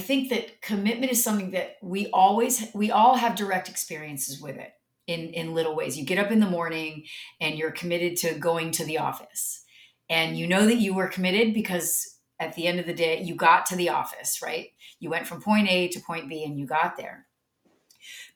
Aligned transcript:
think 0.00 0.30
that 0.30 0.60
commitment 0.60 1.12
is 1.12 1.22
something 1.22 1.52
that 1.52 1.76
we 1.82 2.08
always 2.08 2.68
we 2.74 2.90
all 2.90 3.16
have 3.16 3.36
direct 3.36 3.68
experiences 3.68 4.40
with 4.40 4.56
it 4.56 4.72
in 5.06 5.28
in 5.34 5.54
little 5.54 5.76
ways. 5.76 5.96
You 5.96 6.04
get 6.04 6.18
up 6.18 6.30
in 6.30 6.40
the 6.40 6.46
morning 6.46 7.04
and 7.40 7.56
you're 7.56 7.70
committed 7.70 8.16
to 8.18 8.34
going 8.34 8.72
to 8.72 8.84
the 8.84 8.98
office. 8.98 9.64
And 10.08 10.36
you 10.36 10.46
know 10.46 10.66
that 10.66 10.78
you 10.78 10.94
were 10.94 11.06
committed 11.06 11.54
because 11.54 12.16
at 12.40 12.54
the 12.54 12.66
end 12.66 12.80
of 12.80 12.86
the 12.86 12.94
day 12.94 13.22
you 13.22 13.36
got 13.36 13.66
to 13.66 13.76
the 13.76 13.90
office, 13.90 14.40
right? 14.42 14.70
You 14.98 15.10
went 15.10 15.26
from 15.26 15.40
point 15.40 15.68
A 15.68 15.88
to 15.88 16.00
point 16.00 16.28
B 16.28 16.44
and 16.44 16.58
you 16.58 16.66
got 16.66 16.96
there. 16.96 17.26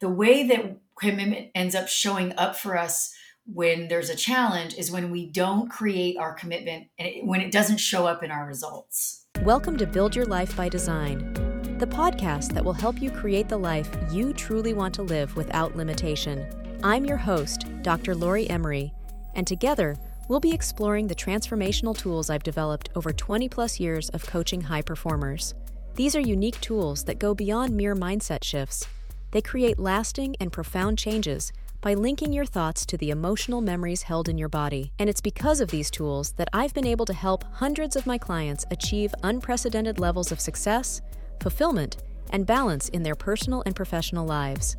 The 0.00 0.08
way 0.08 0.46
that 0.48 0.76
commitment 0.98 1.50
ends 1.54 1.74
up 1.74 1.88
showing 1.88 2.32
up 2.36 2.56
for 2.56 2.76
us 2.76 3.14
when 3.46 3.88
there's 3.88 4.08
a 4.08 4.16
challenge 4.16 4.74
is 4.74 4.90
when 4.90 5.10
we 5.10 5.30
don't 5.30 5.68
create 5.68 6.16
our 6.16 6.34
commitment 6.34 6.88
and 6.98 7.08
it, 7.08 7.26
when 7.26 7.40
it 7.40 7.52
doesn't 7.52 7.78
show 7.78 8.06
up 8.06 8.22
in 8.22 8.30
our 8.30 8.46
results. 8.46 9.26
Welcome 9.42 9.76
to 9.78 9.86
Build 9.86 10.16
Your 10.16 10.24
Life 10.24 10.56
by 10.56 10.68
Design, 10.68 11.34
the 11.78 11.86
podcast 11.86 12.52
that 12.52 12.64
will 12.64 12.72
help 12.72 13.02
you 13.02 13.10
create 13.10 13.48
the 13.48 13.58
life 13.58 13.90
you 14.12 14.32
truly 14.32 14.72
want 14.72 14.94
to 14.94 15.02
live 15.02 15.34
without 15.34 15.76
limitation. 15.76 16.46
I'm 16.84 17.04
your 17.04 17.16
host, 17.16 17.66
Dr. 17.82 18.14
Lori 18.14 18.48
Emery, 18.48 18.94
and 19.34 19.44
together 19.44 19.96
we'll 20.28 20.38
be 20.38 20.52
exploring 20.52 21.08
the 21.08 21.16
transformational 21.16 21.96
tools 21.96 22.30
I've 22.30 22.44
developed 22.44 22.90
over 22.94 23.12
20 23.12 23.48
plus 23.48 23.80
years 23.80 24.08
of 24.10 24.24
coaching 24.24 24.60
high 24.60 24.82
performers. 24.82 25.54
These 25.96 26.14
are 26.14 26.20
unique 26.20 26.60
tools 26.60 27.02
that 27.04 27.18
go 27.18 27.34
beyond 27.34 27.76
mere 27.76 27.96
mindset 27.96 28.44
shifts. 28.44 28.86
They 29.32 29.42
create 29.42 29.76
lasting 29.76 30.36
and 30.38 30.52
profound 30.52 30.96
changes 30.96 31.52
by 31.80 31.94
linking 31.94 32.32
your 32.32 32.46
thoughts 32.46 32.86
to 32.86 32.96
the 32.96 33.10
emotional 33.10 33.60
memories 33.60 34.02
held 34.02 34.28
in 34.28 34.38
your 34.38 34.48
body. 34.48 34.92
And 35.00 35.10
it's 35.10 35.20
because 35.20 35.60
of 35.60 35.70
these 35.70 35.90
tools 35.90 36.32
that 36.36 36.48
I've 36.52 36.72
been 36.72 36.86
able 36.86 37.04
to 37.06 37.12
help 37.12 37.44
hundreds 37.52 37.96
of 37.96 38.06
my 38.06 38.16
clients 38.16 38.64
achieve 38.70 39.12
unprecedented 39.24 39.98
levels 39.98 40.30
of 40.30 40.40
success, 40.40 41.02
fulfillment, 41.40 41.96
and 42.30 42.46
balance 42.46 42.88
in 42.88 43.02
their 43.02 43.14
personal 43.14 43.62
and 43.66 43.76
professional 43.76 44.26
lives. 44.26 44.76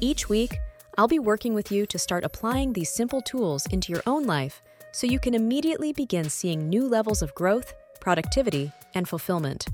Each 0.00 0.28
week, 0.28 0.58
I'll 0.98 1.08
be 1.08 1.18
working 1.18 1.52
with 1.54 1.70
you 1.70 1.86
to 1.86 1.98
start 1.98 2.24
applying 2.24 2.72
these 2.72 2.90
simple 2.90 3.20
tools 3.20 3.66
into 3.66 3.92
your 3.92 4.02
own 4.06 4.24
life 4.24 4.62
so 4.92 5.06
you 5.06 5.18
can 5.18 5.34
immediately 5.34 5.92
begin 5.92 6.30
seeing 6.30 6.68
new 6.68 6.88
levels 6.88 7.20
of 7.20 7.34
growth, 7.34 7.74
productivity, 8.00 8.72
and 8.94 9.08
fulfillment. 9.08 9.66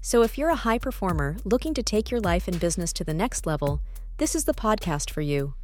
So, 0.00 0.22
if 0.22 0.38
you're 0.38 0.50
a 0.50 0.54
high 0.54 0.78
performer 0.78 1.36
looking 1.44 1.74
to 1.74 1.82
take 1.82 2.10
your 2.10 2.20
life 2.20 2.46
and 2.46 2.60
business 2.60 2.92
to 2.94 3.04
the 3.04 3.14
next 3.14 3.46
level, 3.46 3.80
this 4.18 4.34
is 4.34 4.44
the 4.44 4.54
podcast 4.54 5.10
for 5.10 5.22
you. 5.22 5.54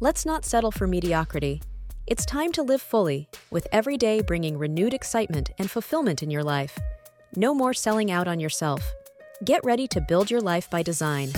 Let's 0.00 0.24
not 0.24 0.44
settle 0.44 0.70
for 0.70 0.86
mediocrity. 0.86 1.62
It's 2.06 2.24
time 2.24 2.52
to 2.52 2.62
live 2.62 2.82
fully, 2.82 3.28
with 3.50 3.68
every 3.70 3.96
day 3.96 4.22
bringing 4.22 4.58
renewed 4.58 4.94
excitement 4.94 5.50
and 5.58 5.70
fulfillment 5.70 6.22
in 6.22 6.30
your 6.30 6.42
life. 6.42 6.78
No 7.36 7.54
more 7.54 7.74
selling 7.74 8.10
out 8.10 8.26
on 8.26 8.40
yourself. 8.40 8.82
Get 9.44 9.64
ready 9.64 9.88
to 9.88 10.00
build 10.00 10.30
your 10.30 10.40
life 10.40 10.70
by 10.70 10.84
design. 10.84 11.32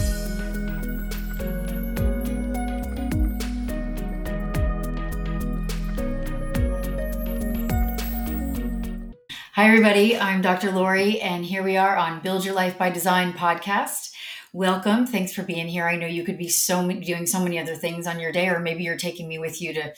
Hi, 9.54 9.66
everybody. 9.66 10.18
I'm 10.18 10.42
Dr. 10.42 10.70
Lori, 10.70 11.18
and 11.22 11.46
here 11.46 11.62
we 11.62 11.78
are 11.78 11.96
on 11.96 12.20
Build 12.20 12.44
Your 12.44 12.54
Life 12.54 12.76
by 12.76 12.90
Design 12.90 13.32
podcast 13.32 14.10
welcome. 14.54 15.04
Thanks 15.04 15.32
for 15.32 15.42
being 15.42 15.66
here. 15.66 15.84
I 15.84 15.96
know 15.96 16.06
you 16.06 16.22
could 16.22 16.38
be 16.38 16.48
so 16.48 16.88
doing 16.88 17.26
so 17.26 17.40
many 17.42 17.58
other 17.58 17.74
things 17.74 18.06
on 18.06 18.20
your 18.20 18.30
day, 18.30 18.48
or 18.48 18.60
maybe 18.60 18.84
you're 18.84 18.96
taking 18.96 19.28
me 19.28 19.38
with 19.38 19.60
you 19.60 19.74
to 19.74 19.92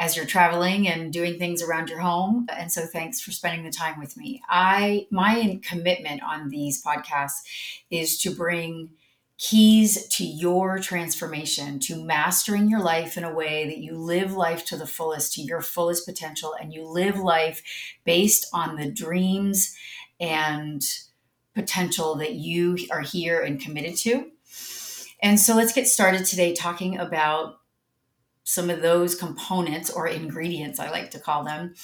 as 0.00 0.16
you're 0.16 0.24
traveling 0.24 0.88
and 0.88 1.12
doing 1.12 1.38
things 1.38 1.62
around 1.62 1.90
your 1.90 2.00
home. 2.00 2.46
And 2.48 2.72
so 2.72 2.86
thanks 2.86 3.20
for 3.20 3.32
spending 3.32 3.64
the 3.64 3.70
time 3.70 4.00
with 4.00 4.16
me. 4.16 4.42
I 4.48 5.06
my 5.10 5.60
commitment 5.62 6.22
on 6.22 6.48
these 6.48 6.82
podcasts 6.82 7.42
is 7.90 8.18
to 8.22 8.34
bring 8.34 8.92
keys 9.36 10.08
to 10.08 10.24
your 10.24 10.78
transformation, 10.78 11.78
to 11.80 12.02
mastering 12.02 12.70
your 12.70 12.80
life 12.80 13.18
in 13.18 13.24
a 13.24 13.34
way 13.34 13.66
that 13.66 13.78
you 13.78 13.96
live 13.96 14.32
life 14.32 14.64
to 14.66 14.76
the 14.76 14.86
fullest, 14.86 15.34
to 15.34 15.42
your 15.42 15.60
fullest 15.60 16.06
potential, 16.06 16.54
and 16.58 16.72
you 16.72 16.86
live 16.86 17.18
life 17.18 17.62
based 18.04 18.46
on 18.54 18.76
the 18.76 18.90
dreams 18.90 19.76
and 20.18 20.82
potential 21.54 22.14
that 22.14 22.32
you 22.32 22.78
are 22.90 23.00
here 23.02 23.42
and 23.42 23.60
committed 23.60 23.96
to. 23.96 24.30
And 25.22 25.38
so 25.38 25.54
let's 25.54 25.74
get 25.74 25.88
started 25.88 26.24
today 26.24 26.54
talking 26.54 26.98
about 26.98 27.59
some 28.50 28.68
of 28.68 28.82
those 28.82 29.14
components 29.14 29.90
or 29.90 30.08
ingredients, 30.08 30.80
I 30.80 30.90
like 30.90 31.12
to 31.12 31.20
call 31.20 31.44
them, 31.44 31.74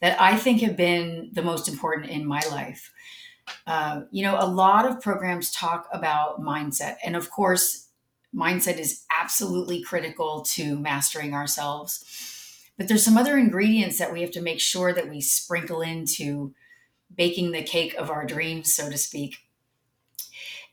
that 0.00 0.20
I 0.20 0.36
think 0.36 0.60
have 0.60 0.76
been 0.76 1.30
the 1.32 1.42
most 1.42 1.68
important 1.68 2.10
in 2.10 2.26
my 2.26 2.40
life. 2.50 2.92
Uh, 3.64 4.02
you 4.10 4.24
know, 4.24 4.36
a 4.38 4.46
lot 4.46 4.86
of 4.86 5.00
programs 5.00 5.52
talk 5.52 5.88
about 5.92 6.40
mindset. 6.40 6.96
And 7.04 7.14
of 7.14 7.30
course, 7.30 7.88
mindset 8.34 8.78
is 8.78 9.04
absolutely 9.16 9.82
critical 9.84 10.42
to 10.54 10.76
mastering 10.76 11.32
ourselves. 11.32 12.04
But 12.76 12.88
there's 12.88 13.04
some 13.04 13.16
other 13.16 13.38
ingredients 13.38 13.98
that 13.98 14.12
we 14.12 14.20
have 14.22 14.32
to 14.32 14.42
make 14.42 14.60
sure 14.60 14.92
that 14.92 15.08
we 15.08 15.20
sprinkle 15.20 15.80
into 15.80 16.54
baking 17.14 17.52
the 17.52 17.62
cake 17.62 17.94
of 17.94 18.10
our 18.10 18.26
dreams, 18.26 18.74
so 18.74 18.90
to 18.90 18.98
speak. 18.98 19.36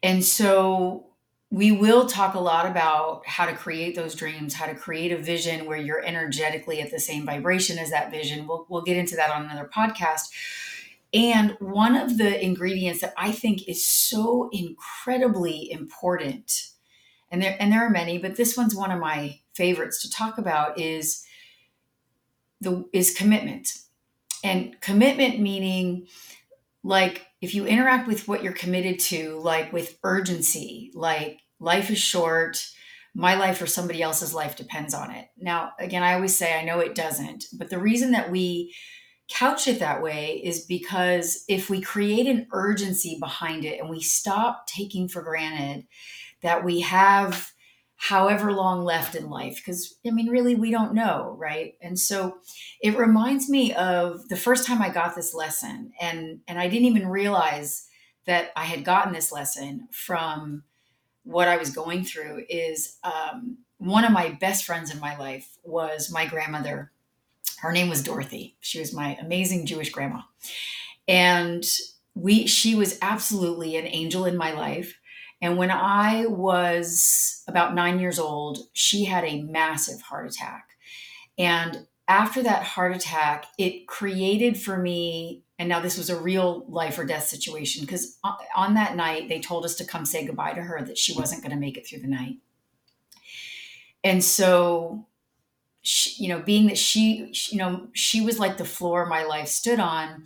And 0.01 0.23
so 0.23 1.12
we 1.53 1.71
will 1.71 2.07
talk 2.07 2.33
a 2.33 2.39
lot 2.39 2.65
about 2.65 3.21
how 3.27 3.45
to 3.45 3.53
create 3.53 3.95
those 3.95 4.15
dreams, 4.15 4.55
how 4.55 4.65
to 4.65 4.73
create 4.73 5.11
a 5.11 5.17
vision 5.19 5.67
where 5.67 5.77
you're 5.77 6.03
energetically 6.03 6.81
at 6.81 6.89
the 6.89 6.99
same 6.99 7.27
vibration 7.27 7.77
as 7.77 7.91
that 7.91 8.09
vision. 8.09 8.47
We'll, 8.47 8.65
we'll 8.69 8.81
get 8.81 8.97
into 8.97 9.15
that 9.17 9.29
on 9.29 9.43
another 9.43 9.69
podcast. 9.71 10.31
And 11.13 11.55
one 11.59 11.95
of 11.95 12.17
the 12.17 12.43
ingredients 12.43 13.01
that 13.01 13.13
I 13.15 13.31
think 13.31 13.67
is 13.67 13.85
so 13.85 14.49
incredibly 14.51 15.69
important, 15.69 16.69
and 17.29 17.39
there 17.39 17.55
and 17.59 17.71
there 17.71 17.85
are 17.85 17.89
many, 17.91 18.17
but 18.17 18.35
this 18.35 18.57
one's 18.57 18.73
one 18.73 18.89
of 18.89 18.99
my 18.99 19.39
favorites 19.53 20.01
to 20.01 20.09
talk 20.09 20.39
about 20.39 20.79
is 20.79 21.23
the 22.61 22.83
is 22.93 23.13
commitment. 23.13 23.69
And 24.43 24.81
commitment 24.81 25.39
meaning 25.39 26.07
like 26.83 27.27
if 27.41 27.53
you 27.55 27.65
interact 27.65 28.07
with 28.07 28.27
what 28.27 28.43
you're 28.43 28.53
committed 28.53 28.99
to, 28.99 29.39
like 29.39 29.71
with 29.71 29.97
urgency, 30.03 30.91
like 30.93 31.42
life 31.63 31.89
is 31.89 31.97
short, 31.97 32.65
my 33.15 33.35
life 33.35 33.61
or 33.61 33.67
somebody 33.67 34.01
else's 34.01 34.33
life 34.33 34.55
depends 34.55 34.93
on 34.93 35.11
it. 35.11 35.27
Now, 35.37 35.71
again, 35.79 36.03
I 36.03 36.13
always 36.13 36.37
say 36.37 36.57
I 36.57 36.65
know 36.65 36.79
it 36.79 36.95
doesn't, 36.95 37.45
but 37.57 37.69
the 37.69 37.79
reason 37.79 38.11
that 38.11 38.29
we 38.29 38.75
couch 39.29 39.67
it 39.67 39.79
that 39.79 40.01
way 40.01 40.41
is 40.43 40.65
because 40.65 41.45
if 41.47 41.69
we 41.69 41.79
create 41.79 42.27
an 42.27 42.47
urgency 42.51 43.17
behind 43.19 43.63
it 43.63 43.79
and 43.79 43.89
we 43.89 44.01
stop 44.01 44.67
taking 44.67 45.07
for 45.07 45.21
granted 45.21 45.87
that 46.41 46.65
we 46.65 46.81
have 46.81 47.51
however 47.95 48.51
long 48.51 48.83
left 48.83 49.15
in 49.15 49.29
life 49.29 49.55
because 49.55 49.95
i 50.05 50.11
mean 50.11 50.27
really 50.27 50.55
we 50.55 50.69
don't 50.69 50.93
know 50.93 51.37
right 51.39 51.75
and 51.81 51.97
so 51.97 52.35
it 52.81 52.97
reminds 52.97 53.49
me 53.49 53.73
of 53.75 54.27
the 54.27 54.35
first 54.35 54.67
time 54.67 54.81
i 54.81 54.89
got 54.89 55.15
this 55.15 55.33
lesson 55.33 55.93
and 56.01 56.41
and 56.49 56.59
i 56.59 56.67
didn't 56.67 56.87
even 56.87 57.07
realize 57.07 57.87
that 58.25 58.51
i 58.57 58.65
had 58.65 58.83
gotten 58.83 59.13
this 59.13 59.31
lesson 59.31 59.87
from 59.93 60.63
what 61.23 61.47
i 61.47 61.57
was 61.57 61.69
going 61.69 62.03
through 62.03 62.43
is 62.49 62.97
um, 63.03 63.57
one 63.83 64.05
of 64.05 64.13
my 64.13 64.29
best 64.29 64.63
friends 64.63 64.93
in 64.93 64.99
my 65.01 65.17
life 65.17 65.57
was 65.63 66.09
my 66.09 66.25
grandmother. 66.25 66.91
Her 67.59 67.71
name 67.71 67.89
was 67.89 68.01
dorothy. 68.01 68.55
She 68.61 68.79
was 68.79 68.93
my 68.93 69.15
amazing 69.15 69.65
jewish 69.65 69.91
grandma. 69.91 70.21
And 71.05 71.65
we 72.15 72.47
she 72.47 72.75
was 72.75 72.97
absolutely 73.01 73.75
an 73.75 73.87
angel 73.87 74.25
in 74.25 74.37
my 74.37 74.53
life. 74.53 74.97
And 75.41 75.57
when 75.57 75.71
I 75.71 76.27
was 76.27 77.43
about 77.47 77.75
nine 77.75 77.99
years 77.99 78.19
old, 78.19 78.59
she 78.71 79.03
had 79.03 79.25
a 79.25 79.41
massive 79.41 80.01
heart 80.01 80.31
attack. 80.31 80.69
And 81.37 81.87
after 82.07 82.41
that 82.43 82.63
heart 82.63 82.95
attack, 82.95 83.47
it 83.57 83.87
created 83.87 84.57
for 84.57 84.77
me, 84.77 85.42
and 85.59 85.69
now 85.69 85.79
this 85.79 85.97
was 85.97 86.09
a 86.09 86.19
real 86.19 86.65
life 86.67 86.97
or 86.97 87.05
death 87.05 87.27
situation, 87.27 87.85
because 87.85 88.17
on 88.55 88.73
that 88.73 88.95
night, 88.95 89.29
they 89.29 89.39
told 89.39 89.65
us 89.65 89.75
to 89.75 89.85
come 89.85 90.05
say 90.05 90.25
goodbye 90.25 90.53
to 90.53 90.61
her, 90.61 90.81
that 90.83 90.97
she 90.97 91.13
wasn't 91.13 91.41
going 91.41 91.53
to 91.53 91.59
make 91.59 91.77
it 91.77 91.87
through 91.87 91.99
the 91.99 92.07
night. 92.07 92.37
And 94.03 94.23
so, 94.23 95.05
she, 95.81 96.23
you 96.23 96.29
know, 96.29 96.39
being 96.39 96.67
that 96.67 96.77
she, 96.77 97.33
you 97.49 97.57
know, 97.57 97.87
she 97.93 98.21
was 98.21 98.39
like 98.39 98.57
the 98.57 98.65
floor 98.65 99.05
my 99.05 99.23
life 99.23 99.47
stood 99.47 99.79
on, 99.79 100.25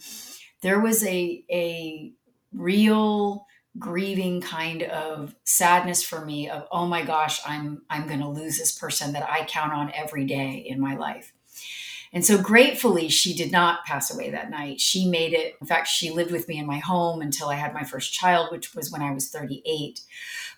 there 0.61 0.79
was 0.79 1.03
a, 1.05 1.43
a 1.51 2.13
real, 2.53 3.45
grieving 3.77 4.41
kind 4.41 4.83
of 4.83 5.35
sadness 5.43 6.01
for 6.01 6.25
me 6.25 6.49
of 6.49 6.65
oh 6.71 6.87
my 6.87 7.03
gosh 7.03 7.39
i'm 7.45 7.83
i'm 7.91 8.07
going 8.07 8.19
to 8.19 8.27
lose 8.27 8.57
this 8.57 8.75
person 8.75 9.13
that 9.13 9.29
i 9.29 9.45
count 9.45 9.71
on 9.71 9.91
every 9.93 10.25
day 10.25 10.65
in 10.67 10.79
my 10.79 10.95
life 10.95 11.33
and 12.17 12.25
so 12.25 12.41
gratefully 12.41 13.09
she 13.09 13.31
did 13.35 13.51
not 13.51 13.85
pass 13.85 14.11
away 14.11 14.31
that 14.31 14.49
night. 14.49 14.81
She 14.81 15.07
made 15.07 15.33
it 15.33 15.55
in 15.61 15.67
fact 15.67 15.87
she 15.87 16.09
lived 16.09 16.31
with 16.31 16.47
me 16.47 16.57
in 16.57 16.65
my 16.65 16.79
home 16.79 17.21
until 17.21 17.49
i 17.49 17.53
had 17.53 17.75
my 17.75 17.83
first 17.83 18.11
child 18.11 18.51
which 18.51 18.73
was 18.73 18.91
when 18.91 19.03
i 19.03 19.11
was 19.11 19.29
38 19.29 20.01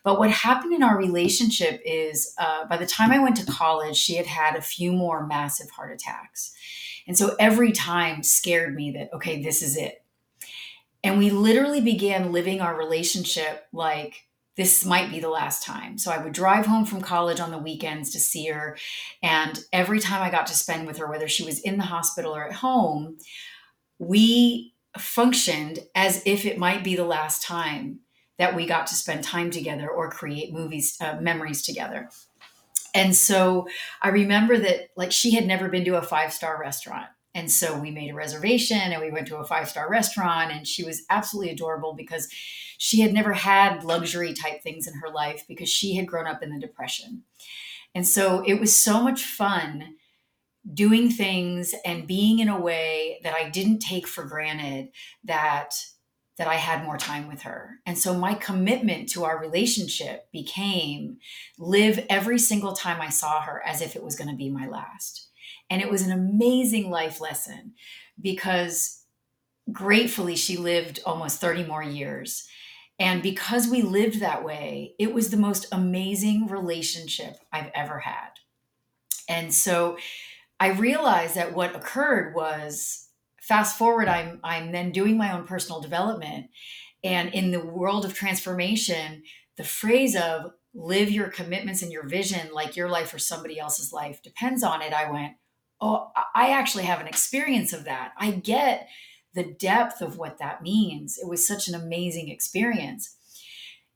but 0.06 0.18
what 0.18 0.32
happened 0.32 0.74
in 0.74 0.84
our 0.84 0.98
relationship 0.98 1.82
is 1.84 2.34
uh, 2.38 2.66
by 2.68 2.78
the 2.78 2.86
time 2.86 3.12
i 3.12 3.20
went 3.20 3.36
to 3.36 3.46
college 3.46 3.98
she 3.98 4.16
had 4.16 4.26
had 4.26 4.56
a 4.56 4.62
few 4.62 4.94
more 4.94 5.28
massive 5.28 5.70
heart 5.72 5.92
attacks. 5.92 6.56
And 7.06 7.18
so 7.18 7.36
every 7.42 7.74
time 7.74 8.24
scared 8.24 8.74
me 8.74 8.92
that 8.92 9.14
okay 9.14 9.44
this 9.44 9.62
is 9.62 9.76
it. 9.76 10.02
And 11.04 11.20
we 11.20 11.30
literally 11.30 11.82
began 11.82 12.32
living 12.32 12.62
our 12.62 12.78
relationship 12.78 13.66
like 13.74 14.29
this 14.60 14.84
might 14.84 15.10
be 15.10 15.22
the 15.22 15.30
last 15.30 15.64
time. 15.64 15.98
So 15.98 16.12
I 16.12 16.22
would 16.22 16.34
drive 16.34 16.66
home 16.66 16.84
from 16.84 17.00
college 17.00 17.40
on 17.40 17.50
the 17.50 17.58
weekends 17.58 18.12
to 18.12 18.20
see 18.20 18.48
her. 18.48 18.78
And 19.24 19.58
every 19.72 20.02
time 20.02 20.22
I 20.22 20.30
got 20.30 20.48
to 20.48 20.54
spend 20.54 20.86
with 20.86 20.98
her, 20.98 21.08
whether 21.08 21.30
she 21.30 21.46
was 21.46 21.62
in 21.62 21.78
the 21.78 21.86
hospital 21.86 22.36
or 22.36 22.44
at 22.44 22.52
home, 22.56 23.20
we 24.00 24.74
functioned 24.98 25.80
as 25.96 26.22
if 26.26 26.46
it 26.46 26.58
might 26.58 26.84
be 26.84 26.98
the 26.98 27.06
last 27.06 27.42
time 27.42 28.02
that 28.38 28.54
we 28.54 28.66
got 28.66 28.88
to 28.88 28.96
spend 28.96 29.24
time 29.24 29.50
together 29.50 29.90
or 29.90 30.12
create 30.12 30.52
movies, 30.52 30.98
uh, 31.00 31.16
memories 31.22 31.62
together. 31.62 32.10
And 32.94 33.16
so 33.16 33.66
I 34.02 34.10
remember 34.10 34.58
that, 34.58 34.90
like, 34.98 35.14
she 35.14 35.36
had 35.36 35.48
never 35.48 35.70
been 35.70 35.86
to 35.86 35.96
a 35.96 36.02
five 36.02 36.34
star 36.34 36.60
restaurant. 36.60 37.08
And 37.34 37.50
so 37.50 37.80
we 37.80 37.92
made 37.92 38.12
a 38.12 38.16
reservation 38.16 38.78
and 38.78 39.02
we 39.02 39.12
went 39.12 39.28
to 39.28 39.38
a 39.38 39.46
five 39.46 39.70
star 39.70 39.90
restaurant. 39.90 40.52
And 40.52 40.68
she 40.68 40.84
was 40.84 41.04
absolutely 41.10 41.54
adorable 41.54 41.94
because 41.94 42.28
she 42.82 43.02
had 43.02 43.14
never 43.14 43.34
had 43.34 43.84
luxury 43.84 44.34
type 44.34 44.64
things 44.64 44.88
in 44.88 44.94
her 44.96 45.10
life 45.10 45.44
because 45.50 45.68
she 45.68 45.98
had 45.98 46.08
grown 46.08 46.26
up 46.26 46.42
in 46.42 46.50
the 46.50 46.60
Depression. 46.60 47.24
And 47.94 48.08
so 48.08 48.42
it 48.48 48.58
was 48.58 48.74
so 48.74 49.04
much 49.04 49.26
fun 49.26 49.96
doing 50.74 51.10
things 51.10 51.76
and 51.84 52.08
being 52.08 52.40
in 52.40 52.48
a 52.48 52.60
way 52.60 53.20
that 53.24 53.34
I 53.34 53.50
didn't 53.50 53.80
take 53.80 54.08
for 54.08 54.24
granted 54.24 54.92
that 55.26 55.76
that 56.38 56.48
I 56.48 56.56
had 56.56 56.86
more 56.86 56.96
time 56.96 57.28
with 57.28 57.42
her. 57.42 57.80
And 57.86 57.98
so 57.98 58.14
my 58.14 58.34
commitment 58.34 59.10
to 59.10 59.26
our 59.26 59.38
relationship 59.38 60.32
became 60.32 61.18
live 61.58 62.06
every 62.10 62.40
single 62.40 62.72
time 62.72 63.02
I 63.02 63.10
saw 63.10 63.42
her 63.42 63.62
as 63.66 63.82
if 63.82 63.98
it 63.98 64.04
was 64.04 64.16
going 64.16 64.30
to 64.30 64.38
be 64.38 64.50
my 64.50 64.68
last. 64.68 65.28
And 65.70 65.82
it 65.82 65.92
was 65.92 66.02
an 66.02 66.14
amazing 66.14 66.90
life 66.90 67.20
lesson 67.20 67.74
because 68.22 69.04
gratefully 69.70 70.38
she 70.38 70.56
lived 70.56 71.02
almost 71.06 71.42
30 71.42 71.66
more 71.66 71.84
years. 71.84 72.48
And 73.00 73.24
because 73.24 73.68
we 73.68 73.82
lived 73.82 74.20
that 74.20 74.44
way, 74.44 74.94
it 75.00 75.14
was 75.14 75.30
the 75.30 75.38
most 75.38 75.68
amazing 75.72 76.48
relationship 76.48 77.38
I've 77.52 77.72
ever 77.74 78.00
had. 78.00 78.32
And 79.30 79.54
so 79.54 79.98
I 80.60 80.72
realized 80.72 81.36
that 81.36 81.54
what 81.54 81.76
occurred 81.76 82.36
was 82.36 83.10
fast 83.50 83.80
forward 83.80 84.08
i'm 84.08 84.40
i'm 84.44 84.72
then 84.72 84.92
doing 84.92 85.18
my 85.18 85.34
own 85.34 85.44
personal 85.44 85.82
development 85.82 86.52
and 87.04 87.34
in 87.34 87.50
the 87.50 87.60
world 87.60 88.06
of 88.06 88.14
transformation 88.14 89.24
the 89.58 89.64
phrase 89.64 90.16
of 90.16 90.52
live 90.76 91.10
your 91.10 91.30
commitments 91.30 91.82
and 91.82 91.92
your 91.92 92.08
vision 92.08 92.54
like 92.54 92.76
your 92.76 92.88
life 92.88 93.12
or 93.12 93.18
somebody 93.18 93.60
else's 93.60 93.92
life 93.92 94.22
depends 94.22 94.62
on 94.62 94.84
it 94.84 94.94
i 94.94 95.12
went 95.12 95.34
oh 95.82 96.12
i 96.36 96.52
actually 96.52 96.84
have 96.84 97.02
an 97.02 97.08
experience 97.08 97.74
of 97.74 97.86
that 97.86 98.12
i 98.20 98.30
get 98.30 98.88
the 99.34 99.44
depth 99.44 100.02
of 100.02 100.18
what 100.18 100.38
that 100.40 100.62
means 100.62 101.18
it 101.18 101.28
was 101.28 101.48
such 101.48 101.68
an 101.68 101.76
amazing 101.76 102.30
experience 102.30 103.16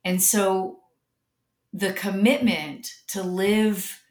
and 0.03 0.21
so 0.21 0.80
the 1.71 1.94
commitment 1.94 2.94
to 3.07 3.24
live 3.24 4.01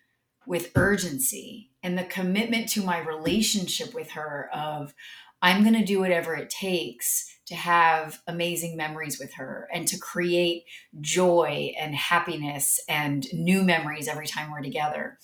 with 0.46 0.72
urgency 0.74 1.70
and 1.82 1.96
the 1.96 2.04
commitment 2.04 2.68
to 2.68 2.82
my 2.82 2.98
relationship 2.98 3.94
with 3.94 4.12
her 4.12 4.50
of 4.52 4.94
I'm 5.40 5.62
going 5.62 5.74
to 5.74 5.84
do 5.84 6.00
whatever 6.00 6.34
it 6.34 6.50
takes 6.50 7.28
to 7.46 7.56
have 7.56 8.20
amazing 8.26 8.76
memories 8.76 9.18
with 9.18 9.34
her 9.34 9.68
and 9.72 9.86
to 9.88 9.98
create 9.98 10.64
joy 11.00 11.72
and 11.78 11.94
happiness 11.94 12.80
and 12.88 13.26
new 13.32 13.62
memories 13.62 14.08
every 14.08 14.26
time 14.26 14.50
we're 14.50 14.62
together 14.62 15.18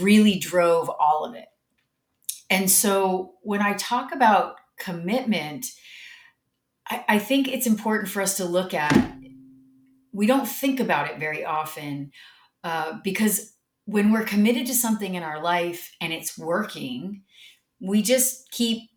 really 0.00 0.38
drove 0.38 0.88
all 0.88 1.26
of 1.26 1.34
it. 1.34 1.48
And 2.48 2.70
so 2.70 3.34
when 3.42 3.60
I 3.60 3.74
talk 3.74 4.14
about 4.14 4.56
commitment, 4.78 5.66
I, 6.88 7.04
I 7.08 7.18
think 7.18 7.48
it's 7.48 7.66
important 7.66 8.08
for 8.08 8.22
us 8.22 8.36
to 8.38 8.44
look 8.44 8.74
at, 8.74 9.16
we 10.12 10.26
don't 10.26 10.46
think 10.46 10.80
about 10.80 11.10
it 11.10 11.18
very 11.18 11.44
often 11.44 12.12
uh, 12.62 12.98
because 13.02 13.54
when 13.86 14.12
we're 14.12 14.24
committed 14.24 14.66
to 14.66 14.74
something 14.74 15.14
in 15.14 15.22
our 15.22 15.42
life 15.42 15.94
and 16.00 16.12
it's 16.12 16.38
working, 16.38 17.22
we 17.80 18.00
just 18.00 18.50
keep 18.50 18.90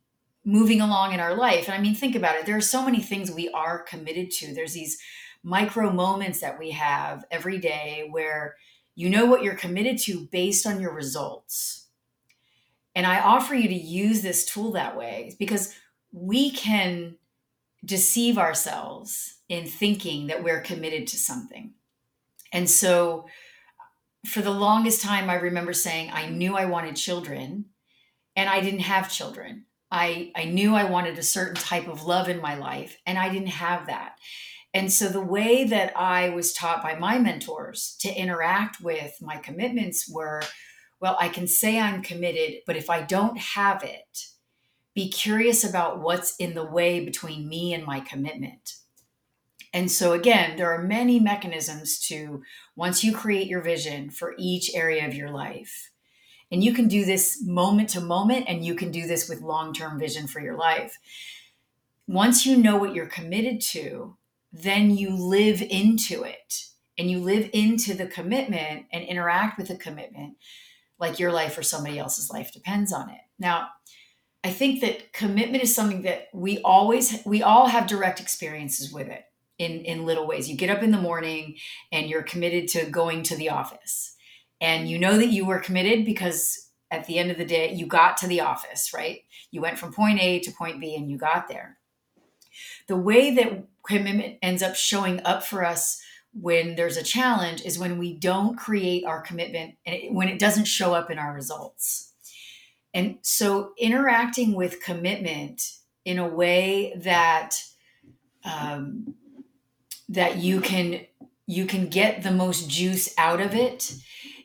moving 0.46 0.80
along 0.80 1.14
in 1.14 1.20
our 1.20 1.36
life. 1.36 1.68
And 1.68 1.76
I 1.76 1.82
mean, 1.82 1.94
think 1.94 2.16
about 2.16 2.38
it. 2.38 2.46
There 2.46 2.56
are 2.56 2.62
so 2.62 2.86
many 2.86 3.02
things 3.02 3.30
we 3.30 3.50
are 3.50 3.84
committed 3.84 4.32
to. 4.32 4.54
There's 4.54 4.74
these 4.74 4.98
micro 5.44 5.92
moments 5.92 6.40
that 6.40 6.58
we 6.58 6.72
have 6.72 7.26
every 7.30 7.58
day 7.58 8.08
where 8.10 8.56
you 8.96 9.10
know 9.10 9.26
what 9.26 9.44
you're 9.44 9.56
committed 9.56 9.98
to 10.00 10.28
based 10.32 10.66
on 10.66 10.80
your 10.80 10.94
results. 10.94 11.87
And 12.98 13.06
I 13.06 13.20
offer 13.20 13.54
you 13.54 13.68
to 13.68 13.76
use 13.76 14.24
this 14.24 14.44
tool 14.44 14.72
that 14.72 14.98
way 14.98 15.36
because 15.38 15.76
we 16.12 16.50
can 16.50 17.16
deceive 17.86 18.40
ourselves 18.40 19.36
in 19.48 19.68
thinking 19.68 20.26
that 20.28 20.44
we're 20.44 20.62
committed 20.62 21.06
to 21.10 21.18
something. 21.18 21.76
And 22.52 22.68
so, 22.68 23.28
for 24.26 24.42
the 24.42 24.50
longest 24.50 25.04
time, 25.04 25.30
I 25.30 25.36
remember 25.36 25.74
saying 25.74 26.10
I 26.12 26.28
knew 26.28 26.58
I 26.58 26.66
wanted 26.66 26.96
children 26.96 27.66
and 28.36 28.50
I 28.50 28.62
didn't 28.62 28.80
have 28.80 29.12
children. 29.12 29.66
I, 29.92 30.32
I 30.36 30.46
knew 30.46 30.74
I 30.74 30.86
wanted 30.86 31.20
a 31.20 31.24
certain 31.24 31.56
type 31.56 31.88
of 31.88 32.04
love 32.04 32.30
in 32.30 32.42
my 32.42 32.56
life, 32.56 32.98
and 33.06 33.20
I 33.20 33.30
didn't 33.30 33.50
have 33.50 33.86
that. 33.86 34.18
And 34.74 34.92
so, 34.92 35.08
the 35.08 35.22
way 35.22 35.66
that 35.66 35.96
I 35.96 36.30
was 36.30 36.52
taught 36.52 36.82
by 36.82 36.96
my 36.96 37.20
mentors 37.20 37.96
to 38.00 38.12
interact 38.12 38.82
with 38.82 39.22
my 39.22 39.38
commitments 39.38 40.10
were 40.10 40.42
well, 41.00 41.18
I 41.20 41.30
can 41.30 41.48
say 41.48 41.80
I'm 41.80 42.02
committed, 42.02 42.62
but 42.66 42.76
if 42.76 42.90
I 42.90 43.02
don't 43.02 43.38
have 43.38 43.84
it, 43.84 44.28
be 44.96 45.10
curious 45.10 45.64
about 45.64 46.02
what's 46.02 46.36
in 46.38 46.56
the 46.56 46.66
way 46.66 47.06
between 47.06 47.48
me 47.48 47.74
and 47.74 47.86
my 47.86 48.00
commitment. 48.00 48.74
And 49.74 49.92
so, 49.92 50.14
again, 50.14 50.58
there 50.58 50.72
are 50.72 50.82
many 50.82 51.20
mechanisms 51.20 52.00
to, 52.08 52.42
once 52.76 53.04
you 53.04 53.14
create 53.14 53.48
your 53.48 53.62
vision 53.62 54.10
for 54.10 54.34
each 54.40 54.74
area 54.74 55.06
of 55.06 55.14
your 55.14 55.30
life, 55.30 55.92
and 56.52 56.64
you 56.64 56.74
can 56.74 56.88
do 56.88 57.06
this 57.06 57.44
moment 57.46 57.90
to 57.90 58.02
moment, 58.02 58.46
and 58.48 58.66
you 58.66 58.74
can 58.74 58.90
do 58.90 59.06
this 59.06 59.30
with 59.30 59.42
long 59.42 59.74
term 59.74 60.00
vision 60.00 60.26
for 60.26 60.40
your 60.40 60.58
life. 60.58 60.98
Once 62.08 62.46
you 62.46 62.58
know 62.58 62.78
what 62.78 62.96
you're 62.96 63.06
committed 63.06 63.62
to, 63.62 64.16
then 64.52 64.98
you 64.98 65.10
live 65.10 65.62
into 65.62 66.24
it 66.24 66.64
and 66.98 67.12
you 67.12 67.20
live 67.20 67.50
into 67.54 67.94
the 67.94 68.08
commitment 68.08 68.86
and 68.92 69.04
interact 69.04 69.58
with 69.58 69.68
the 69.68 69.76
commitment 69.76 70.38
like 71.00 71.20
your 71.20 71.32
life 71.32 71.58
or 71.58 71.64
somebody 71.64 72.00
else's 72.00 72.30
life 72.30 72.52
depends 72.52 72.92
on 72.92 73.10
it. 73.10 73.22
Now, 73.40 73.70
I 74.44 74.50
think 74.52 74.82
that 74.82 75.14
commitment 75.14 75.64
is 75.64 75.76
something 75.76 76.04
that 76.04 76.28
we 76.34 76.60
always 76.60 77.22
we 77.26 77.42
all 77.42 77.68
have 77.68 77.88
direct 77.88 78.20
experiences 78.20 78.92
with 78.92 79.08
it 79.08 79.24
in 79.58 79.82
in 79.82 80.06
little 80.06 80.28
ways. 80.28 80.50
You 80.50 80.56
get 80.56 80.70
up 80.70 80.84
in 80.84 80.92
the 80.92 80.98
morning 80.98 81.58
and 81.92 82.10
you're 82.10 82.24
committed 82.24 82.68
to 82.70 82.86
going 82.86 83.24
to 83.24 83.36
the 83.36 83.50
office 83.50 84.16
and 84.60 84.90
you 84.90 84.98
know 84.98 85.18
that 85.18 85.30
you 85.30 85.46
were 85.46 85.60
committed 85.60 86.06
because 86.06 86.70
at 86.92 87.06
the 87.06 87.20
end 87.20 87.32
of 87.32 87.38
the 87.38 87.46
day 87.46 87.74
you 87.74 87.86
got 87.86 88.18
to 88.18 88.28
the 88.28 88.42
office 88.42 88.94
right 88.94 89.22
you 89.52 89.62
went 89.62 89.78
from 89.78 89.94
point 89.94 90.20
a 90.20 90.40
to 90.40 90.52
point 90.52 90.80
b 90.80 90.96
and 90.96 91.10
you 91.10 91.18
got 91.18 91.48
there 91.48 91.78
the 92.88 92.96
way 92.96 93.34
that 93.36 93.66
commitment 93.86 94.38
ends 94.42 94.64
up 94.64 94.76
showing 94.76 95.22
up 95.26 95.44
for 95.44 95.64
us 95.64 96.02
when 96.40 96.76
there's 96.76 96.98
a 96.98 97.04
challenge 97.04 97.62
is 97.64 97.80
when 97.80 97.98
we 97.98 98.14
don't 98.14 98.58
create 98.58 99.06
our 99.06 99.22
commitment 99.22 99.76
and 99.86 99.96
it, 99.96 100.14
when 100.14 100.28
it 100.28 100.40
doesn't 100.40 100.66
show 100.66 100.94
up 100.94 101.10
in 101.10 101.18
our 101.18 101.34
results 101.34 102.14
and 102.94 103.18
so 103.22 103.72
interacting 103.78 104.54
with 104.54 104.82
commitment 104.82 105.62
in 106.06 106.18
a 106.20 106.28
way 106.28 106.94
that 106.98 107.62
um, 108.44 109.16
that 110.10 110.38
you 110.38 110.62
can 110.62 111.02
you 111.46 111.66
can 111.66 111.88
get 111.88 112.24
the 112.24 112.32
most 112.32 112.70
juice 112.70 113.14
out 113.18 113.42
of 113.42 113.54
it 113.54 113.94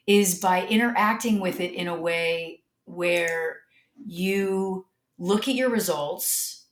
is 0.07 0.39
by 0.41 0.67
interacting 0.67 1.41
with 1.41 1.61
it 1.61 1.73
in 1.73 1.89
a 1.89 2.01
way 2.01 2.63
where 2.85 3.61
you 4.05 4.87
look 5.19 5.49
at 5.49 5.55
your 5.55 5.71
results 5.71 6.67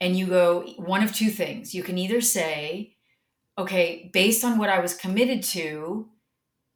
and 0.00 0.16
you 0.16 0.26
go 0.26 0.62
one 0.76 1.02
of 1.02 1.14
two 1.14 1.30
things. 1.30 1.74
You 1.74 1.82
can 1.82 1.98
either 1.98 2.20
say, 2.20 2.96
okay, 3.58 4.08
based 4.12 4.44
on 4.44 4.56
what 4.56 4.70
I 4.70 4.78
was 4.78 4.94
committed 4.94 5.42
to, 5.44 6.08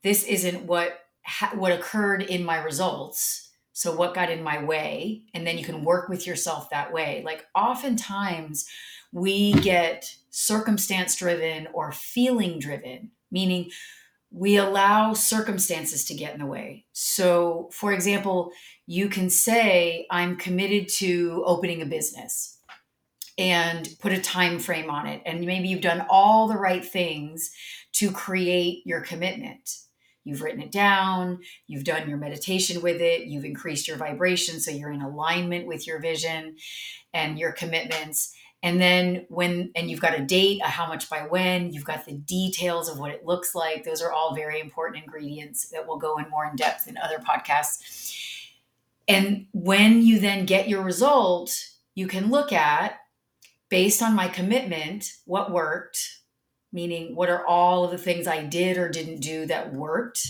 this 0.03 0.25
isn't 0.25 0.67
what 0.67 0.99
ha- 1.25 1.53
what 1.55 1.73
occurred 1.73 2.23
in 2.23 2.45
my 2.45 2.63
results. 2.63 3.51
So 3.73 3.95
what 3.95 4.15
got 4.15 4.31
in 4.31 4.43
my 4.43 4.63
way? 4.63 5.23
And 5.33 5.47
then 5.47 5.57
you 5.57 5.65
can 5.65 5.85
work 5.85 6.09
with 6.09 6.27
yourself 6.27 6.69
that 6.71 6.93
way. 6.93 7.23
Like 7.25 7.47
oftentimes 7.55 8.69
we 9.13 9.53
get 9.55 10.15
circumstance 10.31 11.17
driven 11.17 11.69
or 11.73 11.93
feeling 11.93 12.59
driven, 12.59 13.13
meaning 13.31 13.71
we 14.31 14.57
allow 14.57 15.13
circumstances 15.13 16.05
to 16.07 16.15
get 16.15 16.35
in 16.35 16.41
the 16.41 16.47
way. 16.47 16.87
So, 16.93 17.69
for 17.73 17.93
example, 17.93 18.51
you 18.87 19.09
can 19.09 19.29
say, 19.29 20.07
I'm 20.11 20.37
committed 20.37 20.89
to 20.97 21.43
opening 21.47 21.83
a 21.83 21.87
business 21.87 22.59
and 23.39 23.89
put 24.01 24.13
a 24.13 24.21
time 24.21 24.59
frame 24.59 24.91
on 24.91 25.07
it. 25.07 25.23
And 25.25 25.47
maybe 25.47 25.69
you've 25.69 25.81
done 25.81 26.07
all 26.09 26.49
the 26.49 26.57
right 26.57 26.85
things 26.85 27.51
to 27.95 28.11
create 28.11 28.83
your 28.87 29.01
commitment. 29.01 29.79
You've 30.25 30.43
written 30.43 30.63
it 30.63 30.71
down, 30.71 31.41
you've 31.67 31.83
done 31.83 32.09
your 32.09 32.19
meditation 32.19 32.81
with 32.81 33.01
it, 33.01 33.27
you've 33.27 33.45
increased 33.45 33.89
your 33.89 33.97
vibration 33.97 34.61
so 34.61 34.71
you're 34.71 34.93
in 34.93 35.03
alignment 35.03 35.67
with 35.67 35.85
your 35.85 35.99
vision 35.99 36.57
and 37.13 37.39
your 37.39 37.51
commitments. 37.51 38.33
And 38.63 38.81
then 38.81 39.27
when, 39.29 39.73
and 39.75 39.91
you've 39.91 40.01
got 40.01 40.17
a 40.17 40.25
date, 40.25 40.61
a 40.63 40.69
how 40.69 40.87
much 40.87 41.11
by 41.11 41.23
when, 41.23 41.73
you've 41.73 41.85
got 41.85 42.05
the 42.05 42.13
details 42.13 42.89
of 42.89 43.01
what 43.01 43.11
it 43.11 43.27
looks 43.27 43.57
like. 43.57 43.83
Those 43.83 44.01
are 44.01 44.13
all 44.13 44.37
very 44.37 44.61
important 44.61 45.03
ingredients 45.03 45.69
that 45.71 45.89
will 45.89 45.99
go 45.99 46.19
in 46.19 46.31
more 46.31 46.47
in 46.47 46.55
depth 46.55 46.87
in 46.87 46.97
other 46.97 47.19
podcasts. 47.19 48.17
And 49.09 49.47
when 49.53 50.03
you 50.03 50.21
then 50.21 50.47
get 50.47 50.69
your 50.69 50.83
result, 50.83 51.53
you 51.97 52.07
can 52.07 52.31
look 52.31 52.53
at, 52.53 53.01
based 53.73 54.03
on 54.03 54.15
my 54.15 54.29
commitment, 54.29 55.07
what 55.25 55.51
worked, 55.51 55.99
meaning 56.73 57.17
what 57.17 57.31
are 57.31 57.47
all 57.47 57.85
of 57.85 57.91
the 57.91 57.99
things 57.99 58.27
I 58.27 58.45
did 58.45 58.77
or 58.77 58.89
didn't 58.89 59.21
do 59.21 59.47
that 59.47 59.73
worked. 59.73 60.21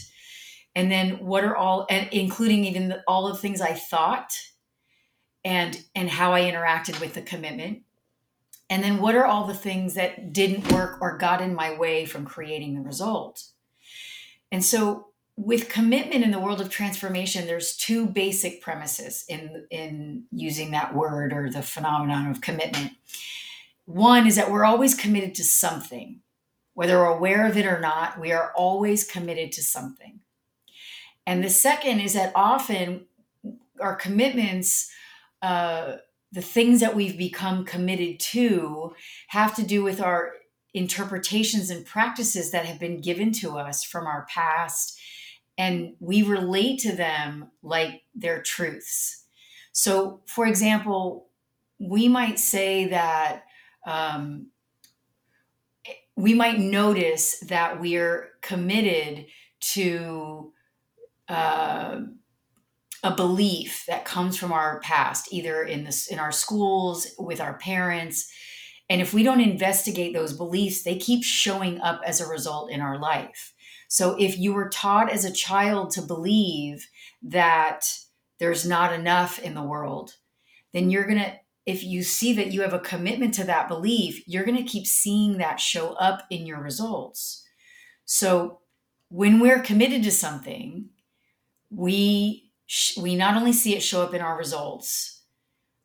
And 0.74 0.90
then 0.90 1.26
what 1.26 1.44
are 1.44 1.56
all, 1.56 1.86
and 1.90 2.08
including 2.12 2.64
even 2.64 2.88
the, 2.88 3.02
all 3.06 3.28
the 3.28 3.38
things 3.38 3.60
I 3.60 3.74
thought 3.74 4.32
and 5.44 5.82
and 5.96 6.08
how 6.08 6.32
I 6.32 6.42
interacted 6.42 7.00
with 7.00 7.14
the 7.14 7.22
commitment 7.22 7.82
and 8.72 8.82
then 8.82 9.02
what 9.02 9.14
are 9.14 9.26
all 9.26 9.46
the 9.46 9.52
things 9.52 9.92
that 9.96 10.32
didn't 10.32 10.72
work 10.72 10.96
or 11.02 11.18
got 11.18 11.42
in 11.42 11.54
my 11.54 11.76
way 11.76 12.06
from 12.06 12.24
creating 12.24 12.74
the 12.74 12.80
result? 12.80 13.44
And 14.50 14.64
so 14.64 15.08
with 15.36 15.68
commitment 15.68 16.24
in 16.24 16.30
the 16.30 16.38
world 16.38 16.60
of 16.60 16.68
transformation, 16.68 17.46
there's 17.46 17.76
two 17.76 18.06
basic 18.06 18.60
premises 18.60 19.24
in, 19.28 19.66
in 19.70 20.24
using 20.30 20.72
that 20.72 20.94
word 20.94 21.32
or 21.32 21.50
the 21.50 21.62
phenomenon 21.62 22.30
of 22.30 22.40
commitment. 22.40 22.92
One 23.86 24.26
is 24.26 24.36
that 24.36 24.50
we're 24.50 24.64
always 24.64 24.94
committed 24.94 25.34
to 25.36 25.44
something. 25.44 26.20
Whether 26.74 26.98
we're 26.98 27.16
aware 27.16 27.46
of 27.46 27.56
it 27.56 27.66
or 27.66 27.80
not, 27.80 28.20
we 28.20 28.32
are 28.32 28.52
always 28.54 29.04
committed 29.04 29.52
to 29.52 29.62
something. 29.62 30.20
And 31.26 31.42
the 31.42 31.50
second 31.50 32.00
is 32.00 32.14
that 32.14 32.32
often 32.34 33.06
our 33.80 33.96
commitments 33.96 34.90
uh, 35.40 35.96
the 36.30 36.42
things 36.42 36.80
that 36.80 36.96
we've 36.96 37.18
become 37.18 37.64
committed 37.64 38.18
to 38.18 38.94
have 39.28 39.54
to 39.56 39.62
do 39.62 39.82
with 39.82 40.00
our 40.00 40.32
interpretations 40.72 41.68
and 41.68 41.84
practices 41.84 42.50
that 42.50 42.64
have 42.64 42.78
been 42.78 43.00
given 43.00 43.32
to 43.32 43.58
us 43.58 43.84
from 43.84 44.06
our 44.06 44.26
past 44.30 44.98
and 45.58 45.94
we 46.00 46.22
relate 46.22 46.78
to 46.80 46.94
them 46.94 47.50
like 47.62 48.02
they're 48.14 48.42
truths 48.42 49.24
so 49.72 50.20
for 50.26 50.46
example 50.46 51.28
we 51.78 52.08
might 52.08 52.38
say 52.38 52.86
that 52.86 53.44
um, 53.86 54.46
we 56.16 56.34
might 56.34 56.58
notice 56.58 57.40
that 57.40 57.80
we're 57.80 58.30
committed 58.42 59.26
to 59.60 60.52
uh, 61.28 62.00
a 63.02 63.14
belief 63.16 63.84
that 63.88 64.04
comes 64.04 64.36
from 64.36 64.52
our 64.52 64.80
past, 64.80 65.32
either 65.32 65.64
in 65.64 65.84
this 65.84 66.06
in 66.06 66.18
our 66.18 66.32
schools, 66.32 67.06
with 67.18 67.40
our 67.40 67.54
parents. 67.58 68.30
And 68.88 69.00
if 69.00 69.14
we 69.14 69.22
don't 69.22 69.40
investigate 69.40 70.12
those 70.12 70.32
beliefs, 70.32 70.82
they 70.82 70.96
keep 70.96 71.24
showing 71.24 71.80
up 71.80 72.02
as 72.06 72.20
a 72.20 72.28
result 72.28 72.70
in 72.70 72.80
our 72.80 72.98
life. 72.98 73.54
So 73.92 74.16
if 74.18 74.38
you 74.38 74.54
were 74.54 74.70
taught 74.70 75.12
as 75.12 75.26
a 75.26 75.30
child 75.30 75.90
to 75.90 76.00
believe 76.00 76.88
that 77.24 77.84
there's 78.38 78.64
not 78.64 78.94
enough 78.94 79.38
in 79.38 79.52
the 79.52 79.62
world, 79.62 80.14
then 80.72 80.88
you're 80.88 81.04
going 81.04 81.18
to 81.18 81.34
if 81.66 81.84
you 81.84 82.02
see 82.02 82.32
that 82.32 82.52
you 82.52 82.62
have 82.62 82.72
a 82.72 82.78
commitment 82.78 83.34
to 83.34 83.44
that 83.44 83.68
belief, 83.68 84.26
you're 84.26 84.46
going 84.46 84.56
to 84.56 84.62
keep 84.62 84.86
seeing 84.86 85.36
that 85.36 85.60
show 85.60 85.92
up 85.92 86.22
in 86.30 86.46
your 86.46 86.58
results. 86.58 87.46
So 88.06 88.60
when 89.10 89.40
we're 89.40 89.60
committed 89.60 90.02
to 90.04 90.10
something, 90.10 90.88
we 91.68 92.50
we 92.98 93.14
not 93.14 93.36
only 93.36 93.52
see 93.52 93.76
it 93.76 93.82
show 93.82 94.00
up 94.00 94.14
in 94.14 94.22
our 94.22 94.38
results, 94.38 95.20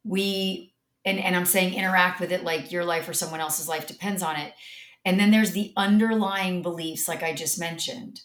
we 0.06 0.74
and, 1.04 1.20
and 1.20 1.36
I'm 1.36 1.46
saying 1.46 1.74
interact 1.74 2.22
with 2.22 2.32
it 2.32 2.46
like 2.46 2.72
your 2.72 2.86
life 2.86 3.10
or 3.10 3.14
someone 3.14 3.42
else's 3.42 3.68
life 3.68 3.86
depends 3.86 4.24
on 4.24 4.38
it. 4.38 4.54
And 5.08 5.18
then 5.18 5.32
there's 5.32 5.52
the 5.52 5.72
underlying 5.78 6.62
beliefs, 6.62 7.08
like 7.08 7.24
I 7.24 7.32
just 7.32 7.58
mentioned. 7.58 8.24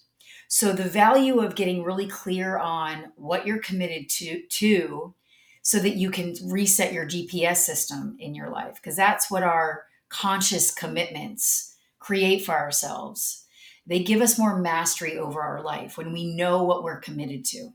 So 0.48 0.72
the 0.72 0.82
value 0.82 1.38
of 1.38 1.54
getting 1.54 1.84
really 1.84 2.08
clear 2.08 2.58
on 2.58 3.12
what 3.14 3.46
you're 3.46 3.60
committed 3.60 4.08
to 4.08 4.42
to 4.48 5.14
so 5.62 5.78
that 5.78 5.94
you 5.94 6.10
can 6.10 6.34
reset 6.44 6.92
your 6.92 7.06
GPS 7.06 7.58
system 7.58 8.16
in 8.18 8.34
your 8.34 8.50
life 8.50 8.74
because 8.74 8.96
that's 8.96 9.30
what 9.30 9.44
our 9.44 9.84
conscious 10.08 10.74
commitments 10.74 11.76
create 12.00 12.44
for 12.44 12.56
ourselves. 12.58 13.44
They 13.86 14.02
give 14.02 14.20
us 14.20 14.36
more 14.36 14.58
mastery 14.58 15.16
over 15.16 15.40
our 15.40 15.62
life 15.62 15.96
when 15.96 16.12
we 16.12 16.34
know 16.34 16.64
what 16.64 16.82
we're 16.82 16.98
committed 16.98 17.44
to. 17.44 17.68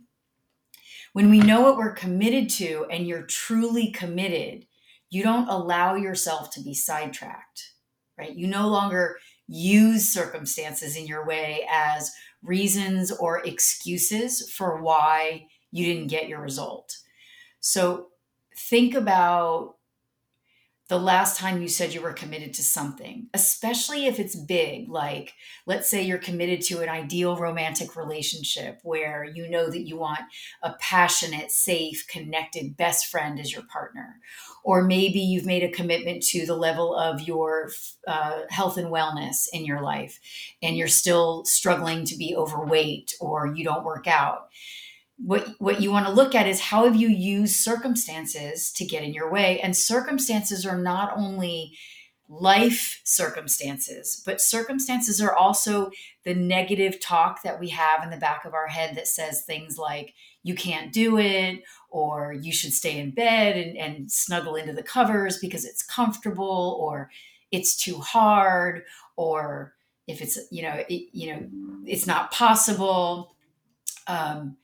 When 1.14 1.30
we 1.30 1.40
know 1.40 1.62
what 1.62 1.78
we're 1.78 1.94
committed 1.94 2.50
to 2.56 2.86
and 2.92 3.08
you're 3.08 3.24
truly 3.24 3.90
committed, 3.90 4.68
you 5.10 5.24
don't 5.24 5.48
allow 5.48 5.96
yourself 5.96 6.52
to 6.56 6.62
be 6.62 6.74
sidetracked, 6.74 7.72
right? 8.18 8.36
You 8.36 8.48
no 8.48 8.68
longer 8.68 9.18
use 9.48 10.10
circumstances 10.10 10.96
in 10.96 11.08
your 11.08 11.26
way 11.26 11.68
as 11.72 12.12
reasons 12.44 13.12
or 13.12 13.46
excuses 13.46 14.52
for 14.52 14.82
why 14.82 15.48
you 15.72 15.86
didn't 15.86 16.10
get 16.10 16.28
your 16.28 16.42
result. 16.42 16.98
So 17.60 18.08
think 18.56 18.96
about 18.96 19.77
the 20.90 20.98
last 20.98 21.38
time 21.38 21.62
you 21.62 21.68
said 21.68 21.94
you 21.94 22.02
were 22.02 22.14
committed 22.14 22.54
to 22.54 22.64
something, 22.64 23.28
especially 23.34 24.06
if 24.06 24.20
it's 24.20 24.36
big, 24.36 24.88
like 24.88 25.34
let's 25.66 25.90
say 25.90 26.02
you're 26.02 26.18
committed 26.18 26.62
to 26.62 26.80
an 26.80 26.88
ideal 26.88 27.36
romantic 27.36 27.98
relationship 27.98 28.80
where 28.84 29.26
you 29.26 29.50
know 29.50 29.70
that 29.70 29.86
you 29.86 29.98
want 29.98 30.22
a 30.64 30.74
passionate, 30.80 31.52
safe, 31.52 32.08
connected 32.08 32.78
best 32.78 33.08
friend 33.08 33.38
as 33.38 33.52
your 33.52 33.64
partner. 33.64 34.20
Or 34.64 34.82
maybe 34.82 35.20
you've 35.20 35.46
made 35.46 35.64
a 35.64 35.72
commitment 35.72 36.24
to 36.28 36.46
the 36.46 36.56
level 36.56 36.96
of 36.96 37.22
your 37.22 37.70
uh, 38.08 38.44
health 38.50 38.78
and 38.78 38.88
wellness 38.88 39.48
in 39.52 39.66
your 39.66 39.82
life, 39.82 40.20
and 40.62 40.78
you're 40.78 40.88
still 40.88 41.44
struggling 41.44 42.06
to 42.06 42.16
be 42.16 42.36
overweight 42.36 43.14
or 43.20 43.48
you 43.48 43.66
don't 43.66 43.84
work 43.84 44.08
out 44.08 44.48
what 45.18 45.48
what 45.60 45.82
you 45.82 45.92
want 45.92 46.06
to 46.06 46.12
look 46.12 46.36
at 46.36 46.48
is 46.48 46.60
how 46.60 46.86
have 46.86 46.96
you 46.96 47.08
used 47.08 47.56
circumstances 47.56 48.72
to 48.74 48.86
get 48.86 49.04
in 49.04 49.14
your 49.14 49.32
way? 49.32 49.60
And 49.60 49.76
circumstances 49.76 50.66
are 50.66 50.78
not 50.78 51.18
only 51.18 51.74
life 52.30 53.00
circumstances 53.06 54.22
but 54.26 54.42
circumstances 54.42 55.22
are 55.22 55.34
also 55.34 55.90
the 56.26 56.36
negative 56.36 57.00
talk 57.00 57.42
that 57.42 57.58
we 57.58 57.70
have 57.70 58.04
in 58.04 58.10
the 58.10 58.18
back 58.18 58.44
of 58.44 58.54
our 58.54 58.68
head 58.68 58.98
that 58.98 59.08
says 59.08 59.44
things 59.44 59.78
like 59.78 60.14
you 60.44 60.54
can't 60.54 60.92
do 60.92 61.18
it 61.18 61.64
or 61.90 62.34
you 62.34 62.52
should 62.52 62.74
stay 62.74 63.00
in 63.00 63.12
bed 63.12 63.56
and, 63.56 63.78
and 63.78 64.12
snuggle 64.12 64.56
into 64.56 64.74
the 64.74 64.84
covers 64.84 65.38
because 65.38 65.64
it's 65.64 65.82
comfortable 65.82 66.78
or 66.82 67.10
it's 67.52 67.78
too 67.78 67.98
hard 68.00 68.84
or 69.16 69.74
if 70.08 70.22
it's 70.22 70.38
you 70.52 70.64
know 70.64 70.84
it, 70.90 71.10
you 71.12 71.34
know 71.34 71.48
it's 71.86 72.08
not 72.08 72.32
possible. 72.32 73.36
Um, 74.08 74.58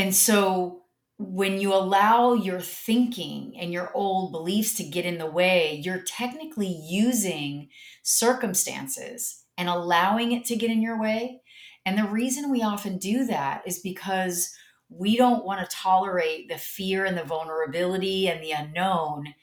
and 0.00 0.14
so 0.14 0.84
when 1.18 1.60
you 1.60 1.74
allow 1.74 2.32
your 2.32 2.58
thinking 2.58 3.52
and 3.60 3.70
your 3.70 3.92
old 3.92 4.32
beliefs 4.32 4.72
to 4.76 4.82
get 4.82 5.04
in 5.04 5.18
the 5.18 5.30
way, 5.30 5.78
you're 5.84 6.00
technically 6.00 6.74
using 6.88 7.68
circumstances 8.02 9.44
and 9.58 9.68
allowing 9.68 10.32
it 10.32 10.46
to 10.46 10.56
get 10.56 10.70
in 10.70 10.80
your 10.80 10.98
way. 10.98 11.42
And 11.84 11.98
the 11.98 12.08
reason 12.08 12.50
we 12.50 12.62
often 12.62 12.96
do 12.96 13.26
that 13.26 13.60
is 13.66 13.80
because 13.80 14.50
we 14.88 15.18
don't 15.18 15.44
want 15.44 15.60
to 15.60 15.76
tolerate 15.76 16.48
the 16.48 16.56
fear 16.56 17.04
and 17.04 17.18
the 17.18 17.22
vulnerability 17.22 18.26
and 18.26 18.42
the 18.42 18.52
unknown 18.52 19.34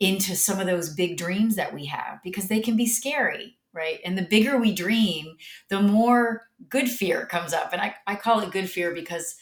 into 0.00 0.36
some 0.36 0.60
of 0.60 0.66
those 0.66 0.94
big 0.94 1.16
dreams 1.16 1.56
that 1.56 1.72
we 1.72 1.86
have 1.86 2.18
because 2.22 2.48
they 2.48 2.60
can 2.60 2.76
be 2.76 2.86
scary, 2.86 3.56
right? 3.72 4.00
And 4.04 4.18
the 4.18 4.28
bigger 4.28 4.58
we 4.58 4.74
dream, 4.74 5.38
the 5.70 5.80
more 5.80 6.42
good 6.68 6.90
fear 6.90 7.24
comes 7.24 7.54
up. 7.54 7.72
And 7.72 7.80
I, 7.80 7.94
I 8.06 8.16
call 8.16 8.40
it 8.40 8.50
good 8.50 8.68
fear 8.68 8.92
because 8.92 9.36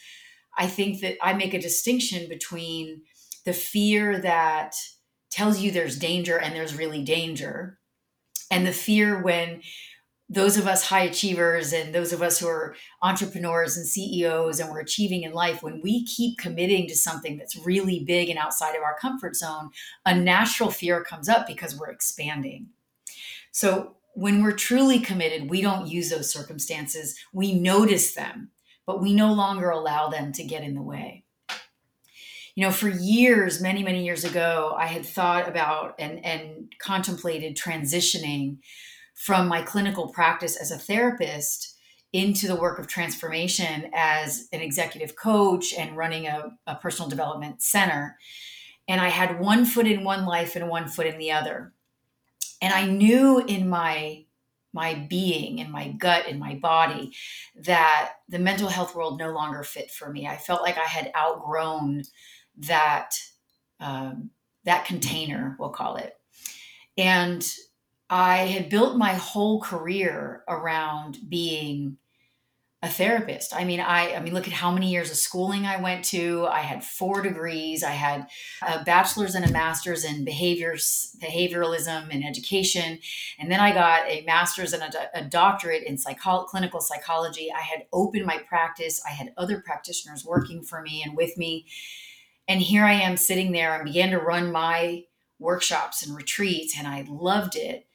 I 0.56 0.66
think 0.66 1.00
that 1.00 1.16
I 1.22 1.32
make 1.32 1.54
a 1.54 1.60
distinction 1.60 2.28
between 2.28 3.02
the 3.44 3.52
fear 3.52 4.18
that 4.20 4.74
tells 5.30 5.60
you 5.60 5.70
there's 5.70 5.98
danger 5.98 6.38
and 6.38 6.54
there's 6.54 6.76
really 6.76 7.02
danger, 7.02 7.78
and 8.50 8.66
the 8.66 8.72
fear 8.72 9.20
when 9.22 9.62
those 10.28 10.56
of 10.56 10.66
us 10.66 10.86
high 10.86 11.02
achievers 11.02 11.74
and 11.74 11.94
those 11.94 12.12
of 12.12 12.22
us 12.22 12.38
who 12.38 12.46
are 12.46 12.74
entrepreneurs 13.02 13.76
and 13.76 13.86
CEOs 13.86 14.60
and 14.60 14.70
we're 14.70 14.80
achieving 14.80 15.24
in 15.24 15.32
life, 15.32 15.62
when 15.62 15.82
we 15.82 16.06
keep 16.06 16.38
committing 16.38 16.86
to 16.88 16.96
something 16.96 17.36
that's 17.36 17.56
really 17.66 18.02
big 18.02 18.30
and 18.30 18.38
outside 18.38 18.74
of 18.74 18.82
our 18.82 18.96
comfort 18.98 19.36
zone, 19.36 19.68
a 20.06 20.14
natural 20.14 20.70
fear 20.70 21.04
comes 21.04 21.28
up 21.28 21.46
because 21.46 21.78
we're 21.78 21.90
expanding. 21.90 22.68
So 23.50 23.96
when 24.14 24.42
we're 24.42 24.52
truly 24.52 25.00
committed, 25.00 25.50
we 25.50 25.60
don't 25.60 25.86
use 25.86 26.08
those 26.08 26.32
circumstances, 26.32 27.18
we 27.34 27.52
notice 27.52 28.14
them 28.14 28.51
but 28.86 29.00
we 29.00 29.14
no 29.14 29.32
longer 29.32 29.70
allow 29.70 30.08
them 30.08 30.32
to 30.32 30.44
get 30.44 30.62
in 30.62 30.74
the 30.74 30.82
way. 30.82 31.24
You 32.54 32.64
know, 32.64 32.70
for 32.70 32.88
years, 32.88 33.62
many, 33.62 33.82
many 33.82 34.04
years 34.04 34.24
ago, 34.24 34.74
I 34.76 34.86
had 34.86 35.06
thought 35.06 35.48
about 35.48 35.94
and, 35.98 36.24
and 36.24 36.72
contemplated 36.78 37.56
transitioning 37.56 38.58
from 39.14 39.48
my 39.48 39.62
clinical 39.62 40.08
practice 40.08 40.56
as 40.56 40.70
a 40.70 40.78
therapist 40.78 41.78
into 42.12 42.46
the 42.46 42.56
work 42.56 42.78
of 42.78 42.86
transformation 42.86 43.90
as 43.94 44.48
an 44.52 44.60
executive 44.60 45.16
coach 45.16 45.72
and 45.72 45.96
running 45.96 46.26
a, 46.26 46.50
a 46.66 46.74
personal 46.74 47.08
development 47.08 47.62
center. 47.62 48.18
And 48.86 49.00
I 49.00 49.08
had 49.08 49.40
one 49.40 49.64
foot 49.64 49.86
in 49.86 50.04
one 50.04 50.26
life 50.26 50.54
and 50.54 50.68
one 50.68 50.88
foot 50.88 51.06
in 51.06 51.18
the 51.18 51.32
other. 51.32 51.72
And 52.60 52.74
I 52.74 52.86
knew 52.86 53.38
in 53.38 53.68
my 53.68 54.24
my 54.72 55.06
being 55.08 55.60
and 55.60 55.70
my 55.70 55.88
gut 55.88 56.24
and 56.28 56.40
my 56.40 56.54
body 56.56 57.12
that 57.56 58.14
the 58.28 58.38
mental 58.38 58.68
health 58.68 58.94
world 58.94 59.18
no 59.18 59.32
longer 59.32 59.62
fit 59.62 59.90
for 59.90 60.10
me. 60.10 60.26
I 60.26 60.36
felt 60.36 60.62
like 60.62 60.78
I 60.78 60.86
had 60.86 61.12
outgrown 61.16 62.02
that 62.58 63.14
um, 63.80 64.30
that 64.64 64.84
container, 64.84 65.56
we'll 65.58 65.70
call 65.70 65.96
it. 65.96 66.16
And 66.96 67.46
I 68.08 68.38
had 68.38 68.68
built 68.68 68.96
my 68.96 69.14
whole 69.14 69.60
career 69.60 70.44
around 70.48 71.18
being 71.28 71.96
a 72.84 72.88
therapist. 72.88 73.54
I 73.54 73.64
mean, 73.64 73.78
I 73.78 74.16
I 74.16 74.20
mean, 74.20 74.34
look 74.34 74.48
at 74.48 74.52
how 74.52 74.72
many 74.72 74.90
years 74.90 75.10
of 75.10 75.16
schooling 75.16 75.66
I 75.66 75.80
went 75.80 76.04
to. 76.06 76.46
I 76.46 76.60
had 76.60 76.82
four 76.82 77.22
degrees. 77.22 77.84
I 77.84 77.92
had 77.92 78.26
a 78.66 78.82
bachelor's 78.82 79.36
and 79.36 79.44
a 79.44 79.52
master's 79.52 80.04
in 80.04 80.24
behaviors, 80.24 81.16
behavioralism 81.22 82.08
and 82.10 82.24
education, 82.24 82.98
and 83.38 83.50
then 83.50 83.60
I 83.60 83.72
got 83.72 84.10
a 84.10 84.22
master's 84.22 84.72
and 84.72 84.82
a, 84.82 85.18
a 85.18 85.24
doctorate 85.24 85.84
in 85.84 85.96
psycho- 85.96 86.42
clinical 86.44 86.80
psychology. 86.80 87.52
I 87.52 87.60
had 87.60 87.86
opened 87.92 88.26
my 88.26 88.38
practice. 88.38 89.00
I 89.06 89.10
had 89.10 89.32
other 89.36 89.60
practitioners 89.60 90.24
working 90.24 90.64
for 90.64 90.82
me 90.82 91.04
and 91.06 91.16
with 91.16 91.38
me, 91.38 91.66
and 92.48 92.60
here 92.60 92.84
I 92.84 92.94
am 92.94 93.16
sitting 93.16 93.52
there 93.52 93.76
and 93.76 93.84
began 93.84 94.10
to 94.10 94.18
run 94.18 94.50
my 94.50 95.04
workshops 95.38 96.04
and 96.04 96.16
retreats, 96.16 96.74
and 96.76 96.88
I 96.88 97.06
loved 97.08 97.54
it. 97.54 97.86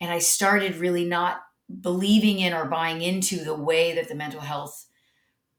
And 0.00 0.10
I 0.10 0.18
started 0.18 0.78
really 0.78 1.04
not 1.04 1.42
believing 1.80 2.38
in 2.38 2.52
or 2.52 2.66
buying 2.66 3.02
into 3.02 3.44
the 3.44 3.54
way 3.54 3.94
that 3.94 4.08
the 4.08 4.14
mental 4.14 4.40
health 4.40 4.86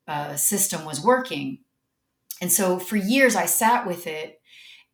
uh, 0.07 0.35
system 0.35 0.85
was 0.85 1.03
working. 1.03 1.59
And 2.41 2.51
so 2.51 2.79
for 2.79 2.97
years, 2.97 3.35
I 3.35 3.45
sat 3.45 3.87
with 3.87 4.07
it. 4.07 4.39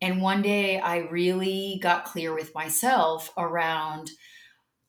And 0.00 0.22
one 0.22 0.40
day, 0.40 0.80
I 0.80 0.98
really 0.98 1.78
got 1.82 2.06
clear 2.06 2.34
with 2.34 2.54
myself 2.54 3.32
around 3.36 4.10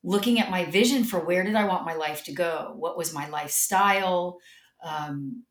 looking 0.03 0.39
at 0.39 0.49
my 0.49 0.65
vision 0.65 1.03
for 1.03 1.19
where 1.19 1.43
did 1.43 1.55
I 1.55 1.65
want 1.65 1.85
my 1.85 1.95
life 1.95 2.23
to 2.25 2.33
go? 2.33 2.73
What 2.77 2.97
was 2.97 3.13
my 3.13 3.27
lifestyle? 3.29 4.39
Um, 4.83 5.43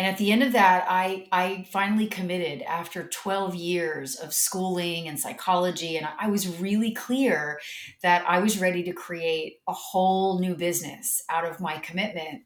and 0.00 0.06
at 0.06 0.16
the 0.16 0.32
end 0.32 0.42
of 0.42 0.52
that 0.52 0.86
i 0.88 1.28
i 1.30 1.66
finally 1.70 2.06
committed 2.06 2.62
after 2.62 3.06
12 3.06 3.54
years 3.54 4.16
of 4.16 4.32
schooling 4.32 5.06
and 5.06 5.20
psychology 5.20 5.98
and 5.98 6.08
i 6.18 6.26
was 6.26 6.48
really 6.58 6.92
clear 6.92 7.60
that 8.02 8.24
i 8.26 8.38
was 8.38 8.58
ready 8.58 8.82
to 8.82 8.94
create 8.94 9.58
a 9.68 9.74
whole 9.74 10.38
new 10.40 10.54
business 10.54 11.22
out 11.28 11.44
of 11.44 11.60
my 11.60 11.76
commitment. 11.78 12.44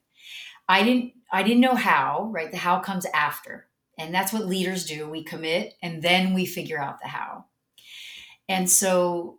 I 0.68 0.82
didn't 0.82 1.12
i 1.32 1.44
didn't 1.44 1.60
know 1.60 1.76
how 1.76 2.28
right? 2.32 2.50
The 2.50 2.56
how 2.56 2.80
comes 2.80 3.06
after. 3.14 3.68
And 3.96 4.12
that's 4.12 4.32
what 4.32 4.46
leaders 4.46 4.86
do. 4.86 5.08
We 5.08 5.22
commit 5.22 5.74
and 5.80 6.02
then 6.02 6.34
we 6.34 6.46
figure 6.46 6.82
out 6.82 7.00
the 7.00 7.06
how. 7.06 7.44
And 8.48 8.68
so 8.68 9.38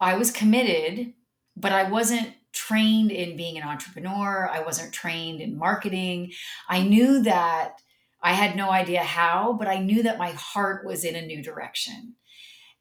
i 0.00 0.16
was 0.16 0.30
committed 0.30 1.14
but 1.56 1.72
i 1.72 1.90
wasn't 1.90 2.32
trained 2.52 3.10
in 3.10 3.36
being 3.36 3.56
an 3.56 3.68
entrepreneur. 3.68 4.48
I 4.50 4.60
wasn't 4.60 4.92
trained 4.92 5.40
in 5.40 5.58
marketing. 5.58 6.32
I 6.68 6.82
knew 6.82 7.22
that 7.22 7.80
I 8.22 8.32
had 8.32 8.56
no 8.56 8.70
idea 8.70 9.02
how, 9.02 9.54
but 9.58 9.68
I 9.68 9.78
knew 9.78 10.02
that 10.02 10.18
my 10.18 10.30
heart 10.30 10.84
was 10.84 11.04
in 11.04 11.14
a 11.14 11.26
new 11.26 11.42
direction. 11.42 12.14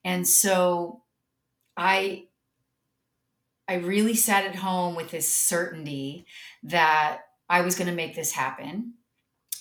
And 0.03 0.27
so 0.27 1.03
I 1.75 2.25
I 3.69 3.75
really 3.75 4.15
sat 4.15 4.45
at 4.45 4.55
home 4.55 4.95
with 4.95 5.11
this 5.11 5.31
certainty 5.33 6.25
that 6.63 7.23
I 7.49 7.61
was 7.61 7.75
going 7.75 7.89
to 7.89 7.95
make 7.95 8.15
this 8.15 8.31
happen. 8.31 8.93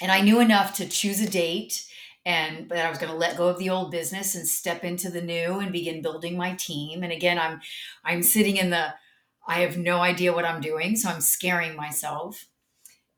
And 0.00 0.12
I 0.12 0.20
knew 0.20 0.38
enough 0.38 0.76
to 0.76 0.88
choose 0.88 1.20
a 1.20 1.28
date 1.28 1.84
and 2.24 2.68
that 2.68 2.86
I 2.86 2.90
was 2.90 2.98
going 2.98 3.10
to 3.10 3.18
let 3.18 3.36
go 3.36 3.48
of 3.48 3.58
the 3.58 3.70
old 3.70 3.90
business 3.90 4.34
and 4.34 4.46
step 4.46 4.84
into 4.84 5.10
the 5.10 5.22
new 5.22 5.58
and 5.60 5.72
begin 5.72 6.02
building 6.02 6.36
my 6.36 6.54
team. 6.54 7.02
And 7.02 7.12
again, 7.12 7.38
I'm 7.38 7.60
I'm 8.04 8.22
sitting 8.22 8.56
in 8.56 8.70
the 8.70 8.94
I 9.46 9.60
have 9.60 9.78
no 9.78 10.00
idea 10.00 10.32
what 10.32 10.44
I'm 10.44 10.60
doing, 10.60 10.96
so 10.96 11.08
I'm 11.08 11.20
scaring 11.20 11.76
myself. 11.76 12.46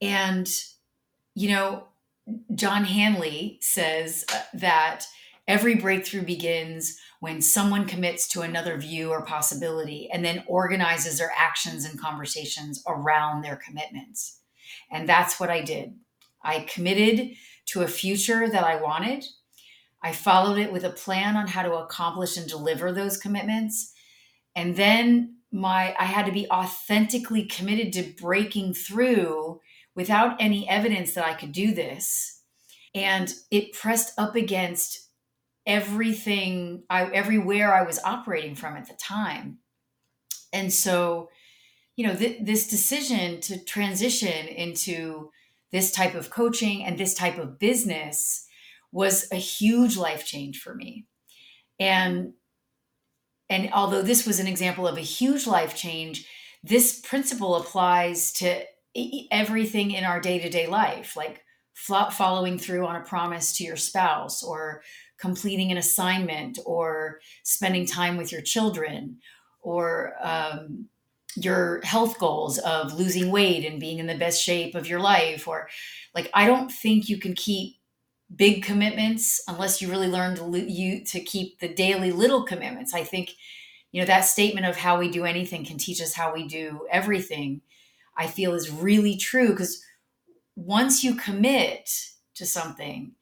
And, 0.00 0.48
you 1.34 1.48
know, 1.48 1.88
John 2.54 2.84
Hanley 2.84 3.58
says 3.62 4.24
uh, 4.32 4.40
that 4.54 5.06
every 5.46 5.74
breakthrough 5.74 6.22
begins 6.22 6.98
when 7.20 7.40
someone 7.40 7.86
commits 7.86 8.28
to 8.28 8.42
another 8.42 8.76
view 8.76 9.10
or 9.10 9.24
possibility 9.24 10.08
and 10.12 10.24
then 10.24 10.44
organizes 10.46 11.18
their 11.18 11.32
actions 11.36 11.84
and 11.84 11.98
conversations 11.98 12.84
around 12.86 13.42
their 13.42 13.56
commitments. 13.56 14.40
And 14.90 15.08
that's 15.08 15.40
what 15.40 15.50
I 15.50 15.62
did. 15.62 15.94
I 16.44 16.60
committed 16.60 17.34
to 17.66 17.82
a 17.82 17.88
future 17.88 18.48
that 18.48 18.62
I 18.62 18.80
wanted. 18.80 19.24
I 20.02 20.12
followed 20.12 20.58
it 20.58 20.72
with 20.72 20.84
a 20.84 20.90
plan 20.90 21.36
on 21.36 21.48
how 21.48 21.62
to 21.62 21.74
accomplish 21.74 22.36
and 22.36 22.46
deliver 22.46 22.92
those 22.92 23.16
commitments. 23.16 23.92
And 24.54 24.76
then 24.76 25.37
my 25.52 25.94
I 25.98 26.04
had 26.04 26.26
to 26.26 26.32
be 26.32 26.48
authentically 26.50 27.44
committed 27.44 27.92
to 27.94 28.14
breaking 28.20 28.74
through 28.74 29.60
without 29.94 30.36
any 30.40 30.68
evidence 30.68 31.14
that 31.14 31.24
I 31.24 31.34
could 31.34 31.52
do 31.52 31.74
this. 31.74 32.42
And 32.94 33.32
it 33.50 33.72
pressed 33.72 34.12
up 34.18 34.34
against 34.34 35.08
everything 35.66 36.84
I 36.88 37.04
everywhere 37.06 37.74
I 37.74 37.82
was 37.82 37.98
operating 38.04 38.54
from 38.54 38.76
at 38.76 38.88
the 38.88 38.94
time. 38.94 39.58
And 40.52 40.72
so, 40.72 41.28
you 41.96 42.06
know, 42.06 42.14
th- 42.14 42.40
this 42.42 42.68
decision 42.68 43.40
to 43.42 43.62
transition 43.64 44.48
into 44.48 45.30
this 45.72 45.90
type 45.90 46.14
of 46.14 46.30
coaching 46.30 46.84
and 46.84 46.96
this 46.98 47.14
type 47.14 47.38
of 47.38 47.58
business 47.58 48.46
was 48.92 49.30
a 49.30 49.36
huge 49.36 49.96
life 49.96 50.24
change 50.24 50.60
for 50.60 50.74
me. 50.74 51.04
And 51.78 52.32
and 53.50 53.70
although 53.72 54.02
this 54.02 54.26
was 54.26 54.40
an 54.40 54.46
example 54.46 54.86
of 54.86 54.96
a 54.96 55.02
huge 55.02 55.46
life 55.46 55.74
change, 55.74 56.26
this 56.62 57.00
principle 57.00 57.56
applies 57.56 58.32
to 58.34 58.64
everything 59.30 59.92
in 59.92 60.04
our 60.04 60.20
day 60.20 60.38
to 60.38 60.48
day 60.48 60.66
life, 60.66 61.16
like 61.16 61.42
following 61.74 62.58
through 62.58 62.86
on 62.86 62.96
a 62.96 63.04
promise 63.04 63.56
to 63.56 63.64
your 63.64 63.76
spouse, 63.76 64.42
or 64.42 64.82
completing 65.18 65.70
an 65.70 65.78
assignment, 65.78 66.58
or 66.66 67.20
spending 67.42 67.86
time 67.86 68.16
with 68.16 68.32
your 68.32 68.42
children, 68.42 69.18
or 69.62 70.14
um, 70.20 70.86
your 71.36 71.80
health 71.82 72.18
goals 72.18 72.58
of 72.58 72.94
losing 72.94 73.30
weight 73.30 73.64
and 73.64 73.80
being 73.80 73.98
in 73.98 74.06
the 74.06 74.18
best 74.18 74.42
shape 74.42 74.74
of 74.74 74.88
your 74.88 75.00
life. 75.00 75.46
Or, 75.46 75.68
like, 76.14 76.30
I 76.34 76.46
don't 76.46 76.70
think 76.70 77.08
you 77.08 77.18
can 77.18 77.34
keep 77.34 77.77
big 78.34 78.62
commitments 78.62 79.40
unless 79.48 79.80
you 79.80 79.88
really 79.88 80.08
learn 80.08 80.36
to 80.36 80.70
you 80.70 81.04
to 81.04 81.20
keep 81.20 81.60
the 81.60 81.68
daily 81.68 82.12
little 82.12 82.42
commitments. 82.42 82.94
I 82.94 83.04
think 83.04 83.34
you 83.92 84.00
know 84.00 84.06
that 84.06 84.22
statement 84.22 84.66
of 84.66 84.76
how 84.76 84.98
we 84.98 85.10
do 85.10 85.24
anything 85.24 85.64
can 85.64 85.78
teach 85.78 86.00
us 86.00 86.12
how 86.12 86.32
we 86.32 86.46
do 86.46 86.86
everything 86.90 87.62
i 88.18 88.26
feel 88.26 88.52
is 88.52 88.70
really 88.70 89.16
true 89.16 89.48
because 89.48 89.82
once 90.56 91.02
you 91.02 91.14
commit 91.14 91.88
to 92.34 92.44
something 92.44 93.12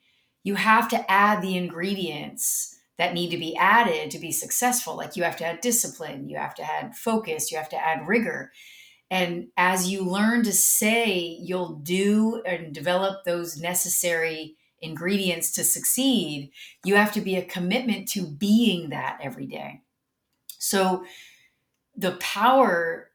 you 0.46 0.54
have 0.54 0.88
to 0.88 1.10
add 1.10 1.42
the 1.42 1.56
ingredients 1.56 2.78
that 2.98 3.14
need 3.14 3.30
to 3.30 3.36
be 3.36 3.56
added 3.56 4.12
to 4.12 4.18
be 4.20 4.30
successful. 4.30 4.96
Like 4.96 5.16
you 5.16 5.24
have 5.24 5.36
to 5.38 5.44
add 5.44 5.60
discipline 5.60 6.28
you 6.28 6.38
have 6.38 6.54
to 6.54 6.62
add 6.62 6.94
focus 6.94 7.50
you 7.50 7.58
have 7.58 7.68
to 7.70 7.76
add 7.76 8.06
rigor. 8.06 8.52
And 9.10 9.48
as 9.56 9.90
you 9.90 10.04
learn 10.04 10.44
to 10.44 10.52
say 10.52 11.36
you'll 11.42 11.80
do 11.82 12.42
and 12.46 12.72
develop 12.72 13.24
those 13.24 13.60
necessary 13.60 14.56
ingredients 14.80 15.52
to 15.52 15.64
succeed, 15.64 16.50
you 16.84 16.96
have 16.96 17.12
to 17.12 17.20
be 17.20 17.36
a 17.36 17.44
commitment 17.44 18.08
to 18.08 18.26
being 18.26 18.90
that 18.90 19.18
every 19.22 19.46
day. 19.46 19.82
So 20.58 21.04
the 21.96 22.12
power 22.12 23.10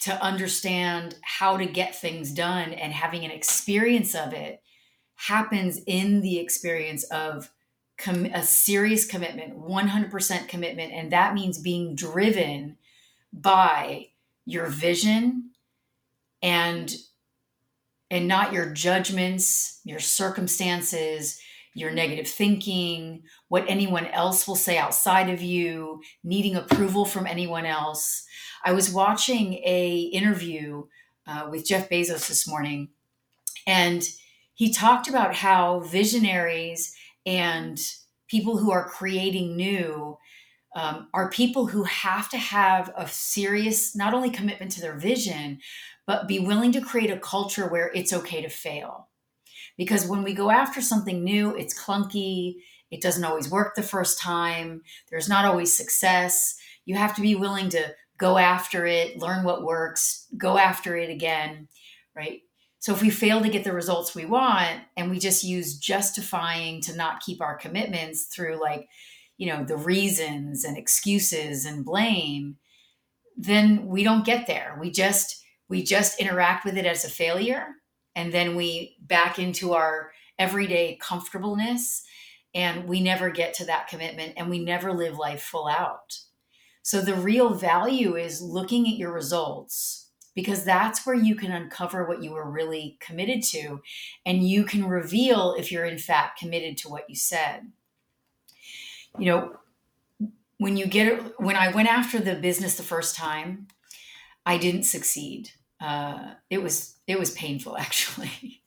to 0.00 0.22
understand 0.22 1.16
how 1.22 1.56
to 1.56 1.66
get 1.66 1.94
things 1.94 2.32
done 2.32 2.72
and 2.72 2.92
having 2.92 3.24
an 3.24 3.30
experience 3.30 4.14
of 4.14 4.32
it 4.32 4.62
happens 5.16 5.80
in 5.86 6.20
the 6.20 6.38
experience 6.38 7.02
of 7.04 7.50
com- 7.96 8.26
a 8.26 8.42
serious 8.42 9.04
commitment, 9.04 9.58
100% 9.58 10.48
commitment. 10.48 10.92
And 10.92 11.10
that 11.12 11.34
means 11.34 11.58
being 11.58 11.96
driven 11.96 12.76
by 13.32 14.08
your 14.46 14.66
vision 14.66 15.50
and 16.40 16.94
and 18.10 18.26
not 18.26 18.52
your 18.52 18.72
judgments, 18.72 19.80
your 19.84 20.00
circumstances, 20.00 21.40
your 21.74 21.90
negative 21.90 22.26
thinking, 22.28 23.22
what 23.48 23.64
anyone 23.68 24.06
else 24.06 24.48
will 24.48 24.56
say 24.56 24.78
outside 24.78 25.28
of 25.28 25.42
you, 25.42 26.00
needing 26.24 26.56
approval 26.56 27.04
from 27.04 27.26
anyone 27.26 27.66
else. 27.66 28.24
I 28.64 28.72
was 28.72 28.92
watching 28.92 29.54
a 29.64 30.10
interview 30.12 30.84
uh, 31.26 31.48
with 31.50 31.66
Jeff 31.66 31.88
Bezos 31.88 32.28
this 32.28 32.48
morning, 32.48 32.88
and 33.66 34.02
he 34.54 34.72
talked 34.72 35.08
about 35.08 35.36
how 35.36 35.80
visionaries 35.80 36.96
and 37.24 37.78
people 38.28 38.58
who 38.58 38.70
are 38.70 38.88
creating 38.88 39.56
new 39.56 40.18
um, 40.74 41.08
are 41.14 41.30
people 41.30 41.66
who 41.66 41.84
have 41.84 42.28
to 42.30 42.38
have 42.38 42.92
a 42.96 43.06
serious 43.08 43.96
not 43.96 44.14
only 44.14 44.30
commitment 44.30 44.70
to 44.72 44.80
their 44.80 44.96
vision 44.96 45.58
but 46.08 46.26
be 46.26 46.38
willing 46.40 46.72
to 46.72 46.80
create 46.80 47.10
a 47.10 47.18
culture 47.18 47.68
where 47.68 47.92
it's 47.94 48.14
okay 48.14 48.40
to 48.40 48.48
fail. 48.48 49.10
Because 49.76 50.06
when 50.06 50.22
we 50.22 50.32
go 50.32 50.50
after 50.50 50.80
something 50.80 51.22
new, 51.22 51.54
it's 51.54 51.78
clunky, 51.78 52.56
It 52.90 53.02
doesn't 53.02 53.24
always 53.24 53.50
work 53.50 53.74
the 53.74 53.82
first 53.82 54.18
time. 54.18 54.82
There's 55.10 55.28
not 55.28 55.44
always 55.44 55.72
success. 55.72 56.56
You 56.86 56.96
have 56.96 57.14
to 57.16 57.20
be 57.20 57.34
willing 57.34 57.68
to 57.70 57.94
go 58.16 58.38
after 58.38 58.86
it, 58.86 59.18
learn 59.18 59.44
what 59.44 59.62
works, 59.62 60.26
go 60.36 60.58
after 60.58 60.96
it 60.96 61.10
again, 61.10 61.68
right? 62.16 62.40
So 62.80 62.94
if 62.94 63.02
we 63.02 63.10
fail 63.10 63.42
to 63.42 63.48
get 63.48 63.64
the 63.64 63.72
results 63.72 64.14
we 64.14 64.24
want 64.24 64.80
and 64.96 65.10
we 65.10 65.18
just 65.18 65.44
use 65.44 65.76
justifying 65.76 66.80
to 66.82 66.96
not 66.96 67.20
keep 67.20 67.40
our 67.40 67.56
commitments 67.56 68.24
through 68.24 68.60
like, 68.60 68.88
you 69.36 69.46
know, 69.48 69.64
the 69.64 69.76
reasons 69.76 70.64
and 70.64 70.76
excuses 70.76 71.64
and 71.64 71.84
blame, 71.84 72.56
then 73.36 73.86
we 73.86 74.02
don't 74.02 74.24
get 74.24 74.46
there. 74.46 74.76
We 74.80 74.90
just 74.90 75.37
we 75.68 75.82
just 75.82 76.18
interact 76.18 76.64
with 76.64 76.76
it 76.76 76.86
as 76.86 77.04
a 77.04 77.10
failure 77.10 77.66
and 78.14 78.32
then 78.32 78.56
we 78.56 78.96
back 79.00 79.38
into 79.38 79.74
our 79.74 80.12
everyday 80.38 80.96
comfortableness 81.00 82.04
and 82.54 82.88
we 82.88 83.00
never 83.00 83.30
get 83.30 83.54
to 83.54 83.66
that 83.66 83.88
commitment 83.88 84.34
and 84.36 84.48
we 84.48 84.58
never 84.58 84.92
live 84.92 85.18
life 85.18 85.42
full 85.42 85.68
out. 85.68 86.18
So 86.82 87.00
the 87.00 87.14
real 87.14 87.50
value 87.50 88.16
is 88.16 88.40
looking 88.40 88.86
at 88.88 88.96
your 88.96 89.12
results 89.12 90.10
because 90.34 90.64
that's 90.64 91.04
where 91.04 91.16
you 91.16 91.34
can 91.34 91.52
uncover 91.52 92.06
what 92.06 92.22
you 92.22 92.32
were 92.32 92.50
really 92.50 92.96
committed 93.00 93.42
to 93.42 93.80
and 94.24 94.48
you 94.48 94.64
can 94.64 94.86
reveal 94.86 95.54
if 95.58 95.70
you're 95.70 95.84
in 95.84 95.98
fact 95.98 96.38
committed 96.38 96.78
to 96.78 96.88
what 96.88 97.08
you 97.08 97.16
said. 97.16 97.70
You 99.18 99.26
know, 99.26 99.56
when 100.58 100.76
you 100.76 100.86
get 100.86 101.40
when 101.40 101.56
I 101.56 101.72
went 101.72 101.88
after 101.88 102.18
the 102.18 102.34
business 102.34 102.76
the 102.76 102.82
first 102.82 103.16
time, 103.16 103.68
I 104.48 104.56
didn't 104.56 104.84
succeed. 104.84 105.50
Uh, 105.78 106.32
it 106.48 106.62
was 106.62 106.96
it 107.06 107.18
was 107.18 107.32
painful 107.32 107.76
actually, 107.86 108.62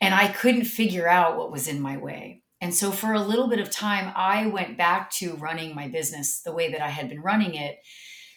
and 0.00 0.14
I 0.14 0.28
couldn't 0.28 0.64
figure 0.64 1.06
out 1.06 1.36
what 1.36 1.52
was 1.52 1.68
in 1.68 1.78
my 1.80 1.98
way. 1.98 2.42
And 2.62 2.74
so 2.74 2.90
for 2.90 3.12
a 3.12 3.20
little 3.20 3.46
bit 3.46 3.60
of 3.60 3.70
time, 3.70 4.14
I 4.16 4.46
went 4.46 4.78
back 4.78 5.10
to 5.18 5.34
running 5.34 5.74
my 5.74 5.88
business 5.88 6.40
the 6.40 6.54
way 6.54 6.72
that 6.72 6.80
I 6.80 6.88
had 6.88 7.10
been 7.10 7.20
running 7.20 7.54
it, 7.54 7.76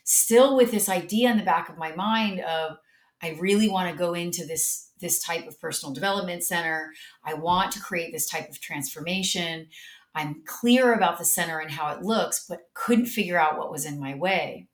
still 0.04 0.58
with 0.58 0.72
this 0.72 0.90
idea 0.90 1.32
in 1.32 1.38
the 1.38 1.44
back 1.44 1.70
of 1.70 1.78
my 1.78 1.96
mind 1.96 2.42
of 2.42 2.76
I 3.24 3.38
really 3.40 3.70
want 3.70 3.90
to 3.90 3.98
go 3.98 4.14
into 4.14 4.46
this 4.46 4.92
this 5.00 5.24
type 5.24 5.48
of 5.48 5.60
personal 5.62 5.96
development 5.96 6.44
center. 6.44 6.92
I 7.24 7.36
want 7.36 7.72
to 7.72 7.80
create 7.80 8.12
this 8.12 8.30
type 8.30 8.50
of 8.50 8.60
transformation. 8.60 9.68
I'm 10.16 10.44
clear 10.46 10.94
about 10.94 11.18
the 11.18 11.24
center 11.24 11.60
and 11.60 11.72
how 11.72 11.94
it 11.94 12.02
looks, 12.02 12.46
but 12.50 12.60
couldn't 12.74 13.06
figure 13.06 13.40
out 13.40 13.58
what 13.58 13.72
was 13.72 13.86
in 13.86 14.02
my 14.02 14.16
way. 14.16 14.69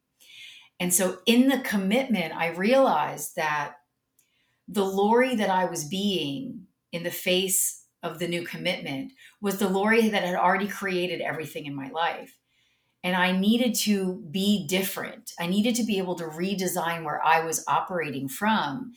And 0.79 0.93
so 0.93 1.19
in 1.25 1.47
the 1.47 1.59
commitment, 1.59 2.35
I 2.35 2.47
realized 2.49 3.35
that 3.35 3.75
the 4.67 4.85
Lori 4.85 5.35
that 5.35 5.49
I 5.49 5.65
was 5.65 5.85
being 5.85 6.67
in 6.91 7.03
the 7.03 7.11
face 7.11 7.83
of 8.03 8.19
the 8.19 8.27
new 8.27 8.43
commitment 8.43 9.13
was 9.41 9.57
the 9.57 9.69
Lori 9.69 10.09
that 10.09 10.23
had 10.23 10.35
already 10.35 10.67
created 10.67 11.21
everything 11.21 11.65
in 11.65 11.75
my 11.75 11.89
life. 11.89 12.37
And 13.03 13.15
I 13.15 13.31
needed 13.31 13.75
to 13.81 14.23
be 14.31 14.65
different. 14.67 15.33
I 15.39 15.47
needed 15.47 15.75
to 15.75 15.83
be 15.83 15.97
able 15.99 16.15
to 16.15 16.25
redesign 16.25 17.03
where 17.03 17.23
I 17.23 17.43
was 17.43 17.63
operating 17.67 18.27
from 18.27 18.93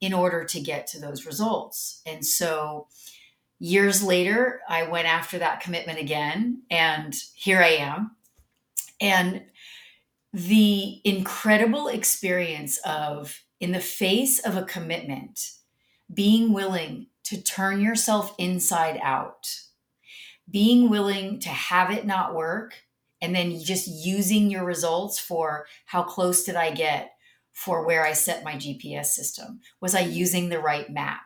in 0.00 0.14
order 0.14 0.44
to 0.44 0.60
get 0.60 0.86
to 0.88 1.00
those 1.00 1.26
results. 1.26 2.00
And 2.06 2.24
so 2.24 2.88
years 3.58 4.02
later, 4.02 4.60
I 4.68 4.84
went 4.84 5.06
after 5.06 5.38
that 5.38 5.60
commitment 5.60 5.98
again, 5.98 6.62
and 6.70 7.14
here 7.34 7.60
I 7.60 7.72
am. 7.72 8.16
And 8.98 9.42
the 10.32 11.00
incredible 11.04 11.88
experience 11.88 12.78
of, 12.84 13.40
in 13.60 13.72
the 13.72 13.80
face 13.80 14.38
of 14.38 14.56
a 14.56 14.64
commitment, 14.64 15.40
being 16.12 16.52
willing 16.52 17.06
to 17.24 17.42
turn 17.42 17.80
yourself 17.80 18.34
inside 18.38 18.98
out, 19.02 19.48
being 20.50 20.88
willing 20.88 21.40
to 21.40 21.48
have 21.48 21.90
it 21.90 22.06
not 22.06 22.34
work, 22.34 22.74
and 23.20 23.34
then 23.34 23.60
just 23.60 23.86
using 23.86 24.50
your 24.50 24.64
results 24.64 25.18
for 25.18 25.66
how 25.86 26.02
close 26.02 26.44
did 26.44 26.56
I 26.56 26.70
get 26.72 27.12
for 27.52 27.84
where 27.84 28.04
I 28.04 28.12
set 28.12 28.44
my 28.44 28.54
GPS 28.54 29.06
system? 29.06 29.60
Was 29.80 29.94
I 29.94 30.00
using 30.00 30.48
the 30.48 30.60
right 30.60 30.88
map? 30.88 31.22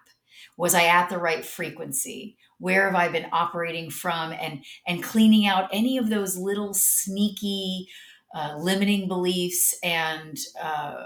Was 0.56 0.74
I 0.74 0.84
at 0.84 1.08
the 1.08 1.18
right 1.18 1.44
frequency? 1.44 2.36
Where 2.58 2.86
have 2.86 2.94
I 2.94 3.08
been 3.08 3.26
operating 3.32 3.90
from? 3.90 4.32
And 4.32 4.64
and 4.86 5.02
cleaning 5.02 5.46
out 5.46 5.68
any 5.72 5.98
of 5.98 6.10
those 6.10 6.36
little 6.36 6.74
sneaky 6.74 7.88
uh, 8.34 8.56
limiting 8.58 9.08
beliefs 9.08 9.74
and 9.82 10.38
uh, 10.60 11.04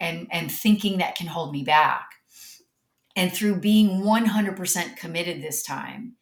and 0.00 0.26
and 0.30 0.50
thinking 0.50 0.98
that 0.98 1.14
can 1.14 1.26
hold 1.26 1.52
me 1.52 1.62
back. 1.62 2.08
And 3.14 3.30
through 3.30 3.56
being 3.56 4.00
100% 4.00 4.96
committed 4.96 5.42
this 5.42 5.62
time, 5.62 6.14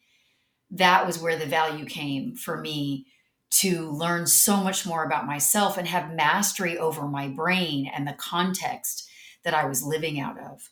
that 0.71 1.07
was 1.07 1.19
where 1.19 1.37
the 1.37 1.45
value 1.45 1.85
came 1.85 2.35
for 2.35 2.59
me 2.59 3.05
to 3.51 3.89
learn 3.91 4.27
so 4.27 4.57
much 4.57 4.85
more 4.85 5.05
about 5.05 5.25
myself 5.25 5.77
and 5.77 5.87
have 5.87 6.13
mastery 6.13 6.77
over 6.77 7.07
my 7.07 7.29
brain 7.29 7.89
and 7.93 8.05
the 8.05 8.13
context 8.13 9.09
that 9.43 9.53
I 9.53 9.65
was 9.65 9.83
living 9.83 10.19
out 10.19 10.37
of. 10.37 10.69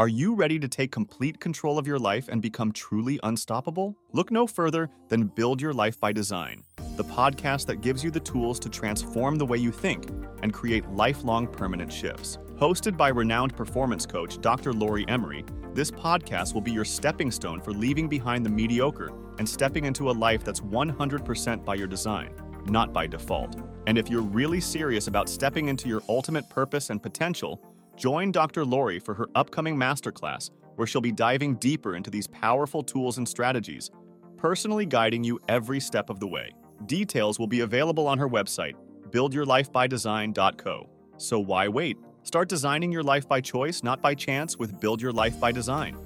Are 0.00 0.08
you 0.08 0.34
ready 0.34 0.58
to 0.58 0.66
take 0.66 0.90
complete 0.90 1.40
control 1.40 1.78
of 1.78 1.86
your 1.86 1.98
life 1.98 2.28
and 2.28 2.40
become 2.40 2.72
truly 2.72 3.20
unstoppable? 3.22 3.94
Look 4.12 4.30
no 4.30 4.46
further 4.46 4.88
than 5.10 5.26
Build 5.26 5.60
Your 5.60 5.74
Life 5.74 6.00
by 6.00 6.10
Design, 6.10 6.64
the 6.96 7.04
podcast 7.04 7.66
that 7.66 7.82
gives 7.82 8.02
you 8.02 8.10
the 8.10 8.18
tools 8.18 8.58
to 8.60 8.70
transform 8.70 9.36
the 9.36 9.44
way 9.44 9.58
you 9.58 9.70
think 9.70 10.08
and 10.42 10.54
create 10.54 10.88
lifelong 10.88 11.46
permanent 11.46 11.92
shifts. 11.92 12.38
Hosted 12.58 12.96
by 12.96 13.08
renowned 13.08 13.54
performance 13.54 14.06
coach 14.06 14.40
Dr. 14.40 14.72
Lori 14.72 15.06
Emery, 15.06 15.44
this 15.74 15.90
podcast 15.90 16.54
will 16.54 16.62
be 16.62 16.72
your 16.72 16.86
stepping 16.86 17.30
stone 17.30 17.60
for 17.60 17.72
leaving 17.72 18.08
behind 18.08 18.46
the 18.46 18.48
mediocre 18.48 19.12
and 19.38 19.46
stepping 19.46 19.84
into 19.84 20.08
a 20.08 20.12
life 20.12 20.42
that's 20.42 20.60
100% 20.60 21.62
by 21.62 21.74
your 21.74 21.86
design, 21.86 22.32
not 22.64 22.94
by 22.94 23.06
default. 23.06 23.60
And 23.86 23.98
if 23.98 24.08
you're 24.08 24.22
really 24.22 24.62
serious 24.62 25.08
about 25.08 25.28
stepping 25.28 25.68
into 25.68 25.90
your 25.90 26.00
ultimate 26.08 26.48
purpose 26.48 26.88
and 26.88 27.02
potential, 27.02 27.60
Join 28.00 28.32
Dr. 28.32 28.64
Lori 28.64 28.98
for 28.98 29.12
her 29.12 29.28
upcoming 29.34 29.76
masterclass, 29.76 30.48
where 30.76 30.86
she'll 30.86 31.02
be 31.02 31.12
diving 31.12 31.56
deeper 31.56 31.96
into 31.96 32.08
these 32.08 32.26
powerful 32.26 32.82
tools 32.82 33.18
and 33.18 33.28
strategies, 33.28 33.90
personally 34.38 34.86
guiding 34.86 35.22
you 35.22 35.38
every 35.50 35.80
step 35.80 36.08
of 36.08 36.18
the 36.18 36.26
way. 36.26 36.50
Details 36.86 37.38
will 37.38 37.46
be 37.46 37.60
available 37.60 38.08
on 38.08 38.16
her 38.16 38.26
website, 38.26 38.72
buildyourlifebydesign.co. 39.10 40.88
So 41.18 41.40
why 41.40 41.68
wait? 41.68 41.98
Start 42.22 42.48
designing 42.48 42.90
your 42.90 43.02
life 43.02 43.28
by 43.28 43.42
choice, 43.42 43.82
not 43.82 44.00
by 44.00 44.14
chance, 44.14 44.56
with 44.56 44.80
Build 44.80 45.02
Your 45.02 45.12
Life 45.12 45.38
by 45.38 45.52
Design. 45.52 45.98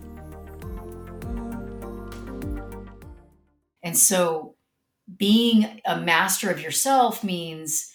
And 3.85 3.97
so, 3.97 4.57
being 5.17 5.81
a 5.87 6.01
master 6.01 6.51
of 6.51 6.61
yourself 6.61 7.23
means 7.23 7.93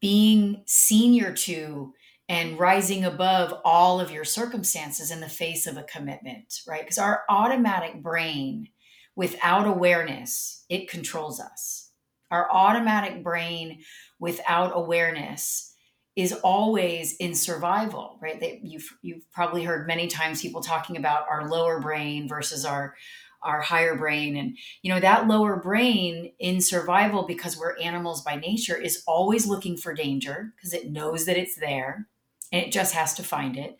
being 0.00 0.64
senior 0.66 1.32
to 1.32 1.94
and 2.30 2.60
rising 2.60 3.04
above 3.04 3.52
all 3.64 3.98
of 4.00 4.12
your 4.12 4.24
circumstances 4.24 5.10
in 5.10 5.18
the 5.18 5.28
face 5.28 5.66
of 5.66 5.76
a 5.76 5.82
commitment, 5.82 6.60
right? 6.66 6.82
Because 6.82 6.96
our 6.96 7.24
automatic 7.28 8.00
brain, 8.04 8.68
without 9.16 9.66
awareness, 9.66 10.64
it 10.68 10.88
controls 10.88 11.40
us. 11.40 11.90
Our 12.30 12.48
automatic 12.48 13.24
brain, 13.24 13.80
without 14.20 14.70
awareness, 14.76 15.74
is 16.14 16.32
always 16.32 17.16
in 17.16 17.34
survival, 17.34 18.16
right? 18.22 18.38
That 18.38 18.64
you've 18.64 18.96
you've 19.02 19.28
probably 19.32 19.64
heard 19.64 19.88
many 19.88 20.06
times 20.06 20.40
people 20.40 20.60
talking 20.60 20.96
about 20.96 21.26
our 21.28 21.48
lower 21.48 21.80
brain 21.80 22.28
versus 22.28 22.64
our 22.64 22.94
our 23.42 23.60
higher 23.60 23.96
brain 23.96 24.36
and 24.36 24.56
you 24.82 24.92
know 24.92 25.00
that 25.00 25.26
lower 25.26 25.56
brain 25.56 26.30
in 26.38 26.60
survival 26.60 27.24
because 27.26 27.56
we're 27.56 27.76
animals 27.78 28.22
by 28.22 28.36
nature 28.36 28.76
is 28.76 29.02
always 29.06 29.46
looking 29.46 29.78
for 29.78 29.94
danger 29.94 30.52
because 30.54 30.74
it 30.74 30.92
knows 30.92 31.24
that 31.24 31.38
it's 31.38 31.56
there 31.56 32.06
and 32.52 32.62
it 32.64 32.72
just 32.72 32.94
has 32.94 33.14
to 33.14 33.22
find 33.22 33.56
it. 33.56 33.78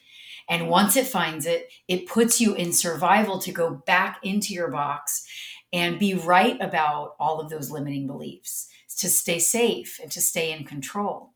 And 0.48 0.68
once 0.68 0.96
it 0.96 1.06
finds 1.06 1.46
it, 1.46 1.70
it 1.87 2.06
puts 2.06 2.40
you 2.40 2.54
in 2.54 2.72
survival 2.72 3.38
to 3.40 3.52
go 3.52 3.83
back 3.87 4.18
into 4.22 4.52
your 4.52 4.68
box 4.68 5.26
and 5.72 5.98
be 5.98 6.14
right 6.14 6.61
about 6.61 7.14
all 7.20 7.40
of 7.40 7.50
those 7.50 7.70
limiting 7.70 8.06
beliefs, 8.06 8.68
to 8.98 9.09
stay 9.09 9.38
safe 9.38 10.00
and 10.02 10.11
to 10.11 10.20
stay 10.20 10.52
in 10.52 10.64
control. 10.64 11.30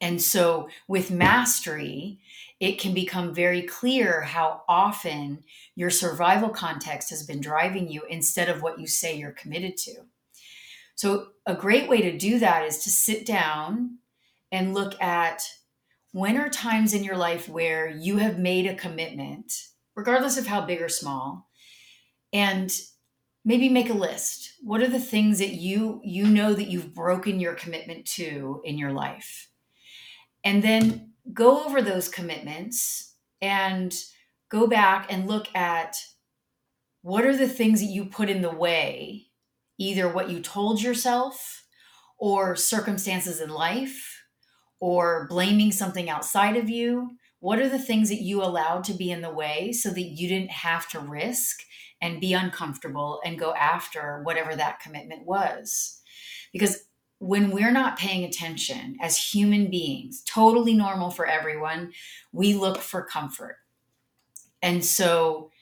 And 0.00 0.20
so 0.20 0.68
with 0.88 1.10
mastery, 1.10 2.18
it 2.58 2.80
can 2.80 2.94
become 2.94 3.34
very 3.34 3.62
clear 3.62 4.22
how 4.22 4.62
often 4.68 5.44
your 5.74 5.90
survival 5.90 6.48
context 6.48 7.10
has 7.10 7.24
been 7.24 7.40
driving 7.40 7.88
you 7.88 8.02
instead 8.08 8.48
of 8.48 8.62
what 8.62 8.80
you 8.80 8.86
say 8.86 9.14
you're 9.16 9.32
committed 9.32 9.76
to. 9.78 9.92
So, 10.94 11.28
a 11.46 11.54
great 11.54 11.88
way 11.88 12.00
to 12.02 12.16
do 12.16 12.38
that 12.38 12.64
is 12.64 12.78
to 12.84 12.90
sit 12.90 13.26
down 13.26 13.98
and 14.52 14.74
look 14.74 15.00
at 15.02 15.42
when 16.12 16.36
are 16.36 16.48
times 16.48 16.94
in 16.94 17.04
your 17.04 17.16
life 17.16 17.48
where 17.48 17.88
you 17.88 18.18
have 18.18 18.38
made 18.38 18.66
a 18.66 18.74
commitment, 18.74 19.52
regardless 19.96 20.38
of 20.38 20.46
how 20.46 20.60
big 20.60 20.80
or 20.80 20.88
small, 20.88 21.48
and 22.32 22.70
maybe 23.44 23.68
make 23.68 23.90
a 23.90 23.94
list. 23.94 24.52
What 24.62 24.82
are 24.82 24.88
the 24.88 25.00
things 25.00 25.38
that 25.38 25.54
you 25.54 26.00
you 26.04 26.26
know 26.26 26.54
that 26.54 26.68
you've 26.68 26.94
broken 26.94 27.40
your 27.40 27.54
commitment 27.54 28.06
to 28.06 28.62
in 28.64 28.78
your 28.78 28.92
life? 28.92 29.48
And 30.44 30.62
then 30.62 31.12
go 31.32 31.64
over 31.64 31.82
those 31.82 32.08
commitments 32.08 33.14
and 33.40 33.94
go 34.50 34.66
back 34.66 35.06
and 35.10 35.28
look 35.28 35.48
at 35.54 35.96
what 37.02 37.24
are 37.24 37.36
the 37.36 37.48
things 37.48 37.80
that 37.80 37.86
you 37.86 38.04
put 38.04 38.30
in 38.30 38.42
the 38.42 38.50
way 38.50 39.26
either 39.78 40.08
what 40.08 40.30
you 40.30 40.40
told 40.40 40.80
yourself 40.80 41.64
or 42.18 42.54
circumstances 42.54 43.40
in 43.40 43.48
life 43.48 44.11
or 44.82 45.28
blaming 45.28 45.70
something 45.70 46.10
outside 46.10 46.56
of 46.56 46.68
you? 46.68 47.12
What 47.38 47.60
are 47.60 47.68
the 47.68 47.78
things 47.78 48.08
that 48.08 48.20
you 48.20 48.42
allowed 48.42 48.82
to 48.84 48.92
be 48.92 49.12
in 49.12 49.20
the 49.20 49.32
way 49.32 49.70
so 49.70 49.90
that 49.90 50.00
you 50.02 50.26
didn't 50.26 50.50
have 50.50 50.88
to 50.88 50.98
risk 50.98 51.60
and 52.00 52.20
be 52.20 52.32
uncomfortable 52.32 53.20
and 53.24 53.38
go 53.38 53.54
after 53.54 54.22
whatever 54.24 54.56
that 54.56 54.80
commitment 54.80 55.24
was? 55.24 56.00
Because 56.52 56.82
when 57.20 57.52
we're 57.52 57.70
not 57.70 57.96
paying 57.96 58.24
attention 58.24 58.96
as 59.00 59.16
human 59.16 59.70
beings, 59.70 60.20
totally 60.26 60.74
normal 60.74 61.12
for 61.12 61.26
everyone, 61.26 61.92
we 62.32 62.54
look 62.54 62.78
for 62.78 63.04
comfort. 63.04 63.58
And 64.62 64.84
so, 64.84 65.52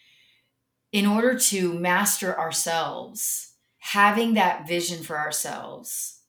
in 0.93 1.05
order 1.05 1.39
to 1.39 1.75
master 1.75 2.39
ourselves, 2.39 3.53
having 3.81 4.33
that 4.35 4.67
vision 4.67 5.03
for 5.03 5.19
ourselves 5.19 6.20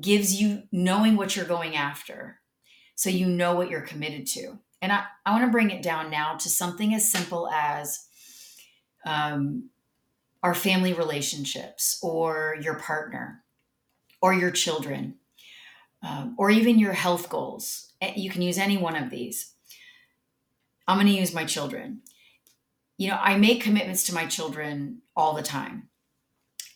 gives 0.00 0.40
you 0.40 0.64
knowing 0.72 1.16
what 1.16 1.36
you're 1.36 1.44
going 1.44 1.76
after 1.76 2.40
so 2.94 3.10
you 3.10 3.26
know 3.26 3.54
what 3.54 3.70
you're 3.70 3.82
committed 3.82 4.26
to. 4.26 4.58
And 4.82 4.92
I, 4.92 5.04
I 5.24 5.32
want 5.32 5.44
to 5.44 5.50
bring 5.50 5.70
it 5.70 5.82
down 5.82 6.10
now 6.10 6.34
to 6.36 6.48
something 6.48 6.94
as 6.94 7.10
simple 7.10 7.48
as 7.48 8.06
um, 9.04 9.70
our 10.42 10.54
family 10.54 10.92
relationships 10.92 11.98
or 12.02 12.56
your 12.60 12.74
partner 12.74 13.44
or 14.20 14.32
your 14.34 14.50
children 14.50 15.16
um, 16.02 16.34
or 16.38 16.50
even 16.50 16.78
your 16.78 16.92
health 16.92 17.28
goals. 17.28 17.92
You 18.14 18.30
can 18.30 18.42
use 18.42 18.58
any 18.58 18.76
one 18.76 18.96
of 18.96 19.10
these. 19.10 19.52
I'm 20.86 20.98
going 20.98 21.12
to 21.12 21.18
use 21.18 21.34
my 21.34 21.44
children. 21.44 22.02
You 22.98 23.10
know, 23.10 23.18
I 23.20 23.36
make 23.36 23.62
commitments 23.62 24.04
to 24.04 24.14
my 24.14 24.26
children 24.26 25.02
all 25.16 25.34
the 25.34 25.42
time. 25.42 25.88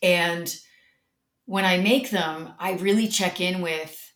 And 0.03 0.55
when 1.51 1.65
I 1.65 1.79
make 1.79 2.11
them, 2.11 2.53
I 2.61 2.75
really 2.75 3.09
check 3.09 3.41
in 3.41 3.61
with 3.61 4.07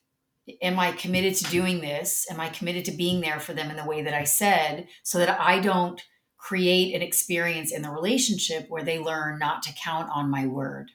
Am 0.62 0.78
I 0.78 0.92
committed 0.92 1.34
to 1.36 1.50
doing 1.50 1.80
this? 1.80 2.26
Am 2.30 2.38
I 2.38 2.48
committed 2.50 2.84
to 2.84 2.92
being 2.92 3.22
there 3.22 3.40
for 3.40 3.54
them 3.54 3.70
in 3.70 3.76
the 3.76 3.86
way 3.86 4.02
that 4.02 4.14
I 4.14 4.22
said 4.22 4.86
so 5.02 5.18
that 5.18 5.40
I 5.40 5.58
don't 5.58 6.00
create 6.36 6.94
an 6.94 7.02
experience 7.02 7.72
in 7.72 7.80
the 7.80 7.90
relationship 7.90 8.66
where 8.68 8.84
they 8.84 8.98
learn 8.98 9.38
not 9.38 9.62
to 9.62 9.72
count 9.72 10.10
on 10.12 10.30
my 10.30 10.46
word? 10.46 10.92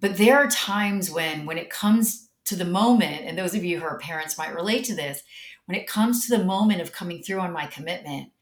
But 0.00 0.16
there 0.16 0.38
are 0.38 0.48
times 0.48 1.10
when, 1.10 1.44
when 1.44 1.58
it 1.58 1.70
comes 1.70 2.30
to 2.46 2.56
the 2.56 2.64
moment, 2.64 3.26
and 3.26 3.38
those 3.38 3.54
of 3.54 3.62
you 3.62 3.78
who 3.78 3.84
are 3.84 3.98
parents 3.98 4.38
might 4.38 4.54
relate 4.54 4.84
to 4.86 4.96
this, 4.96 5.22
when 5.66 5.78
it 5.78 5.86
comes 5.86 6.26
to 6.26 6.36
the 6.36 6.44
moment 6.44 6.80
of 6.80 6.92
coming 6.92 7.22
through 7.22 7.40
on 7.40 7.52
my 7.52 7.66
commitment, 7.66 8.32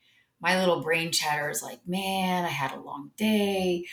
my 0.40 0.58
little 0.58 0.80
brain 0.80 1.12
chatter 1.12 1.50
is 1.50 1.62
like, 1.62 1.80
man, 1.87 2.44
I 2.44 2.48
had 2.48 2.72
a 2.72 2.80
long 2.80 3.11
day. 3.16 3.85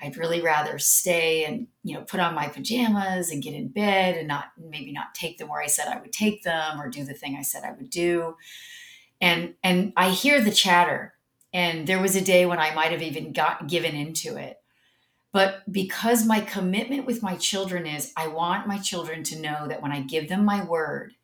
I'd 0.00 0.16
really 0.16 0.40
rather 0.40 0.78
stay 0.78 1.44
and, 1.44 1.66
you 1.82 1.94
know, 1.94 2.02
put 2.02 2.20
on 2.20 2.34
my 2.34 2.46
pajamas 2.48 3.30
and 3.30 3.42
get 3.42 3.54
in 3.54 3.68
bed 3.68 4.16
and 4.16 4.28
not 4.28 4.46
maybe 4.56 4.92
not 4.92 5.14
take 5.14 5.38
them 5.38 5.48
where 5.48 5.62
I 5.62 5.66
said 5.66 5.88
I 5.88 6.00
would 6.00 6.12
take 6.12 6.44
them 6.44 6.80
or 6.80 6.88
do 6.88 7.04
the 7.04 7.14
thing 7.14 7.36
I 7.36 7.42
said 7.42 7.64
I 7.64 7.72
would 7.72 7.90
do. 7.90 8.36
And 9.20 9.54
and 9.62 9.92
I 9.96 10.10
hear 10.10 10.40
the 10.40 10.52
chatter. 10.52 11.14
And 11.52 11.86
there 11.86 12.00
was 12.00 12.14
a 12.14 12.20
day 12.20 12.46
when 12.46 12.58
I 12.58 12.74
might 12.74 12.92
have 12.92 13.02
even 13.02 13.32
got 13.32 13.68
given 13.68 13.94
into 13.94 14.36
it. 14.36 14.58
But 15.32 15.70
because 15.70 16.24
my 16.24 16.40
commitment 16.40 17.06
with 17.06 17.22
my 17.22 17.36
children 17.36 17.86
is 17.86 18.12
I 18.16 18.28
want 18.28 18.66
my 18.66 18.78
children 18.78 19.22
to 19.24 19.40
know 19.40 19.68
that 19.68 19.82
when 19.82 19.92
I 19.92 20.00
give 20.00 20.28
them 20.28 20.44
my 20.44 20.64
word, 20.64 21.14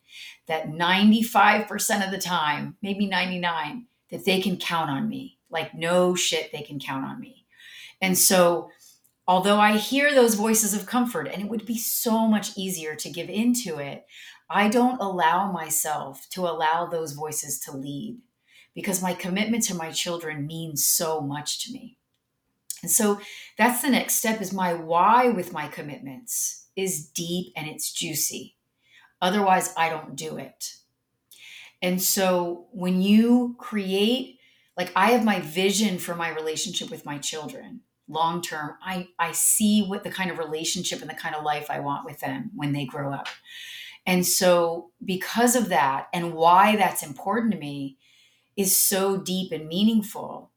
that 0.47 0.67
95% 0.67 2.05
of 2.05 2.11
the 2.11 2.17
time, 2.17 2.77
maybe 2.81 3.07
99, 3.07 3.87
that 4.11 4.25
they 4.25 4.41
can 4.41 4.57
count 4.57 4.89
on 4.89 5.09
me. 5.09 5.37
Like 5.49 5.73
no 5.73 6.15
shit, 6.15 6.51
they 6.51 6.61
can 6.61 6.79
count 6.79 7.05
on 7.05 7.19
me. 7.19 7.34
And 8.05 8.15
so, 8.15 8.69
although 9.27 9.59
I 9.59 9.77
hear 9.77 10.13
those 10.13 10.35
voices 10.35 10.75
of 10.75 10.85
comfort, 10.85 11.27
and 11.27 11.41
it 11.41 11.49
would 11.49 11.65
be 11.65 11.79
so 11.79 12.27
much 12.27 12.55
easier 12.55 12.93
to 12.93 13.09
give 13.09 13.29
into 13.29 13.79
it, 13.79 14.05
I 14.47 14.69
don't 14.69 15.01
allow 15.01 15.51
myself 15.51 16.29
to 16.29 16.41
allow 16.41 16.85
those 16.85 17.13
voices 17.13 17.59
to 17.61 17.75
lead 17.75 18.19
because 18.75 19.01
my 19.01 19.15
commitment 19.15 19.63
to 19.63 19.73
my 19.73 19.89
children 19.89 20.45
means 20.45 20.85
so 20.85 21.19
much 21.19 21.65
to 21.65 21.73
me. 21.73 21.97
And 22.83 22.91
so 22.91 23.19
that's 23.57 23.81
the 23.81 23.89
next 23.89 24.17
step 24.17 24.39
is 24.39 24.53
my 24.53 24.75
why 24.75 25.29
with 25.29 25.51
my 25.51 25.67
commitments 25.67 26.67
is 26.75 27.07
deep 27.07 27.53
and 27.55 27.67
it's 27.67 27.91
juicy. 27.91 28.55
Otherwise, 29.19 29.73
I 29.75 29.89
don't 29.89 30.15
do 30.15 30.37
it. 30.37 30.75
And 31.81 31.99
so 31.99 32.67
when 32.69 33.01
you 33.01 33.55
create, 33.57 34.37
like 34.77 34.91
I 34.95 35.09
have 35.09 35.25
my 35.25 35.39
vision 35.39 35.97
for 35.97 36.13
my 36.13 36.29
relationship 36.29 36.91
with 36.91 37.03
my 37.03 37.17
children 37.17 37.81
long 38.07 38.41
term, 38.41 38.75
I, 38.83 39.09
I 39.17 39.31
see 39.31 39.85
what 39.85 40.03
the 40.03 40.11
kind 40.11 40.31
of 40.31 40.37
relationship 40.37 41.01
and 41.01 41.09
the 41.09 41.15
kind 41.15 41.35
of 41.35 41.43
life 41.43 41.69
I 41.69 41.79
want 41.79 42.05
with 42.05 42.19
them 42.19 42.51
when 42.55 42.71
they 42.73 42.85
grow 42.85 43.11
up. 43.11 43.27
And 44.05 44.25
so, 44.25 44.91
because 45.03 45.55
of 45.55 45.69
that, 45.69 46.07
and 46.13 46.33
why 46.33 46.75
that's 46.75 47.01
important 47.01 47.53
to 47.53 47.57
me 47.57 47.97
is 48.55 48.75
so 48.75 49.17
deep 49.17 49.51
and 49.51 49.67
meaningful 49.67 50.51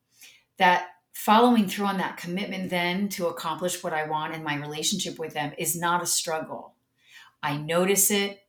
that 0.58 0.88
following 1.12 1.66
through 1.66 1.86
on 1.86 1.98
that 1.98 2.16
commitment 2.16 2.70
then 2.70 3.08
to 3.08 3.26
accomplish 3.26 3.82
what 3.82 3.92
I 3.92 4.06
want 4.06 4.34
in 4.34 4.44
my 4.44 4.56
relationship 4.56 5.18
with 5.18 5.34
them 5.34 5.52
is 5.58 5.74
not 5.74 6.02
a 6.02 6.06
struggle. 6.06 6.74
I 7.42 7.56
notice 7.56 8.10
it 8.10 8.40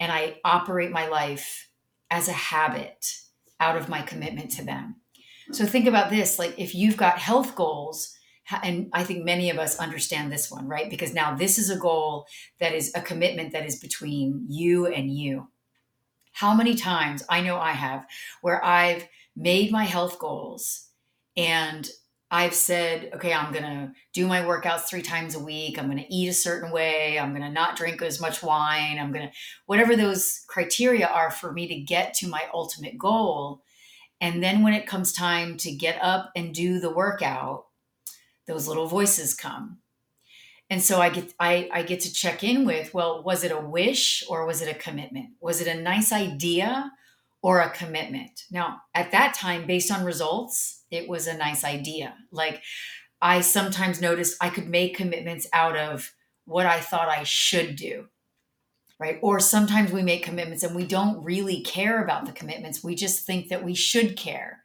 and 0.00 0.10
I 0.12 0.38
operate 0.44 0.90
my 0.90 1.06
life 1.08 1.70
as 2.10 2.28
a 2.28 2.32
habit 2.32 3.20
out 3.60 3.76
of 3.76 3.88
my 3.88 4.02
commitment 4.02 4.50
to 4.52 4.64
them. 4.64 4.96
So 5.52 5.66
think 5.66 5.86
about 5.86 6.10
this 6.10 6.38
like 6.38 6.58
if 6.58 6.74
you've 6.74 6.96
got 6.96 7.18
health 7.18 7.54
goals, 7.54 8.13
and 8.62 8.88
I 8.92 9.04
think 9.04 9.24
many 9.24 9.50
of 9.50 9.58
us 9.58 9.78
understand 9.78 10.30
this 10.30 10.50
one, 10.50 10.68
right? 10.68 10.90
Because 10.90 11.14
now 11.14 11.34
this 11.34 11.58
is 11.58 11.70
a 11.70 11.78
goal 11.78 12.26
that 12.60 12.74
is 12.74 12.92
a 12.94 13.00
commitment 13.00 13.52
that 13.52 13.66
is 13.66 13.76
between 13.76 14.46
you 14.48 14.86
and 14.86 15.10
you. 15.10 15.48
How 16.32 16.54
many 16.54 16.74
times 16.74 17.22
I 17.28 17.40
know 17.40 17.58
I 17.58 17.72
have 17.72 18.06
where 18.42 18.62
I've 18.64 19.06
made 19.36 19.70
my 19.70 19.84
health 19.84 20.18
goals 20.18 20.88
and 21.36 21.88
I've 22.30 22.54
said, 22.54 23.10
okay, 23.14 23.32
I'm 23.32 23.52
going 23.52 23.64
to 23.64 23.92
do 24.12 24.26
my 24.26 24.40
workouts 24.40 24.88
three 24.88 25.02
times 25.02 25.36
a 25.36 25.38
week. 25.38 25.78
I'm 25.78 25.86
going 25.86 26.02
to 26.02 26.12
eat 26.12 26.28
a 26.28 26.34
certain 26.34 26.72
way. 26.72 27.18
I'm 27.18 27.30
going 27.30 27.42
to 27.42 27.50
not 27.50 27.76
drink 27.76 28.02
as 28.02 28.20
much 28.20 28.42
wine. 28.42 28.98
I'm 28.98 29.12
going 29.12 29.28
to, 29.28 29.34
whatever 29.66 29.94
those 29.94 30.44
criteria 30.48 31.06
are 31.06 31.30
for 31.30 31.52
me 31.52 31.68
to 31.68 31.76
get 31.76 32.12
to 32.14 32.28
my 32.28 32.42
ultimate 32.52 32.98
goal. 32.98 33.62
And 34.20 34.42
then 34.42 34.62
when 34.62 34.74
it 34.74 34.86
comes 34.86 35.12
time 35.12 35.56
to 35.58 35.70
get 35.70 36.02
up 36.02 36.32
and 36.34 36.52
do 36.52 36.80
the 36.80 36.90
workout, 36.90 37.66
those 38.46 38.68
little 38.68 38.86
voices 38.86 39.34
come. 39.34 39.78
And 40.70 40.82
so 40.82 41.00
i 41.00 41.10
get 41.10 41.34
I, 41.38 41.68
I 41.72 41.82
get 41.82 42.00
to 42.00 42.12
check 42.12 42.42
in 42.42 42.64
with 42.64 42.94
well 42.94 43.22
was 43.22 43.44
it 43.44 43.52
a 43.52 43.60
wish 43.60 44.24
or 44.28 44.46
was 44.46 44.62
it 44.62 44.74
a 44.74 44.78
commitment? 44.78 45.30
Was 45.40 45.60
it 45.60 45.68
a 45.68 45.80
nice 45.80 46.10
idea 46.12 46.92
or 47.42 47.60
a 47.60 47.70
commitment? 47.70 48.44
Now 48.50 48.82
at 48.94 49.10
that 49.12 49.34
time 49.34 49.66
based 49.66 49.92
on 49.92 50.04
results 50.04 50.82
it 50.90 51.08
was 51.08 51.26
a 51.26 51.36
nice 51.36 51.64
idea. 51.64 52.14
Like 52.32 52.62
i 53.20 53.40
sometimes 53.40 54.00
noticed 54.00 54.36
i 54.40 54.48
could 54.48 54.68
make 54.68 54.96
commitments 54.96 55.46
out 55.52 55.76
of 55.76 56.12
what 56.46 56.66
i 56.66 56.80
thought 56.80 57.08
i 57.08 57.22
should 57.22 57.76
do 57.76 58.08
right? 58.98 59.18
Or 59.22 59.40
sometimes 59.40 59.92
we 59.92 60.02
make 60.02 60.24
commitments 60.24 60.62
and 60.62 60.74
we 60.74 60.86
don't 60.86 61.22
really 61.22 61.60
care 61.62 62.02
about 62.02 62.26
the 62.26 62.32
commitments. 62.32 62.84
We 62.84 62.94
just 62.94 63.26
think 63.26 63.48
that 63.48 63.64
we 63.64 63.74
should 63.74 64.16
care. 64.16 64.62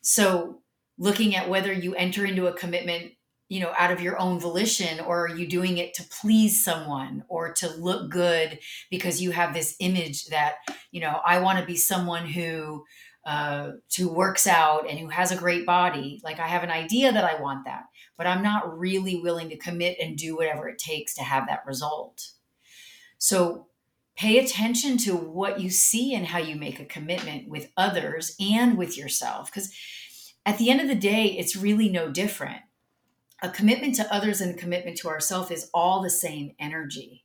So 0.00 0.62
looking 0.98 1.34
at 1.34 1.48
whether 1.48 1.72
you 1.72 1.94
enter 1.94 2.24
into 2.24 2.46
a 2.46 2.52
commitment 2.52 3.12
you 3.48 3.60
know 3.60 3.72
out 3.78 3.90
of 3.90 4.02
your 4.02 4.18
own 4.18 4.38
volition 4.38 5.00
or 5.00 5.26
are 5.26 5.36
you 5.36 5.46
doing 5.46 5.78
it 5.78 5.94
to 5.94 6.02
please 6.04 6.62
someone 6.62 7.24
or 7.28 7.52
to 7.52 7.68
look 7.68 8.10
good 8.10 8.58
because 8.90 9.22
you 9.22 9.30
have 9.30 9.54
this 9.54 9.74
image 9.80 10.26
that 10.26 10.56
you 10.90 11.00
know 11.00 11.20
i 11.24 11.38
want 11.38 11.58
to 11.58 11.64
be 11.64 11.76
someone 11.76 12.26
who 12.26 12.84
uh, 13.26 13.72
who 13.98 14.08
works 14.08 14.46
out 14.46 14.88
and 14.88 14.98
who 14.98 15.08
has 15.08 15.30
a 15.30 15.36
great 15.36 15.66
body. 15.66 16.18
Like 16.24 16.40
i 16.40 16.46
have 16.46 16.62
an 16.62 16.70
idea 16.70 17.12
that 17.12 17.24
i 17.24 17.40
want 17.40 17.64
that 17.64 17.84
but 18.16 18.26
i'm 18.26 18.42
not 18.42 18.78
really 18.78 19.16
willing 19.16 19.48
to 19.48 19.56
commit 19.56 19.96
and 20.00 20.16
do 20.16 20.36
whatever 20.36 20.68
it 20.68 20.78
takes 20.78 21.14
to 21.14 21.22
have 21.22 21.46
that 21.46 21.64
result. 21.66 22.32
So 23.18 23.66
pay 24.16 24.38
attention 24.38 24.98
to 24.98 25.16
what 25.16 25.60
you 25.60 25.70
see 25.70 26.14
and 26.14 26.26
how 26.26 26.38
you 26.38 26.56
make 26.56 26.80
a 26.80 26.84
commitment 26.84 27.48
with 27.48 27.70
others 27.76 28.34
and 28.40 28.76
with 28.76 28.98
yourself 28.98 29.46
because 29.46 29.72
at 30.46 30.58
the 30.58 30.70
end 30.70 30.80
of 30.80 30.88
the 30.88 30.94
day, 30.94 31.26
it's 31.26 31.56
really 31.56 31.88
no 31.88 32.10
different. 32.10 32.62
A 33.42 33.50
commitment 33.50 33.94
to 33.96 34.12
others 34.12 34.40
and 34.40 34.54
a 34.54 34.58
commitment 34.58 34.96
to 34.98 35.08
ourselves 35.08 35.50
is 35.50 35.70
all 35.72 36.02
the 36.02 36.10
same 36.10 36.52
energy. 36.58 37.24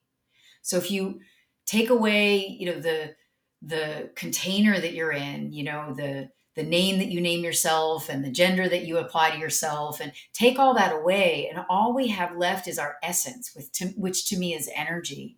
So 0.61 0.77
if 0.77 0.91
you 0.91 1.21
take 1.65 1.89
away, 1.89 2.45
you 2.47 2.67
know, 2.67 2.79
the 2.79 3.15
the 3.61 4.11
container 4.15 4.77
that 4.79 4.93
you're 4.93 5.13
in, 5.13 5.53
you 5.53 5.63
know, 5.63 5.93
the 5.95 6.29
the 6.55 6.63
name 6.63 6.99
that 6.99 7.07
you 7.07 7.19
name 7.19 7.43
yourself 7.43 8.09
and 8.09 8.23
the 8.23 8.31
gender 8.31 8.69
that 8.69 8.85
you 8.85 8.97
apply 8.97 9.31
to 9.31 9.39
yourself 9.39 9.99
and 9.99 10.11
take 10.33 10.59
all 10.59 10.73
that 10.73 10.93
away 10.93 11.49
and 11.49 11.65
all 11.69 11.93
we 11.93 12.09
have 12.09 12.37
left 12.37 12.67
is 12.67 12.77
our 12.77 12.97
essence 13.01 13.55
which 13.95 14.27
to 14.27 14.37
me 14.37 14.53
is 14.53 14.69
energy 14.75 15.37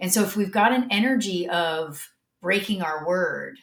and 0.00 0.12
so 0.12 0.22
if 0.22 0.36
we've 0.36 0.52
got 0.52 0.72
an 0.72 0.88
energy 0.90 1.48
of 1.48 2.12
breaking 2.40 2.82
our 2.82 3.06
word 3.06 3.58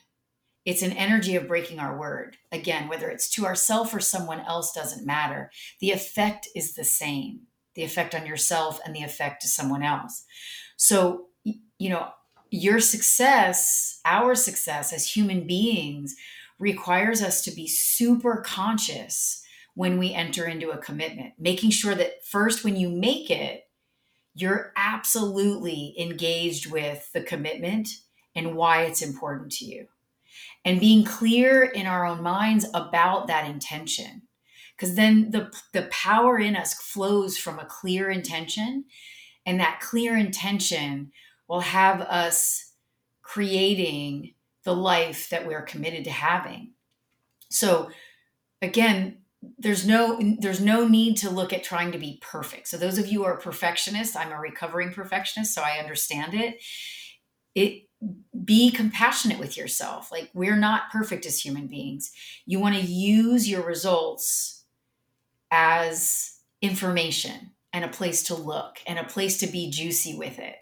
it's 0.65 0.81
an 0.81 0.93
energy 0.93 1.35
of 1.35 1.47
breaking 1.47 1.79
our 1.79 1.97
word. 1.97 2.37
Again, 2.51 2.87
whether 2.87 3.09
it's 3.09 3.29
to 3.31 3.45
ourself 3.45 3.93
or 3.93 3.99
someone 3.99 4.41
else 4.41 4.71
doesn't 4.71 5.05
matter. 5.05 5.51
The 5.79 5.91
effect 5.91 6.47
is 6.55 6.75
the 6.75 6.83
same. 6.83 7.47
the 7.79 7.85
effect 7.85 8.13
on 8.13 8.25
yourself 8.25 8.79
and 8.85 8.93
the 8.93 9.03
effect 9.03 9.41
to 9.41 9.47
someone 9.47 9.83
else. 9.83 10.25
So, 10.75 11.27
you 11.43 11.89
know, 11.89 12.09
your 12.49 12.81
success, 12.81 14.01
our 14.03 14.35
success 14.35 14.91
as 14.91 15.15
human 15.15 15.47
beings, 15.47 16.15
requires 16.59 17.21
us 17.21 17.41
to 17.43 17.51
be 17.51 17.67
super 17.67 18.43
conscious 18.45 19.43
when 19.75 19.97
we 19.97 20.13
enter 20.13 20.45
into 20.45 20.71
a 20.71 20.77
commitment, 20.77 21.35
making 21.39 21.69
sure 21.69 21.95
that 21.95 22.25
first, 22.25 22.65
when 22.65 22.75
you 22.75 22.89
make 22.89 23.29
it, 23.29 23.63
you're 24.33 24.73
absolutely 24.75 25.95
engaged 25.97 26.69
with 26.69 27.09
the 27.13 27.21
commitment 27.21 27.87
and 28.35 28.55
why 28.55 28.81
it's 28.81 29.01
important 29.01 29.53
to 29.53 29.63
you. 29.65 29.87
And 30.65 30.79
being 30.79 31.03
clear 31.03 31.63
in 31.63 31.85
our 31.85 32.05
own 32.05 32.21
minds 32.21 32.65
about 32.73 33.27
that 33.27 33.49
intention. 33.49 34.23
Because 34.75 34.95
then 34.95 35.31
the, 35.31 35.51
the 35.73 35.83
power 35.83 36.37
in 36.37 36.55
us 36.55 36.73
flows 36.73 37.37
from 37.37 37.59
a 37.59 37.65
clear 37.65 38.09
intention. 38.09 38.85
And 39.45 39.59
that 39.59 39.79
clear 39.81 40.17
intention 40.17 41.11
will 41.47 41.61
have 41.61 42.01
us 42.01 42.73
creating 43.21 44.33
the 44.63 44.75
life 44.75 45.29
that 45.29 45.47
we're 45.47 45.61
committed 45.61 46.03
to 46.03 46.11
having. 46.11 46.73
So, 47.49 47.89
again, 48.61 49.19
there's 49.57 49.87
no 49.87 50.19
there's 50.39 50.61
no 50.61 50.87
need 50.87 51.17
to 51.17 51.29
look 51.29 51.53
at 51.53 51.63
trying 51.63 51.91
to 51.93 51.97
be 51.97 52.19
perfect. 52.21 52.67
So 52.67 52.77
those 52.77 52.97
of 52.97 53.07
you 53.07 53.19
who 53.19 53.25
are 53.25 53.37
perfectionists, 53.37 54.15
I'm 54.15 54.31
a 54.31 54.39
recovering 54.39 54.91
perfectionist, 54.91 55.53
so 55.53 55.61
I 55.61 55.79
understand 55.79 56.33
it. 56.33 56.61
It 57.55 57.88
be 58.45 58.71
compassionate 58.71 59.39
with 59.39 59.57
yourself. 59.57 60.11
Like 60.11 60.29
we're 60.33 60.55
not 60.55 60.91
perfect 60.91 61.25
as 61.25 61.43
human 61.43 61.67
beings. 61.67 62.11
You 62.45 62.59
want 62.59 62.75
to 62.75 62.81
use 62.81 63.49
your 63.49 63.61
results 63.61 64.63
as 65.51 66.37
information 66.61 67.51
and 67.73 67.85
a 67.85 67.89
place 67.89 68.23
to 68.23 68.35
look 68.35 68.77
and 68.87 68.97
a 68.97 69.03
place 69.03 69.39
to 69.39 69.47
be 69.47 69.69
juicy 69.69 70.17
with 70.17 70.39
it. 70.39 70.55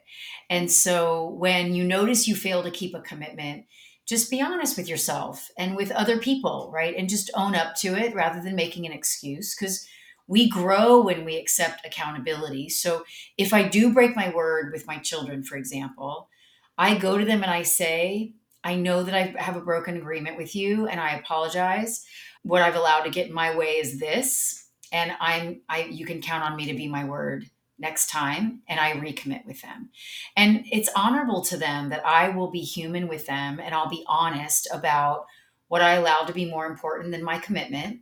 And 0.49 0.71
so 0.71 1.29
when 1.29 1.73
you 1.73 1.83
notice 1.83 2.27
you 2.27 2.35
fail 2.35 2.63
to 2.63 2.71
keep 2.71 2.95
a 2.95 3.01
commitment, 3.01 3.65
just 4.05 4.31
be 4.31 4.41
honest 4.41 4.77
with 4.77 4.87
yourself 4.87 5.49
and 5.57 5.75
with 5.75 5.91
other 5.91 6.17
people, 6.17 6.71
right? 6.73 6.95
And 6.95 7.09
just 7.09 7.29
own 7.35 7.55
up 7.55 7.75
to 7.77 7.95
it 7.95 8.15
rather 8.15 8.41
than 8.41 8.55
making 8.55 8.85
an 8.85 8.93
excuse 8.93 9.53
because 9.53 9.87
we 10.27 10.49
grow 10.49 11.01
when 11.01 11.25
we 11.25 11.37
accept 11.37 11.85
accountability. 11.85 12.69
So 12.69 13.03
if 13.37 13.53
I 13.53 13.67
do 13.67 13.93
break 13.93 14.15
my 14.15 14.29
word 14.29 14.71
with 14.71 14.87
my 14.87 14.97
children, 14.97 15.43
for 15.43 15.57
example, 15.57 16.29
I 16.77 16.97
go 16.97 17.17
to 17.17 17.25
them 17.25 17.43
and 17.43 17.51
I 17.51 17.63
say, 17.63 18.33
I 18.63 18.75
know 18.75 19.03
that 19.03 19.15
I 19.15 19.33
have 19.41 19.55
a 19.55 19.61
broken 19.61 19.97
agreement 19.97 20.37
with 20.37 20.55
you 20.55 20.87
and 20.87 20.99
I 20.99 21.15
apologize. 21.15 22.05
What 22.43 22.61
I've 22.61 22.75
allowed 22.75 23.01
to 23.01 23.09
get 23.09 23.27
in 23.27 23.33
my 23.33 23.55
way 23.55 23.77
is 23.77 23.99
this. 23.99 24.67
And 24.91 25.11
I'm 25.19 25.61
I 25.67 25.83
you 25.83 26.05
can 26.05 26.21
count 26.21 26.43
on 26.43 26.55
me 26.55 26.65
to 26.67 26.73
be 26.73 26.87
my 26.87 27.03
word 27.03 27.49
next 27.79 28.09
time 28.09 28.61
and 28.67 28.79
I 28.79 28.93
recommit 28.93 29.45
with 29.45 29.61
them. 29.61 29.89
And 30.35 30.65
it's 30.71 30.89
honorable 30.95 31.41
to 31.43 31.57
them 31.57 31.89
that 31.89 32.05
I 32.05 32.29
will 32.29 32.49
be 32.49 32.61
human 32.61 33.07
with 33.07 33.25
them 33.27 33.59
and 33.59 33.73
I'll 33.73 33.89
be 33.89 34.05
honest 34.07 34.67
about 34.71 35.25
what 35.67 35.81
I 35.81 35.93
allow 35.93 36.23
to 36.23 36.33
be 36.33 36.45
more 36.45 36.65
important 36.65 37.11
than 37.11 37.23
my 37.23 37.37
commitment. 37.39 38.01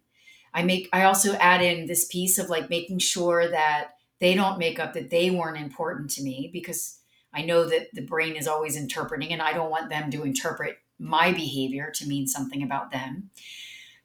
I 0.54 0.64
make 0.64 0.90
I 0.94 1.04
also 1.04 1.34
add 1.36 1.62
in 1.62 1.88
this 1.88 2.06
piece 2.06 2.38
of 2.38 2.50
like 2.50 2.70
making 2.70 3.00
sure 3.00 3.50
that 3.50 3.92
they 4.20 4.34
don't 4.34 4.60
make 4.60 4.80
up 4.80 4.94
that 4.94 5.10
they 5.10 5.30
weren't 5.30 5.58
important 5.58 6.10
to 6.12 6.24
me 6.24 6.50
because 6.54 7.00
I 7.36 7.42
know 7.42 7.66
that 7.66 7.88
the 7.94 8.02
brain 8.02 8.36
is 8.36 8.48
always 8.48 8.76
interpreting 8.76 9.32
and 9.32 9.42
I 9.42 9.54
don't 9.54 9.70
want 9.70 9.90
them 9.90 10.10
to 10.12 10.24
interpret 10.24 10.78
my 10.98 11.32
behavior 11.32 11.92
to 11.96 12.08
mean 12.08 12.28
something 12.28 12.64
about 12.64 12.92
them. 12.92 13.30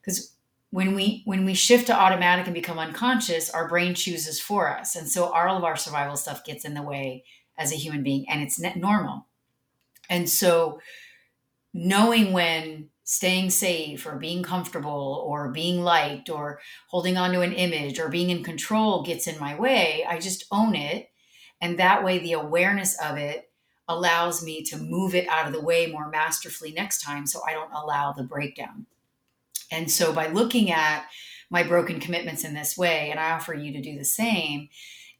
Because 0.01 0.33
when 0.71 0.95
we 0.95 1.21
when 1.25 1.45
we 1.45 1.53
shift 1.53 1.87
to 1.87 1.95
automatic 1.95 2.45
and 2.45 2.53
become 2.53 2.79
unconscious 2.79 3.49
our 3.49 3.67
brain 3.67 3.93
chooses 3.93 4.39
for 4.39 4.69
us. 4.69 4.95
And 4.95 5.07
so 5.07 5.25
all 5.25 5.57
of 5.57 5.63
our 5.63 5.75
survival 5.75 6.15
stuff 6.15 6.43
gets 6.43 6.65
in 6.65 6.73
the 6.73 6.81
way 6.81 7.23
as 7.57 7.71
a 7.71 7.77
human 7.77 8.03
being 8.03 8.25
and 8.29 8.41
it's 8.41 8.59
normal. 8.75 9.27
And 10.09 10.29
so 10.29 10.79
knowing 11.73 12.33
when 12.33 12.89
staying 13.03 13.49
safe 13.49 14.05
or 14.05 14.15
being 14.15 14.43
comfortable 14.43 15.23
or 15.25 15.51
being 15.51 15.81
liked 15.81 16.29
or 16.29 16.59
holding 16.87 17.17
on 17.17 17.31
to 17.33 17.41
an 17.41 17.51
image 17.53 17.99
or 17.99 18.07
being 18.07 18.29
in 18.29 18.43
control 18.43 19.03
gets 19.03 19.27
in 19.27 19.37
my 19.39 19.53
way 19.59 20.05
i 20.07 20.17
just 20.17 20.45
own 20.51 20.75
it 20.75 21.10
and 21.61 21.79
that 21.79 22.03
way 22.03 22.19
the 22.19 22.33
awareness 22.33 22.99
of 23.01 23.17
it 23.17 23.49
allows 23.87 24.43
me 24.43 24.63
to 24.63 24.77
move 24.77 25.15
it 25.15 25.27
out 25.27 25.47
of 25.47 25.53
the 25.53 25.61
way 25.61 25.87
more 25.87 26.09
masterfully 26.09 26.71
next 26.71 27.01
time 27.01 27.25
so 27.25 27.41
i 27.47 27.53
don't 27.53 27.73
allow 27.73 28.11
the 28.11 28.23
breakdown. 28.23 28.85
And 29.71 29.89
so 29.89 30.11
by 30.11 30.27
looking 30.27 30.69
at 30.69 31.05
my 31.49 31.63
broken 31.63 31.99
commitments 31.99 32.43
in 32.43 32.53
this 32.53 32.77
way, 32.77 33.09
and 33.09 33.19
I 33.19 33.31
offer 33.31 33.53
you 33.53 33.71
to 33.73 33.81
do 33.81 33.97
the 33.97 34.05
same, 34.05 34.69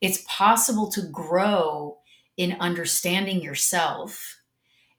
it's 0.02 0.24
possible 0.28 0.92
to 0.92 1.02
grow 1.02 1.98
in 2.38 2.58
understanding 2.60 3.42
yourself 3.42 4.42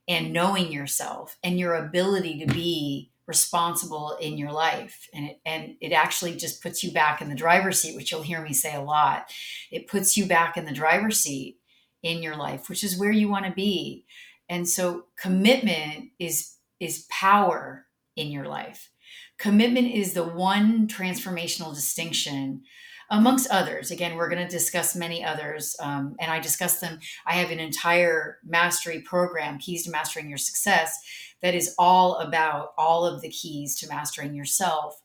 and 0.09 0.33
knowing 0.33 0.73
yourself 0.73 1.37
and 1.45 1.59
your 1.59 1.75
ability 1.75 2.45
to 2.45 2.53
be 2.53 3.12
responsible 3.33 4.18
in 4.21 4.37
your 4.37 4.53
life. 4.53 5.09
And 5.14 5.31
it, 5.31 5.40
and 5.47 5.75
it 5.81 5.92
actually 5.92 6.37
just 6.37 6.62
puts 6.62 6.85
you 6.85 6.92
back 6.92 7.23
in 7.23 7.31
the 7.31 7.35
driver's 7.35 7.81
seat 7.81 7.97
which 7.97 8.12
you'll 8.12 8.21
hear 8.21 8.42
me 8.42 8.53
say 8.53 8.75
a 8.75 8.83
lot. 8.83 9.33
It 9.71 9.88
puts 9.88 10.18
you 10.18 10.27
back 10.27 10.59
in 10.59 10.66
the 10.66 10.73
driver's 10.73 11.18
seat 11.18 11.59
in 12.03 12.23
your 12.23 12.37
life 12.37 12.68
which 12.68 12.85
is 12.85 12.99
where 12.99 13.11
you 13.11 13.31
want 13.31 13.47
to 13.47 13.53
be. 13.53 14.05
And 14.51 14.68
so 14.68 15.07
commitment 15.18 16.11
is 16.18 16.57
is 16.79 17.07
power 17.09 17.87
in 18.16 18.29
your 18.29 18.47
life. 18.47 18.90
Commitment 19.38 19.88
is 19.88 20.12
the 20.12 20.25
one 20.25 20.87
transformational 20.88 21.75
distinction 21.75 22.64
amongst 23.12 23.51
others. 23.51 23.90
Again, 23.90 24.16
we're 24.16 24.31
going 24.31 24.42
to 24.42 24.51
discuss 24.51 24.96
many 24.96 25.22
others, 25.22 25.77
um, 25.81 26.16
and 26.18 26.33
I 26.33 26.40
discuss 26.40 26.81
them. 26.81 26.98
I 27.27 27.35
have 27.35 27.51
an 27.51 27.61
entire 27.61 28.38
mastery 28.42 29.01
program, 29.01 29.59
Keys 29.59 29.85
to 29.85 29.90
Mastering 29.90 30.31
Your 30.31 30.38
Success, 30.38 30.98
that 31.42 31.55
is 31.55 31.75
all 31.79 32.16
about 32.16 32.72
all 32.79 33.05
of 33.05 33.20
the 33.20 33.29
keys 33.29 33.79
to 33.81 33.88
mastering 33.88 34.35
yourself. 34.35 34.98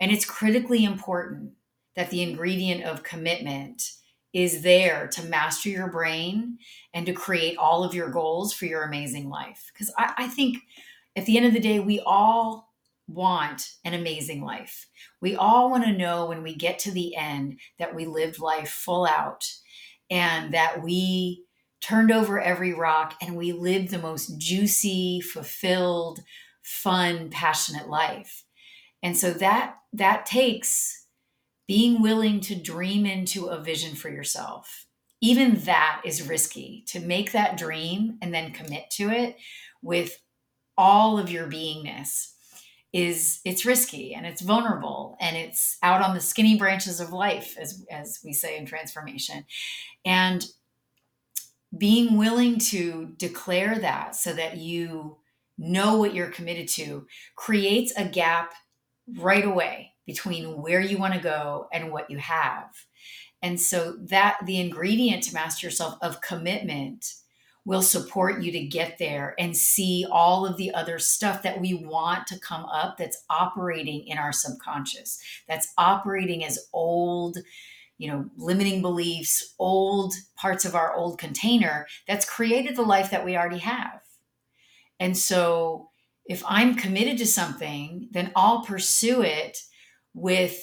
And 0.00 0.10
it's 0.10 0.24
critically 0.24 0.82
important 0.82 1.52
that 1.94 2.08
the 2.08 2.22
ingredient 2.22 2.84
of 2.84 3.02
commitment 3.02 3.92
is 4.32 4.62
there 4.62 5.06
to 5.08 5.24
master 5.24 5.68
your 5.68 5.90
brain 5.90 6.58
and 6.94 7.04
to 7.04 7.12
create 7.12 7.58
all 7.58 7.84
of 7.84 7.94
your 7.94 8.10
goals 8.10 8.54
for 8.54 8.64
your 8.64 8.82
amazing 8.82 9.28
life. 9.28 9.70
Because 9.72 9.92
I, 9.98 10.14
I 10.16 10.28
think 10.28 10.58
at 11.14 11.26
the 11.26 11.36
end 11.36 11.46
of 11.46 11.52
the 11.52 11.60
day, 11.60 11.80
we 11.80 12.00
all 12.00 12.65
want 13.08 13.70
an 13.84 13.94
amazing 13.94 14.44
life. 14.44 14.86
We 15.20 15.36
all 15.36 15.70
want 15.70 15.84
to 15.84 15.92
know 15.92 16.26
when 16.26 16.42
we 16.42 16.54
get 16.54 16.78
to 16.80 16.90
the 16.90 17.14
end 17.14 17.60
that 17.78 17.94
we 17.94 18.06
lived 18.06 18.40
life 18.40 18.70
full 18.70 19.06
out 19.06 19.44
and 20.10 20.52
that 20.54 20.82
we 20.82 21.44
turned 21.80 22.10
over 22.10 22.40
every 22.40 22.72
rock 22.72 23.14
and 23.20 23.36
we 23.36 23.52
lived 23.52 23.90
the 23.90 23.98
most 23.98 24.38
juicy, 24.38 25.20
fulfilled, 25.20 26.20
fun, 26.62 27.30
passionate 27.30 27.88
life. 27.88 28.44
And 29.02 29.16
so 29.16 29.30
that 29.32 29.76
that 29.92 30.26
takes 30.26 31.06
being 31.68 32.02
willing 32.02 32.40
to 32.40 32.54
dream 32.54 33.06
into 33.06 33.46
a 33.46 33.62
vision 33.62 33.94
for 33.94 34.08
yourself. 34.08 34.86
Even 35.20 35.60
that 35.60 36.02
is 36.04 36.28
risky 36.28 36.84
to 36.88 37.00
make 37.00 37.32
that 37.32 37.56
dream 37.56 38.18
and 38.20 38.32
then 38.32 38.52
commit 38.52 38.90
to 38.90 39.10
it 39.10 39.36
with 39.82 40.20
all 40.76 41.18
of 41.18 41.30
your 41.30 41.46
beingness 41.46 42.32
is 42.92 43.40
it's 43.44 43.66
risky 43.66 44.14
and 44.14 44.26
it's 44.26 44.40
vulnerable 44.40 45.16
and 45.20 45.36
it's 45.36 45.76
out 45.82 46.02
on 46.02 46.14
the 46.14 46.20
skinny 46.20 46.56
branches 46.56 47.00
of 47.00 47.12
life 47.12 47.56
as 47.58 47.84
as 47.90 48.20
we 48.24 48.32
say 48.32 48.56
in 48.56 48.66
transformation. 48.66 49.44
And 50.04 50.46
being 51.76 52.16
willing 52.16 52.58
to 52.58 53.12
declare 53.16 53.78
that 53.78 54.16
so 54.16 54.32
that 54.32 54.56
you 54.56 55.16
know 55.58 55.96
what 55.96 56.14
you're 56.14 56.28
committed 56.28 56.68
to 56.68 57.06
creates 57.34 57.92
a 57.96 58.04
gap 58.04 58.54
right 59.18 59.44
away 59.44 59.92
between 60.06 60.60
where 60.62 60.80
you 60.80 60.98
want 60.98 61.14
to 61.14 61.20
go 61.20 61.68
and 61.72 61.90
what 61.90 62.10
you 62.10 62.18
have. 62.18 62.68
And 63.42 63.60
so 63.60 63.96
that 64.06 64.38
the 64.46 64.60
ingredient 64.60 65.24
to 65.24 65.34
master 65.34 65.66
yourself 65.66 65.98
of 66.00 66.20
commitment 66.20 67.06
will 67.66 67.82
support 67.82 68.40
you 68.40 68.52
to 68.52 68.60
get 68.60 68.96
there 68.96 69.34
and 69.40 69.56
see 69.56 70.06
all 70.08 70.46
of 70.46 70.56
the 70.56 70.72
other 70.72 71.00
stuff 71.00 71.42
that 71.42 71.60
we 71.60 71.74
want 71.74 72.24
to 72.28 72.38
come 72.38 72.64
up 72.66 72.96
that's 72.96 73.24
operating 73.28 74.06
in 74.06 74.16
our 74.16 74.32
subconscious, 74.32 75.20
that's 75.48 75.74
operating 75.76 76.44
as 76.44 76.68
old, 76.72 77.38
you 77.98 78.08
know, 78.08 78.24
limiting 78.36 78.80
beliefs, 78.80 79.54
old 79.58 80.14
parts 80.36 80.64
of 80.64 80.76
our 80.76 80.94
old 80.94 81.18
container 81.18 81.88
that's 82.06 82.24
created 82.24 82.76
the 82.76 82.82
life 82.82 83.10
that 83.10 83.24
we 83.24 83.36
already 83.36 83.58
have. 83.58 84.00
And 85.00 85.18
so 85.18 85.90
if 86.24 86.44
I'm 86.46 86.76
committed 86.76 87.18
to 87.18 87.26
something, 87.26 88.08
then 88.12 88.30
I'll 88.36 88.62
pursue 88.64 89.22
it 89.22 89.58
with 90.14 90.62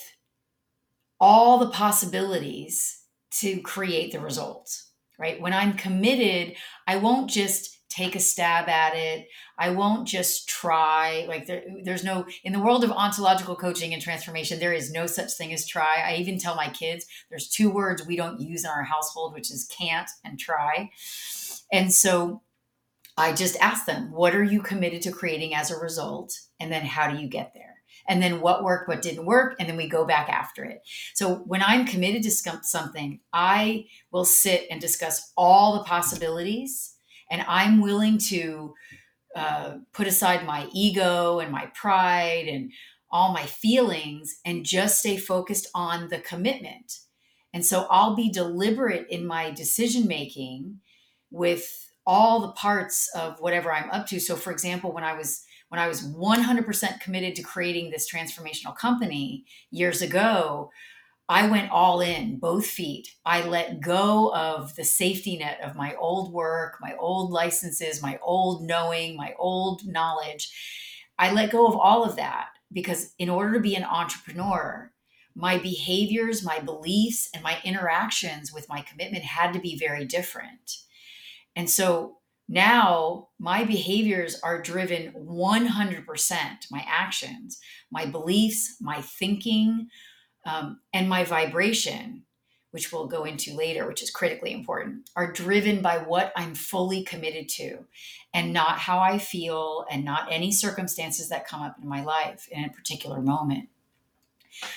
all 1.19 1.57
the 1.57 1.69
possibilities 1.69 3.01
to 3.39 3.59
create 3.59 4.13
the 4.13 4.21
results 4.21 4.92
right? 5.19 5.39
When 5.39 5.53
I'm 5.53 5.73
committed, 5.73 6.55
I 6.87 6.97
won't 6.97 7.29
just 7.29 7.73
take 7.89 8.15
a 8.15 8.19
stab 8.19 8.67
at 8.67 8.95
it. 8.95 9.27
I 9.57 9.69
won't 9.69 10.07
just 10.07 10.49
try. 10.49 11.25
Like 11.27 11.45
there, 11.45 11.63
there's 11.83 12.03
no 12.03 12.25
in 12.43 12.53
the 12.53 12.59
world 12.59 12.83
of 12.83 12.91
ontological 12.91 13.55
coaching 13.55 13.93
and 13.93 14.01
transformation, 14.01 14.59
there 14.59 14.73
is 14.73 14.91
no 14.91 15.05
such 15.05 15.33
thing 15.33 15.53
as 15.53 15.67
try. 15.67 16.03
I 16.03 16.15
even 16.15 16.39
tell 16.39 16.55
my 16.55 16.69
kids 16.69 17.05
there's 17.29 17.49
two 17.49 17.69
words 17.69 18.05
we 18.05 18.15
don't 18.15 18.41
use 18.41 18.63
in 18.63 18.71
our 18.71 18.83
household, 18.83 19.33
which 19.33 19.51
is 19.51 19.65
can't 19.65 20.09
and 20.23 20.39
try. 20.39 20.89
And 21.71 21.93
so 21.93 22.41
I 23.15 23.33
just 23.33 23.57
ask 23.57 23.85
them, 23.85 24.11
what 24.11 24.35
are 24.35 24.43
you 24.43 24.61
committed 24.61 25.03
to 25.03 25.11
creating 25.11 25.53
as 25.53 25.69
a 25.69 25.77
result? 25.77 26.33
And 26.59 26.71
then 26.71 26.83
how 26.83 27.09
do 27.11 27.17
you 27.17 27.27
get 27.27 27.53
there? 27.53 27.72
And 28.07 28.21
then 28.21 28.41
what 28.41 28.63
worked, 28.63 28.87
what 28.87 29.01
didn't 29.01 29.25
work, 29.25 29.55
and 29.59 29.69
then 29.69 29.77
we 29.77 29.87
go 29.87 30.05
back 30.05 30.29
after 30.29 30.63
it. 30.63 30.81
So 31.13 31.35
when 31.35 31.61
I'm 31.63 31.85
committed 31.85 32.23
to 32.23 32.31
something, 32.31 33.19
I 33.31 33.85
will 34.11 34.25
sit 34.25 34.67
and 34.69 34.81
discuss 34.81 35.31
all 35.37 35.77
the 35.77 35.85
possibilities, 35.85 36.95
and 37.31 37.45
I'm 37.47 37.81
willing 37.81 38.17
to 38.29 38.73
uh, 39.35 39.77
put 39.93 40.07
aside 40.07 40.45
my 40.45 40.67
ego 40.73 41.39
and 41.39 41.51
my 41.51 41.65
pride 41.73 42.47
and 42.47 42.71
all 43.09 43.31
my 43.31 43.45
feelings 43.45 44.39
and 44.43 44.65
just 44.65 44.99
stay 44.99 45.17
focused 45.17 45.69
on 45.73 46.09
the 46.09 46.19
commitment. 46.19 46.99
And 47.53 47.65
so 47.65 47.85
I'll 47.89 48.15
be 48.15 48.31
deliberate 48.31 49.07
in 49.09 49.25
my 49.25 49.51
decision 49.51 50.07
making 50.07 50.79
with 51.31 51.89
all 52.05 52.41
the 52.41 52.51
parts 52.51 53.09
of 53.15 53.39
whatever 53.39 53.71
I'm 53.71 53.89
up 53.91 54.07
to. 54.07 54.19
So 54.19 54.35
for 54.35 54.51
example, 54.51 54.91
when 54.91 55.03
I 55.03 55.13
was 55.13 55.42
when 55.73 55.79
I 55.79 55.87
was 55.87 56.03
100% 56.03 56.99
committed 56.99 57.33
to 57.33 57.41
creating 57.41 57.89
this 57.89 58.07
transformational 58.07 58.77
company 58.77 59.43
years 59.71 60.03
ago, 60.03 60.69
I 61.27 61.47
went 61.49 61.71
all 61.71 61.99
in, 61.99 62.37
both 62.37 62.67
feet. 62.67 63.07
I 63.25 63.41
let 63.41 63.81
go 63.81 64.31
of 64.35 64.75
the 64.75 64.83
safety 64.83 65.35
net 65.35 65.59
of 65.63 65.75
my 65.75 65.95
old 65.95 66.31
work, 66.31 66.77
my 66.79 66.93
old 66.99 67.31
licenses, 67.31 68.03
my 68.03 68.19
old 68.21 68.67
knowing, 68.67 69.17
my 69.17 69.33
old 69.39 69.81
knowledge. 69.87 70.53
I 71.17 71.31
let 71.31 71.49
go 71.49 71.65
of 71.65 71.75
all 71.75 72.03
of 72.03 72.17
that 72.17 72.49
because 72.71 73.15
in 73.17 73.27
order 73.27 73.53
to 73.53 73.59
be 73.59 73.73
an 73.73 73.83
entrepreneur, 73.83 74.91
my 75.33 75.57
behaviors, 75.57 76.45
my 76.45 76.59
beliefs, 76.59 77.31
and 77.33 77.41
my 77.41 77.57
interactions 77.63 78.53
with 78.53 78.69
my 78.69 78.81
commitment 78.81 79.23
had 79.23 79.53
to 79.53 79.59
be 79.59 79.75
very 79.75 80.05
different. 80.05 80.83
And 81.55 81.67
so 81.67 82.17
now 82.53 83.29
my 83.39 83.63
behaviors 83.63 84.39
are 84.41 84.61
driven 84.61 85.11
100%, 85.13 86.37
my 86.69 86.85
actions, 86.87 87.59
my 87.89 88.05
beliefs, 88.05 88.77
my 88.79 89.01
thinking, 89.01 89.89
um, 90.45 90.79
and 90.93 91.09
my 91.09 91.23
vibration, 91.23 92.23
which 92.69 92.91
we'll 92.91 93.07
go 93.07 93.23
into 93.23 93.55
later, 93.55 93.87
which 93.87 94.03
is 94.03 94.11
critically 94.11 94.53
important, 94.53 95.09
are 95.15 95.31
driven 95.31 95.81
by 95.81 95.97
what 95.97 96.31
I'm 96.35 96.53
fully 96.53 97.03
committed 97.03 97.49
to 97.49 97.85
and 98.35 98.53
not 98.53 98.77
how 98.77 98.99
I 98.99 99.17
feel 99.17 99.85
and 99.89 100.05
not 100.05 100.31
any 100.31 100.51
circumstances 100.51 101.29
that 101.29 101.47
come 101.47 101.63
up 101.63 101.77
in 101.81 101.89
my 101.89 102.03
life 102.03 102.47
in 102.51 102.65
a 102.65 102.69
particular 102.69 103.19
moment. 103.19 103.69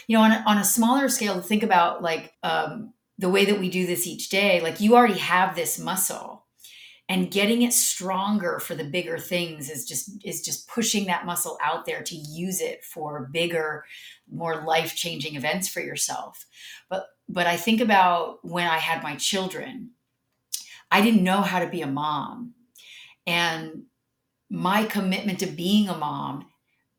You 0.06 0.16
know, 0.16 0.24
on 0.24 0.32
a, 0.32 0.44
on 0.46 0.56
a 0.56 0.64
smaller 0.64 1.10
scale, 1.10 1.42
think 1.42 1.62
about 1.62 2.02
like 2.02 2.32
um, 2.42 2.94
the 3.18 3.28
way 3.28 3.44
that 3.44 3.60
we 3.60 3.68
do 3.68 3.86
this 3.86 4.06
each 4.06 4.30
day, 4.30 4.60
like 4.62 4.80
you 4.80 4.96
already 4.96 5.18
have 5.18 5.54
this 5.54 5.78
muscle 5.78 6.45
and 7.08 7.30
getting 7.30 7.62
it 7.62 7.72
stronger 7.72 8.58
for 8.58 8.74
the 8.74 8.84
bigger 8.84 9.18
things 9.18 9.70
is 9.70 9.86
just 9.86 10.10
is 10.24 10.42
just 10.42 10.68
pushing 10.68 11.06
that 11.06 11.26
muscle 11.26 11.58
out 11.62 11.86
there 11.86 12.02
to 12.02 12.16
use 12.16 12.60
it 12.60 12.84
for 12.84 13.28
bigger 13.32 13.84
more 14.30 14.64
life-changing 14.64 15.36
events 15.36 15.68
for 15.68 15.80
yourself. 15.80 16.46
But 16.88 17.06
but 17.28 17.46
i 17.46 17.56
think 17.56 17.80
about 17.80 18.38
when 18.44 18.66
i 18.66 18.78
had 18.78 19.02
my 19.02 19.16
children 19.16 19.90
i 20.90 21.00
didn't 21.00 21.24
know 21.24 21.40
how 21.40 21.60
to 21.60 21.68
be 21.68 21.82
a 21.82 21.86
mom. 21.86 22.54
And 23.26 23.84
my 24.48 24.84
commitment 24.84 25.40
to 25.40 25.46
being 25.46 25.88
a 25.88 25.96
mom 25.96 26.46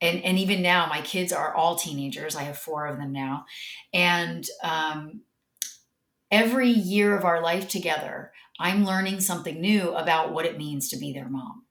and 0.02 0.24
and 0.24 0.38
even 0.38 0.62
now 0.62 0.88
my 0.88 1.02
kids 1.02 1.32
are 1.34 1.54
all 1.54 1.76
teenagers. 1.76 2.36
I 2.36 2.44
have 2.44 2.58
four 2.58 2.88
of 2.88 2.98
them 2.98 3.12
now. 3.12 3.46
And 3.94 4.46
um, 4.64 5.22
every 6.30 6.70
year 6.70 7.18
of 7.18 7.26
our 7.26 7.42
life 7.42 7.68
together 7.68 8.32
I'm 8.60 8.86
learning 8.86 9.22
something 9.22 9.60
new 9.60 9.92
about 9.92 10.34
what 10.34 10.46
it 10.46 10.58
means 10.58 10.90
to 10.90 10.98
be 10.98 11.14
their 11.14 11.30
mom, 11.30 11.66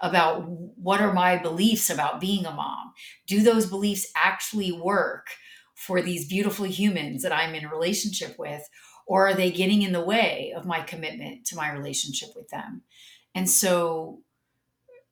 about 0.00 0.44
what 0.48 1.00
are 1.00 1.12
my 1.12 1.36
beliefs 1.36 1.90
about 1.90 2.20
being 2.20 2.46
a 2.46 2.52
mom. 2.52 2.92
Do 3.26 3.42
those 3.42 3.66
beliefs 3.66 4.10
actually 4.16 4.72
work 4.72 5.28
for 5.74 6.02
these 6.02 6.28
beautiful 6.28 6.66
humans 6.66 7.22
that 7.22 7.32
I'm 7.32 7.54
in 7.54 7.68
relationship 7.68 8.36
with? 8.38 8.68
Or 9.06 9.28
are 9.28 9.34
they 9.34 9.50
getting 9.50 9.82
in 9.82 9.92
the 9.92 10.04
way 10.04 10.52
of 10.56 10.66
my 10.66 10.82
commitment 10.82 11.44
to 11.46 11.56
my 11.56 11.72
relationship 11.72 12.30
with 12.36 12.48
them? 12.48 12.82
And 13.34 13.48
so, 13.48 14.20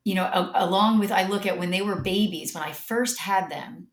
you 0.04 0.14
know, 0.14 0.24
a- 0.24 0.52
along 0.54 0.98
with, 0.98 1.10
I 1.10 1.26
look 1.26 1.46
at 1.46 1.58
when 1.58 1.70
they 1.70 1.82
were 1.82 2.00
babies, 2.00 2.54
when 2.54 2.62
I 2.62 2.72
first 2.72 3.18
had 3.18 3.50
them, 3.50 3.88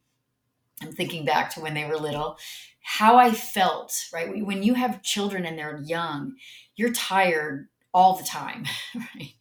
I'm 0.81 0.91
thinking 0.91 1.25
back 1.25 1.53
to 1.53 1.61
when 1.61 1.73
they 1.73 1.85
were 1.85 1.97
little, 1.97 2.37
how 2.81 3.17
I 3.17 3.31
felt, 3.31 3.93
right? 4.13 4.45
When 4.45 4.61
you 4.61 4.75
have 4.75 5.01
children 5.01 5.45
and 5.45 5.57
they're 5.57 5.81
young, 5.83 6.35
you're 6.75 6.93
tired 6.93 7.67
all 7.93 8.17
the 8.17 8.23
time, 8.23 8.65
right? 8.95 9.33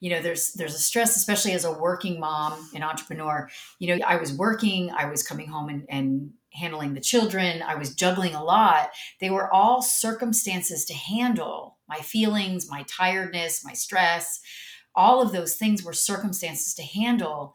You 0.00 0.10
know, 0.10 0.22
there's 0.22 0.52
there's 0.52 0.74
a 0.74 0.78
stress, 0.78 1.16
especially 1.16 1.52
as 1.52 1.64
a 1.64 1.72
working 1.72 2.20
mom 2.20 2.70
and 2.74 2.84
entrepreneur. 2.84 3.50
You 3.80 3.96
know, 3.96 4.06
I 4.06 4.16
was 4.16 4.32
working, 4.32 4.90
I 4.90 5.06
was 5.06 5.24
coming 5.24 5.48
home 5.48 5.68
and, 5.68 5.84
and 5.88 6.30
handling 6.52 6.94
the 6.94 7.00
children, 7.00 7.62
I 7.62 7.74
was 7.74 7.94
juggling 7.94 8.34
a 8.34 8.42
lot. 8.42 8.90
They 9.20 9.30
were 9.30 9.52
all 9.52 9.82
circumstances 9.82 10.84
to 10.86 10.94
handle 10.94 11.78
my 11.88 11.98
feelings, 11.98 12.70
my 12.70 12.84
tiredness, 12.88 13.64
my 13.64 13.72
stress. 13.72 14.40
All 14.94 15.20
of 15.20 15.32
those 15.32 15.56
things 15.56 15.82
were 15.82 15.92
circumstances 15.92 16.74
to 16.74 16.82
handle 16.82 17.54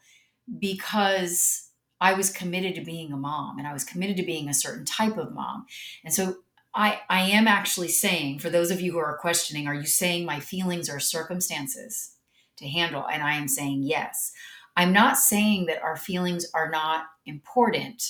because 0.59 1.69
I 2.01 2.13
was 2.13 2.29
committed 2.29 2.75
to 2.75 2.81
being 2.81 3.13
a 3.13 3.17
mom 3.17 3.57
and 3.57 3.67
I 3.67 3.73
was 3.73 3.85
committed 3.85 4.17
to 4.17 4.23
being 4.23 4.49
a 4.49 4.53
certain 4.53 4.83
type 4.83 5.17
of 5.17 5.33
mom. 5.33 5.65
And 6.03 6.13
so 6.13 6.35
I, 6.75 7.01
I 7.09 7.21
am 7.21 7.47
actually 7.47 7.89
saying, 7.89 8.39
for 8.39 8.49
those 8.49 8.71
of 8.71 8.81
you 8.81 8.91
who 8.91 8.97
are 8.97 9.17
questioning, 9.17 9.67
are 9.67 9.75
you 9.75 9.85
saying 9.85 10.25
my 10.25 10.39
feelings 10.39 10.89
are 10.89 10.99
circumstances 10.99 12.15
to 12.57 12.67
handle? 12.67 13.05
And 13.07 13.21
I 13.21 13.35
am 13.35 13.47
saying 13.47 13.83
yes. 13.83 14.31
I'm 14.75 14.91
not 14.91 15.17
saying 15.17 15.67
that 15.67 15.83
our 15.83 15.95
feelings 15.95 16.47
are 16.53 16.69
not 16.69 17.05
important. 17.25 18.03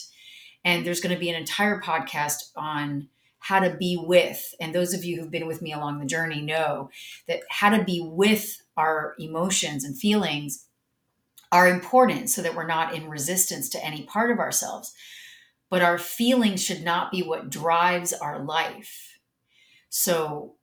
And 0.63 0.85
there's 0.85 1.01
going 1.01 1.13
to 1.13 1.19
be 1.19 1.29
an 1.29 1.35
entire 1.35 1.81
podcast 1.81 2.51
on 2.55 3.09
how 3.39 3.59
to 3.59 3.75
be 3.75 4.01
with. 4.01 4.55
And 4.61 4.73
those 4.73 4.93
of 4.93 5.03
you 5.03 5.19
who've 5.19 5.31
been 5.31 5.47
with 5.47 5.61
me 5.61 5.73
along 5.73 5.99
the 5.99 6.05
journey 6.05 6.41
know 6.41 6.89
that 7.27 7.41
how 7.49 7.75
to 7.75 7.83
be 7.83 8.01
with 8.01 8.61
our 8.77 9.15
emotions 9.19 9.83
and 9.83 9.97
feelings 9.97 10.67
are 11.51 11.67
important 11.67 12.29
so 12.29 12.41
that 12.41 12.55
we're 12.55 12.65
not 12.65 12.95
in 12.95 13.09
resistance 13.09 13.67
to 13.69 13.85
any 13.85 14.03
part 14.03 14.31
of 14.31 14.39
ourselves 14.39 14.93
but 15.73 15.81
our 15.81 15.97
feelings 15.97 16.63
should 16.63 16.83
not 16.83 17.11
be 17.11 17.23
what 17.23 17.49
drives 17.49 18.13
our 18.13 18.37
life. 18.37 19.17
So 19.89 20.53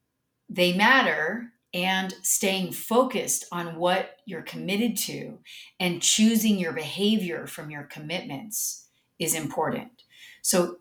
they 0.48 0.72
matter, 0.72 1.48
and 1.74 2.14
staying 2.22 2.70
focused 2.70 3.44
on 3.50 3.74
what 3.74 4.18
you're 4.24 4.42
committed 4.42 4.96
to 4.98 5.40
and 5.80 6.00
choosing 6.00 6.61
your 6.61 6.70
behavior 6.70 7.48
from 7.48 7.72
your 7.72 7.82
commitments 7.82 8.86
is 9.18 9.34
important. 9.34 10.04
So 10.42 10.76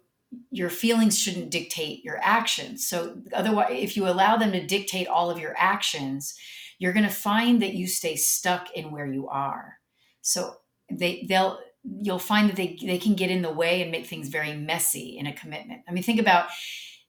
your 0.51 0.69
feelings 0.69 1.17
shouldn't 1.17 1.49
dictate 1.49 2.03
your 2.03 2.19
actions. 2.21 2.86
So 2.86 3.17
otherwise 3.34 3.71
if 3.71 3.97
you 3.97 4.07
allow 4.07 4.38
them 4.38 4.51
to 4.51 4.63
dictate 4.63 5.07
all 5.07 5.32
of 5.32 5.39
your 5.39 5.55
actions, 5.57 6.38
you're 6.77 6.93
going 6.93 7.03
to 7.03 7.09
find 7.09 7.63
that 7.63 7.73
you 7.73 7.88
stay 7.88 8.15
stuck 8.15 8.69
in 8.75 8.91
where 8.91 9.07
you 9.07 9.27
are. 9.27 9.80
So 10.21 10.57
they 10.91 11.25
they'll 11.27 11.59
you'll 11.84 12.19
find 12.19 12.49
that 12.49 12.55
they, 12.55 12.77
they 12.82 12.97
can 12.97 13.15
get 13.15 13.32
in 13.32 13.41
the 13.41 13.51
way 13.51 13.82
and 13.82 13.91
make 13.91 14.05
things 14.05 14.30
very 14.30 14.53
messy 14.53 15.17
in 15.17 15.27
a 15.27 15.34
commitment. 15.34 15.82
I 15.88 15.91
mean, 15.91 16.03
think 16.03 16.19
about 16.19 16.49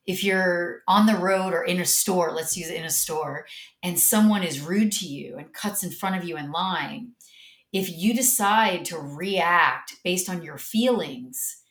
if 0.05 0.23
you're 0.23 0.81
on 0.87 1.05
the 1.05 1.15
road 1.15 1.53
or 1.53 1.63
in 1.63 1.79
a 1.79 1.85
store, 1.85 2.31
let's 2.33 2.57
use 2.57 2.69
it 2.69 2.77
in 2.77 2.85
a 2.85 2.89
store, 2.89 3.45
and 3.83 3.99
someone 3.99 4.43
is 4.43 4.61
rude 4.61 4.91
to 4.93 5.05
you 5.05 5.37
and 5.37 5.53
cuts 5.53 5.83
in 5.83 5.91
front 5.91 6.15
of 6.15 6.23
you 6.23 6.37
in 6.37 6.51
line, 6.51 7.11
if 7.71 7.89
you 7.89 8.13
decide 8.13 8.83
to 8.85 8.97
react 8.97 9.97
based 10.03 10.29
on 10.29 10.41
your 10.41 10.57
feelings, 10.57 11.61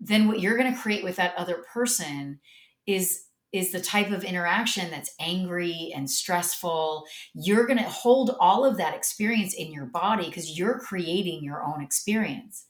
then 0.00 0.28
what 0.28 0.40
you're 0.40 0.58
going 0.58 0.72
to 0.72 0.78
create 0.78 1.04
with 1.04 1.16
that 1.16 1.34
other 1.36 1.64
person 1.72 2.40
is 2.86 3.25
is 3.56 3.72
the 3.72 3.80
type 3.80 4.10
of 4.10 4.24
interaction 4.24 4.90
that's 4.90 5.14
angry 5.20 5.92
and 5.94 6.10
stressful. 6.10 7.04
You're 7.34 7.66
going 7.66 7.78
to 7.78 7.84
hold 7.84 8.36
all 8.40 8.64
of 8.64 8.76
that 8.76 8.94
experience 8.94 9.54
in 9.54 9.72
your 9.72 9.86
body 9.86 10.26
because 10.26 10.58
you're 10.58 10.78
creating 10.78 11.42
your 11.42 11.62
own 11.62 11.82
experience. 11.82 12.66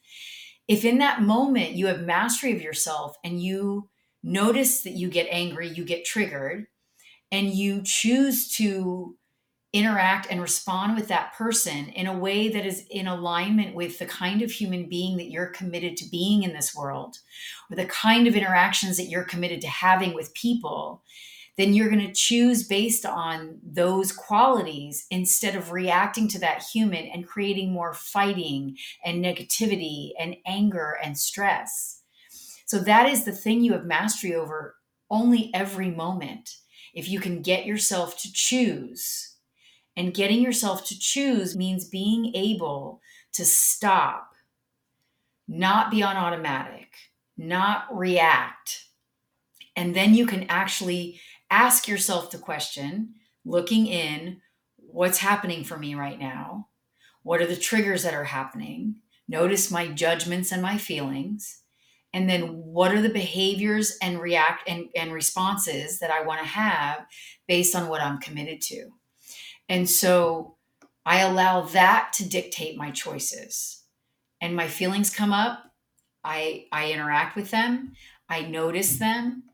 If 0.68 0.84
in 0.84 0.98
that 0.98 1.22
moment 1.22 1.72
you 1.72 1.86
have 1.86 2.00
mastery 2.00 2.54
of 2.54 2.62
yourself 2.62 3.16
and 3.24 3.40
you 3.40 3.88
notice 4.22 4.82
that 4.82 4.94
you 4.94 5.08
get 5.08 5.28
angry, 5.30 5.68
you 5.68 5.84
get 5.84 6.04
triggered, 6.04 6.66
and 7.30 7.48
you 7.48 7.82
choose 7.84 8.48
to 8.56 9.16
interact 9.76 10.26
and 10.30 10.40
respond 10.40 10.96
with 10.96 11.08
that 11.08 11.34
person 11.34 11.88
in 11.88 12.06
a 12.06 12.18
way 12.18 12.48
that 12.48 12.64
is 12.64 12.84
in 12.90 13.06
alignment 13.06 13.74
with 13.74 13.98
the 13.98 14.06
kind 14.06 14.42
of 14.42 14.50
human 14.50 14.88
being 14.88 15.16
that 15.16 15.30
you're 15.30 15.46
committed 15.46 15.96
to 15.96 16.10
being 16.10 16.42
in 16.42 16.52
this 16.52 16.74
world, 16.74 17.18
or 17.70 17.76
the 17.76 17.86
kind 17.86 18.26
of 18.26 18.34
interactions 18.34 18.96
that 18.96 19.10
you're 19.10 19.24
committed 19.24 19.60
to 19.60 19.68
having 19.68 20.14
with 20.14 20.34
people, 20.34 21.02
then 21.56 21.72
you're 21.72 21.88
going 21.88 22.06
to 22.06 22.12
choose 22.12 22.68
based 22.68 23.06
on 23.06 23.58
those 23.64 24.12
qualities 24.12 25.06
instead 25.10 25.56
of 25.56 25.72
reacting 25.72 26.28
to 26.28 26.38
that 26.38 26.62
human 26.62 27.06
and 27.06 27.26
creating 27.26 27.72
more 27.72 27.94
fighting 27.94 28.76
and 29.04 29.24
negativity 29.24 30.10
and 30.18 30.36
anger 30.46 30.98
and 31.02 31.16
stress. 31.16 32.02
So 32.66 32.78
that 32.80 33.08
is 33.08 33.24
the 33.24 33.32
thing 33.32 33.62
you 33.62 33.72
have 33.72 33.86
mastery 33.86 34.34
over 34.34 34.76
only 35.10 35.50
every 35.54 35.90
moment. 35.90 36.56
If 36.92 37.08
you 37.08 37.20
can 37.20 37.42
get 37.42 37.66
yourself 37.66 38.18
to 38.22 38.32
choose, 38.32 39.35
and 39.96 40.14
getting 40.14 40.42
yourself 40.42 40.84
to 40.86 40.98
choose 40.98 41.56
means 41.56 41.88
being 41.88 42.34
able 42.34 43.00
to 43.32 43.44
stop, 43.44 44.32
not 45.48 45.90
be 45.90 46.02
on 46.02 46.16
automatic, 46.16 46.88
not 47.36 47.86
react. 47.90 48.84
And 49.74 49.94
then 49.94 50.14
you 50.14 50.26
can 50.26 50.46
actually 50.48 51.20
ask 51.50 51.88
yourself 51.88 52.30
the 52.30 52.38
question, 52.38 53.14
looking 53.44 53.86
in, 53.86 54.40
what's 54.76 55.18
happening 55.18 55.64
for 55.64 55.76
me 55.76 55.94
right 55.94 56.18
now? 56.18 56.68
What 57.22 57.40
are 57.40 57.46
the 57.46 57.56
triggers 57.56 58.02
that 58.02 58.14
are 58.14 58.24
happening? 58.24 58.96
Notice 59.28 59.70
my 59.70 59.88
judgments 59.88 60.52
and 60.52 60.62
my 60.62 60.78
feelings. 60.78 61.60
And 62.12 62.30
then 62.30 62.48
what 62.48 62.94
are 62.94 63.02
the 63.02 63.10
behaviors 63.10 63.98
and 64.00 64.20
react 64.20 64.68
and, 64.68 64.86
and 64.94 65.12
responses 65.12 65.98
that 65.98 66.10
I 66.10 66.22
want 66.22 66.40
to 66.40 66.46
have 66.46 67.04
based 67.46 67.74
on 67.74 67.88
what 67.88 68.00
I'm 68.00 68.18
committed 68.18 68.62
to? 68.62 68.90
And 69.68 69.88
so 69.88 70.56
I 71.04 71.20
allow 71.20 71.62
that 71.62 72.12
to 72.14 72.28
dictate 72.28 72.76
my 72.76 72.90
choices. 72.90 73.82
And 74.40 74.54
my 74.54 74.68
feelings 74.68 75.10
come 75.10 75.32
up, 75.32 75.72
I 76.22 76.66
I 76.72 76.92
interact 76.92 77.36
with 77.36 77.50
them, 77.50 77.92
I 78.28 78.42
notice 78.42 78.98
them, 78.98 79.44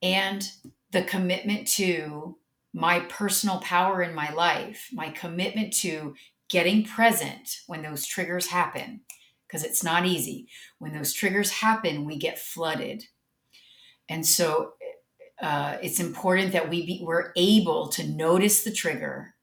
and 0.00 0.48
the 0.92 1.02
commitment 1.02 1.66
to 1.68 2.36
my 2.72 3.00
personal 3.00 3.58
power 3.58 4.02
in 4.02 4.14
my 4.14 4.30
life, 4.32 4.88
my 4.92 5.10
commitment 5.10 5.72
to 5.72 6.14
getting 6.48 6.84
present 6.84 7.60
when 7.66 7.82
those 7.82 8.06
triggers 8.06 8.46
happen, 8.46 9.00
because 9.46 9.64
it's 9.64 9.82
not 9.82 10.06
easy. 10.06 10.48
When 10.78 10.92
those 10.92 11.12
triggers 11.12 11.50
happen, 11.50 12.04
we 12.04 12.16
get 12.16 12.38
flooded. 12.38 13.04
And 14.08 14.26
so 14.26 14.74
uh, 15.40 15.78
it's 15.82 16.00
important 16.00 16.52
that 16.52 16.68
we 16.68 16.86
be, 16.86 17.00
we're 17.02 17.32
able 17.36 17.88
to 17.88 18.06
notice 18.06 18.62
the 18.62 18.72
trigger 18.72 19.34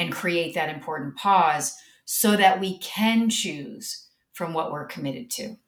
and 0.00 0.10
create 0.10 0.54
that 0.54 0.74
important 0.74 1.14
pause 1.14 1.76
so 2.06 2.34
that 2.34 2.58
we 2.58 2.78
can 2.78 3.28
choose 3.28 4.08
from 4.32 4.54
what 4.54 4.72
we're 4.72 4.86
committed 4.86 5.28
to. 5.28 5.58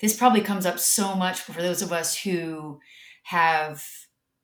This 0.00 0.16
probably 0.16 0.40
comes 0.40 0.66
up 0.66 0.80
so 0.80 1.14
much 1.14 1.40
for 1.40 1.52
those 1.62 1.80
of 1.80 1.92
us 1.92 2.18
who 2.18 2.80
have 3.22 3.84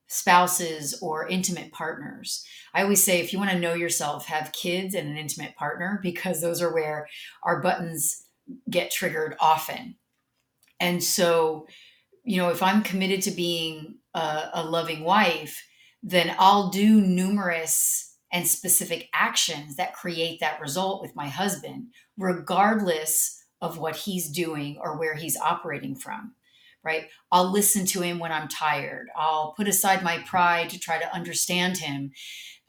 spouses 0.07 0.97
or 1.03 1.27
intimate 1.27 1.73
partners. 1.73 2.47
I 2.75 2.85
always 2.85 3.03
say 3.03 3.19
if 3.19 3.33
you 3.33 3.41
want 3.41 3.51
to 3.51 3.59
know 3.59 3.75
yourself, 3.75 4.27
have 4.27 4.53
kids 4.53 4.95
and 4.95 5.09
an 5.09 5.17
intimate 5.17 5.57
partner 5.57 5.99
because 6.01 6.41
those 6.41 6.63
are 6.63 6.73
where 6.73 7.09
our 7.43 7.61
buttons 7.61 8.23
get 8.71 8.93
triggered 8.93 9.35
often. 9.41 9.97
And 10.79 11.03
so, 11.03 11.67
you 12.23 12.37
know, 12.37 12.51
if 12.51 12.63
I'm 12.63 12.85
committed 12.85 13.23
to 13.23 13.33
being 13.33 13.97
a, 14.15 14.51
a 14.55 14.65
loving 14.65 15.03
wife, 15.03 15.67
then 16.05 16.37
I'll 16.39 16.71
do 16.71 17.01
numerous 17.01 18.06
and 18.33 18.47
specific 18.47 19.09
actions 19.15 19.77
that 19.77 19.95
create 19.95 20.41
that 20.41 20.61
result 20.61 21.01
with 21.01 21.15
my 21.15 21.29
husband, 21.29 21.89
regardless 22.17 23.45
of 23.61 23.79
what 23.79 23.97
he's 23.97 24.29
doing 24.29 24.79
or 24.81 24.99
where 24.99 25.15
he's 25.15 25.37
operating 25.37 25.95
from. 25.95 26.35
Right? 26.83 27.09
I'll 27.33 27.51
listen 27.51 27.85
to 27.87 28.03
him 28.03 28.21
when 28.21 28.31
I'm 28.31 28.47
tired. 28.47 29.09
I'll 29.17 29.55
put 29.57 29.67
aside 29.67 30.05
my 30.05 30.19
pride 30.19 30.71
to 30.71 30.79
try 30.79 31.01
to 31.01 31.13
understand 31.13 31.79
him 31.79 32.13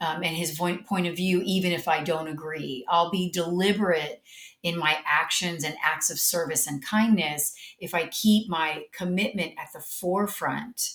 um, 0.00 0.24
and 0.24 0.36
his 0.36 0.58
point 0.58 1.06
of 1.06 1.14
view, 1.14 1.40
even 1.44 1.70
if 1.70 1.86
I 1.86 2.02
don't 2.02 2.26
agree. 2.26 2.84
I'll 2.88 3.10
be 3.10 3.30
deliberate 3.30 4.22
in 4.62 4.76
my 4.76 4.98
actions 5.06 5.62
and 5.62 5.76
acts 5.84 6.10
of 6.10 6.18
service 6.18 6.66
and 6.66 6.84
kindness 6.84 7.54
if 7.78 7.94
I 7.94 8.08
keep 8.08 8.48
my 8.48 8.84
commitment 8.92 9.52
at 9.56 9.68
the 9.72 9.80
forefront 9.80 10.94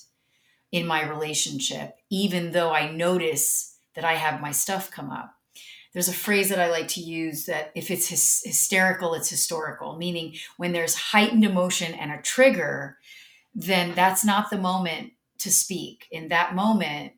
in 0.71 0.85
my 0.85 1.07
relationship, 1.07 1.95
even 2.09 2.51
though 2.51 2.71
I 2.71 2.91
notice 2.91 3.72
that 3.95 4.05
I 4.05 4.13
have 4.13 4.41
my 4.41 4.51
stuff 4.51 4.91
come 4.91 5.09
up. 5.09 5.35
There's 5.93 6.09
a 6.09 6.13
phrase 6.13 6.49
that 6.49 6.59
I 6.59 6.71
like 6.71 6.87
to 6.89 7.01
use 7.01 7.45
that 7.45 7.71
if 7.75 7.91
it's 7.91 8.09
hys- 8.09 8.41
hysterical, 8.43 9.13
it's 9.13 9.29
historical, 9.29 9.95
meaning 9.95 10.35
when 10.57 10.71
there's 10.71 10.95
heightened 10.95 11.45
emotion 11.45 11.93
and 11.93 12.11
a 12.11 12.21
trigger, 12.21 12.97
then 13.53 13.93
that's 13.93 14.25
not 14.25 14.49
the 14.49 14.57
moment 14.57 15.13
to 15.39 15.51
speak. 15.51 16.07
In 16.11 16.29
that 16.29 16.55
moment, 16.55 17.13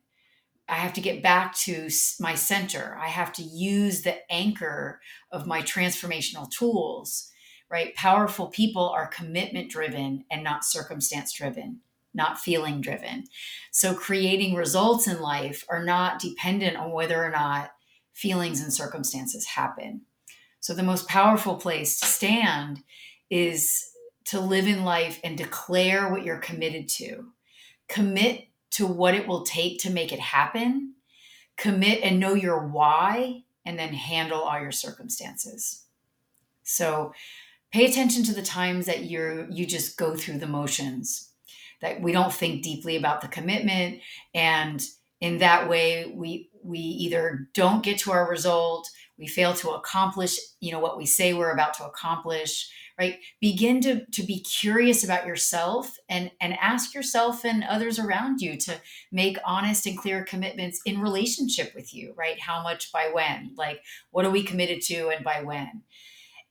I 0.67 0.75
have 0.75 0.93
to 0.93 1.01
get 1.01 1.23
back 1.23 1.55
to 1.59 1.89
my 2.19 2.35
center. 2.35 2.97
I 2.99 3.07
have 3.07 3.31
to 3.33 3.43
use 3.43 4.01
the 4.01 4.17
anchor 4.31 4.99
of 5.31 5.47
my 5.47 5.61
transformational 5.61 6.49
tools, 6.51 7.31
right? 7.69 7.95
Powerful 7.95 8.47
people 8.47 8.89
are 8.89 9.07
commitment 9.07 9.69
driven 9.69 10.25
and 10.29 10.43
not 10.43 10.65
circumstance 10.65 11.31
driven 11.31 11.81
not 12.15 12.39
feeling 12.39 12.81
driven. 12.81 13.25
So 13.71 13.93
creating 13.93 14.55
results 14.55 15.07
in 15.07 15.21
life 15.21 15.65
are 15.69 15.83
not 15.83 16.19
dependent 16.19 16.77
on 16.77 16.91
whether 16.91 17.23
or 17.23 17.29
not 17.29 17.71
feelings 18.13 18.61
and 18.61 18.73
circumstances 18.73 19.45
happen. 19.45 20.01
So 20.61 20.73
the 20.73 20.83
most 20.83 21.07
powerful 21.07 21.55
place 21.55 21.99
to 21.99 22.07
stand 22.07 22.81
is 23.29 23.91
to 24.25 24.39
live 24.39 24.67
in 24.67 24.83
life 24.83 25.19
and 25.23 25.37
declare 25.37 26.09
what 26.09 26.23
you're 26.23 26.37
committed 26.37 26.87
to. 26.89 27.25
Commit 27.87 28.47
to 28.71 28.87
what 28.87 29.13
it 29.13 29.27
will 29.27 29.43
take 29.43 29.79
to 29.81 29.91
make 29.91 30.11
it 30.11 30.19
happen. 30.19 30.95
Commit 31.57 32.01
and 32.01 32.19
know 32.19 32.33
your 32.33 32.67
why 32.67 33.43
and 33.65 33.77
then 33.77 33.93
handle 33.93 34.41
all 34.41 34.59
your 34.59 34.71
circumstances. 34.71 35.83
So 36.63 37.13
pay 37.71 37.85
attention 37.85 38.23
to 38.23 38.33
the 38.33 38.41
times 38.41 38.85
that 38.85 39.05
you're 39.05 39.49
you 39.51 39.65
just 39.65 39.97
go 39.97 40.15
through 40.15 40.39
the 40.39 40.47
motions 40.47 41.24
that 41.85 42.01
we 42.01 42.11
don't 42.11 42.33
think 42.33 42.63
deeply 42.63 42.95
about 42.95 43.21
the 43.21 43.27
commitment. 43.27 44.01
And 44.33 44.83
in 45.21 45.37
that 45.37 45.69
way 45.69 46.11
we 46.13 46.49
we 46.63 46.79
either 46.79 47.47
don't 47.53 47.83
get 47.83 47.99
to 47.99 48.11
our 48.11 48.27
result 48.27 48.89
we 49.17 49.27
fail 49.27 49.53
to 49.53 49.69
accomplish 49.69 50.37
you 50.59 50.71
know 50.71 50.79
what 50.79 50.97
we 50.97 51.05
say 51.05 51.33
we're 51.33 51.53
about 51.53 51.73
to 51.75 51.85
accomplish 51.85 52.69
right? 52.97 53.19
Begin 53.41 53.81
to 53.81 54.05
to 54.05 54.23
be 54.23 54.39
curious 54.41 55.03
about 55.03 55.25
yourself 55.25 55.95
and 56.09 56.31
and 56.41 56.57
ask 56.59 56.93
yourself 56.93 57.45
and 57.45 57.63
others 57.63 57.99
around 57.99 58.41
you 58.41 58.57
to 58.57 58.75
make 59.11 59.37
honest 59.45 59.85
and 59.85 59.97
clear 59.97 60.23
commitments 60.23 60.81
in 60.85 60.99
relationship 60.99 61.73
with 61.75 61.93
you 61.93 62.13
right? 62.17 62.39
How 62.39 62.63
much 62.63 62.91
by 62.91 63.09
when? 63.13 63.53
Like 63.55 63.81
what 64.11 64.25
are 64.25 64.31
we 64.31 64.43
committed 64.43 64.81
to 64.83 65.09
and 65.09 65.23
by 65.23 65.41
when? 65.43 65.83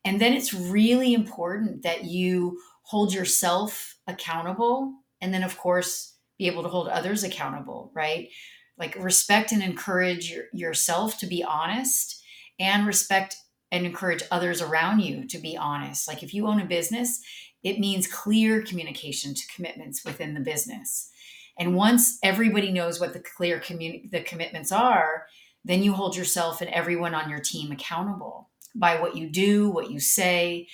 And 0.05 0.21
then 0.21 0.33
it's 0.33 0.55
really 0.55 1.13
important 1.13 1.83
that 1.83 2.05
you 2.05 2.61
hold 2.83 3.15
yourself 3.15 3.97
accountable 4.07 4.95
and 5.25 5.33
then 5.33 5.43
of 5.43 5.57
course 5.57 6.17
be 6.39 6.47
able 6.47 6.63
to 6.63 6.69
hold 6.69 6.89
others 6.89 7.25
accountable 7.25 7.91
right? 7.95 8.29
Like 8.77 8.97
respect 8.97 9.53
and 9.53 9.63
encourage 9.63 10.31
your, 10.31 10.45
yourself 10.53 11.19
to 11.19 11.27
be 11.27 11.43
honest 11.43 12.23
and 12.61 12.87
respect 12.87 13.37
and 13.73 13.87
encourage 13.87 14.23
others 14.31 14.61
around 14.61 15.01
you 15.01 15.27
to 15.29 15.39
be 15.39 15.57
honest. 15.57 16.07
Like 16.07 16.23
if 16.23 16.35
you 16.35 16.47
own 16.47 16.61
a 16.61 16.67
business 16.67 17.21
it 17.63 17.81
means 17.81 18.07
clear 18.07 18.63
communication 18.63 19.33
to 19.35 19.55
commitments 19.55 20.05
within 20.05 20.35
the 20.35 20.41
business. 20.41 21.11
And 21.59 21.75
once 21.75 22.19
everybody 22.23 22.71
knows 22.71 23.01
what 23.01 23.15
the 23.15 23.21
clear 23.21 23.59
commun- 23.59 24.11
the 24.13 24.21
commitments 24.21 24.71
are 24.71 25.27
then 25.65 25.83
you 25.83 25.95
hold 25.95 26.15
yourself 26.15 26.61
and 26.61 26.69
everyone 26.71 27.15
on 27.15 27.31
your 27.31 27.41
team 27.41 27.73
accountable 27.73 28.51
by 28.75 29.01
what 29.01 29.17
you 29.17 29.31
do 29.31 29.71
what 29.71 29.91
you 29.91 29.99
say 30.01 30.67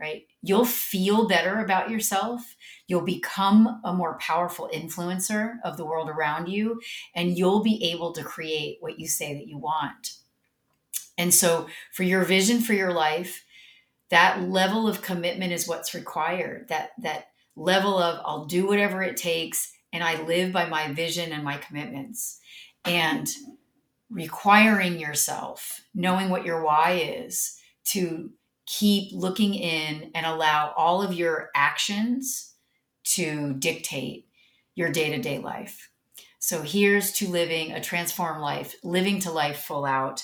right? 0.00 0.26
You'll 0.42 0.64
feel 0.64 1.26
better 1.26 1.58
about 1.58 1.90
yourself. 1.90 2.56
You'll 2.86 3.02
become 3.02 3.80
a 3.84 3.92
more 3.92 4.18
powerful 4.18 4.70
influencer 4.72 5.56
of 5.64 5.76
the 5.76 5.84
world 5.84 6.08
around 6.08 6.48
you, 6.48 6.80
and 7.14 7.36
you'll 7.36 7.62
be 7.62 7.90
able 7.90 8.12
to 8.12 8.22
create 8.22 8.78
what 8.80 8.98
you 8.98 9.08
say 9.08 9.34
that 9.34 9.48
you 9.48 9.58
want. 9.58 10.12
And 11.16 11.34
so, 11.34 11.66
for 11.92 12.04
your 12.04 12.24
vision 12.24 12.60
for 12.60 12.74
your 12.74 12.92
life, 12.92 13.44
that 14.10 14.42
level 14.42 14.88
of 14.88 15.02
commitment 15.02 15.52
is 15.52 15.66
what's 15.66 15.94
required. 15.94 16.68
That 16.68 16.90
that 17.02 17.28
level 17.56 17.98
of 17.98 18.20
I'll 18.24 18.46
do 18.46 18.66
whatever 18.66 19.02
it 19.02 19.16
takes, 19.16 19.72
and 19.92 20.04
I 20.04 20.22
live 20.22 20.52
by 20.52 20.68
my 20.68 20.92
vision 20.92 21.32
and 21.32 21.42
my 21.42 21.56
commitments. 21.56 22.38
And 22.84 23.28
requiring 24.10 24.98
yourself, 24.98 25.82
knowing 25.94 26.30
what 26.30 26.46
your 26.46 26.62
why 26.62 26.92
is, 26.92 27.58
to 27.86 28.30
keep 28.68 29.12
looking 29.12 29.54
in 29.54 30.10
and 30.14 30.26
allow 30.26 30.74
all 30.76 31.02
of 31.02 31.14
your 31.14 31.50
actions 31.54 32.54
to 33.02 33.54
dictate 33.54 34.28
your 34.74 34.90
day 34.90 35.10
to 35.10 35.18
day 35.18 35.38
life. 35.38 35.90
So 36.38 36.62
here's 36.62 37.10
to 37.12 37.28
living 37.28 37.72
a 37.72 37.80
transformed 37.80 38.42
life, 38.42 38.74
living 38.84 39.20
to 39.20 39.32
life 39.32 39.60
full 39.60 39.86
out. 39.86 40.22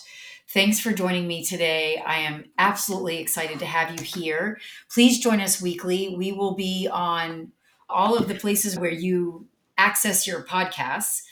Thanks 0.50 0.78
for 0.78 0.92
joining 0.92 1.26
me 1.26 1.42
today. 1.42 2.02
I 2.06 2.18
am 2.18 2.44
absolutely 2.58 3.18
excited 3.18 3.58
to 3.60 3.66
have 3.66 3.98
you 3.98 4.04
here. 4.04 4.60
Please 4.92 5.20
join 5.20 5.40
us 5.40 5.62
weekly. 5.62 6.14
We 6.16 6.32
will 6.32 6.54
be 6.54 6.86
on 6.92 7.52
all 7.88 8.16
of 8.16 8.28
the 8.28 8.34
places 8.34 8.78
where 8.78 8.92
you 8.92 9.46
access 9.78 10.26
your 10.26 10.44
podcasts 10.44 11.22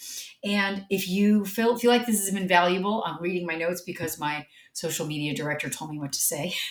And 0.45 0.87
if 0.91 1.09
you 1.09 1.45
feel 1.45 1.77
feel 1.79 1.91
like 1.91 2.07
this 2.07 2.19
has 2.25 2.35
been 2.35 2.49
valuable, 2.49 3.05
I'm 3.07 3.23
reading 3.23 3.47
my 3.47 3.55
notes 3.55 3.81
because 3.83 4.19
my 4.19 4.47
social 4.73 5.07
media 5.07 5.35
director 5.35 5.71
told 5.71 5.91
me 5.91 5.99
what 5.99 6.13
to 6.15 6.21
say. 6.21 6.55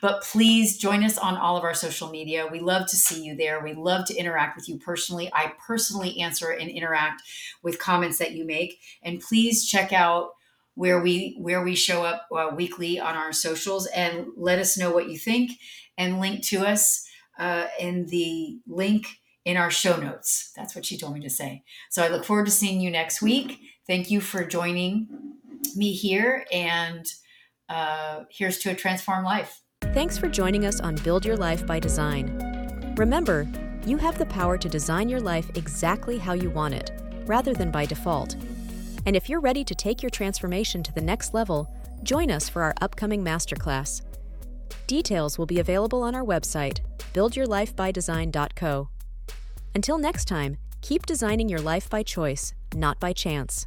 but 0.00 0.22
please 0.22 0.78
join 0.78 1.04
us 1.04 1.18
on 1.18 1.36
all 1.36 1.56
of 1.56 1.64
our 1.64 1.74
social 1.74 2.10
media. 2.10 2.48
We 2.50 2.60
love 2.60 2.86
to 2.88 2.96
see 2.96 3.22
you 3.22 3.36
there. 3.36 3.62
We 3.62 3.74
love 3.74 4.06
to 4.06 4.14
interact 4.14 4.56
with 4.56 4.68
you 4.68 4.78
personally. 4.78 5.30
I 5.32 5.54
personally 5.66 6.20
answer 6.20 6.50
and 6.50 6.70
interact 6.70 7.22
with 7.62 7.78
comments 7.78 8.18
that 8.18 8.32
you 8.32 8.44
make. 8.44 8.80
And 9.02 9.20
please 9.20 9.66
check 9.66 9.92
out 9.92 10.30
where 10.74 11.00
we 11.00 11.36
where 11.38 11.62
we 11.62 11.74
show 11.74 12.04
up 12.04 12.26
uh, 12.36 12.50
weekly 12.54 12.98
on 12.98 13.14
our 13.14 13.32
socials 13.32 13.86
and 13.86 14.26
let 14.36 14.58
us 14.58 14.76
know 14.76 14.90
what 14.90 15.08
you 15.08 15.18
think 15.18 15.52
and 15.96 16.20
link 16.20 16.42
to 16.42 16.66
us 16.66 17.08
uh, 17.38 17.66
in 17.78 18.06
the 18.06 18.58
link 18.66 19.06
in 19.44 19.56
our 19.56 19.70
show 19.70 19.96
notes. 19.96 20.52
That's 20.56 20.74
what 20.74 20.84
she 20.84 20.96
told 20.96 21.14
me 21.14 21.20
to 21.20 21.30
say. 21.30 21.62
So 21.90 22.02
I 22.02 22.08
look 22.08 22.24
forward 22.24 22.46
to 22.46 22.52
seeing 22.52 22.80
you 22.80 22.90
next 22.90 23.22
week. 23.22 23.60
Thank 23.86 24.10
you 24.10 24.20
for 24.20 24.44
joining 24.44 25.08
me 25.76 25.92
here, 25.92 26.46
and 26.52 27.06
uh, 27.68 28.24
here's 28.30 28.58
to 28.58 28.70
a 28.70 28.74
transformed 28.74 29.24
life. 29.24 29.60
Thanks 29.92 30.18
for 30.18 30.28
joining 30.28 30.66
us 30.66 30.80
on 30.80 30.96
Build 30.96 31.24
Your 31.24 31.36
Life 31.36 31.66
by 31.66 31.78
Design. 31.78 32.94
Remember, 32.96 33.48
you 33.86 33.96
have 33.98 34.18
the 34.18 34.26
power 34.26 34.56
to 34.56 34.68
design 34.68 35.08
your 35.08 35.20
life 35.20 35.50
exactly 35.56 36.18
how 36.18 36.32
you 36.32 36.50
want 36.50 36.74
it, 36.74 36.90
rather 37.26 37.52
than 37.52 37.70
by 37.70 37.86
default. 37.86 38.34
And 39.06 39.14
if 39.14 39.28
you're 39.28 39.40
ready 39.40 39.62
to 39.64 39.74
take 39.74 40.02
your 40.02 40.10
transformation 40.10 40.82
to 40.82 40.92
the 40.92 41.00
next 41.00 41.34
level, 41.34 41.68
join 42.02 42.30
us 42.30 42.48
for 42.48 42.62
our 42.62 42.74
upcoming 42.80 43.22
masterclass. 43.22 44.02
Details 44.86 45.38
will 45.38 45.46
be 45.46 45.60
available 45.60 46.02
on 46.02 46.14
our 46.14 46.24
website, 46.24 46.80
buildyourlifebydesign.co. 47.12 48.88
Until 49.74 49.98
next 49.98 50.24
time, 50.26 50.56
keep 50.80 51.04
designing 51.06 51.48
your 51.48 51.60
life 51.60 51.90
by 51.90 52.02
choice, 52.02 52.54
not 52.74 52.98
by 53.00 53.12
chance. 53.12 53.66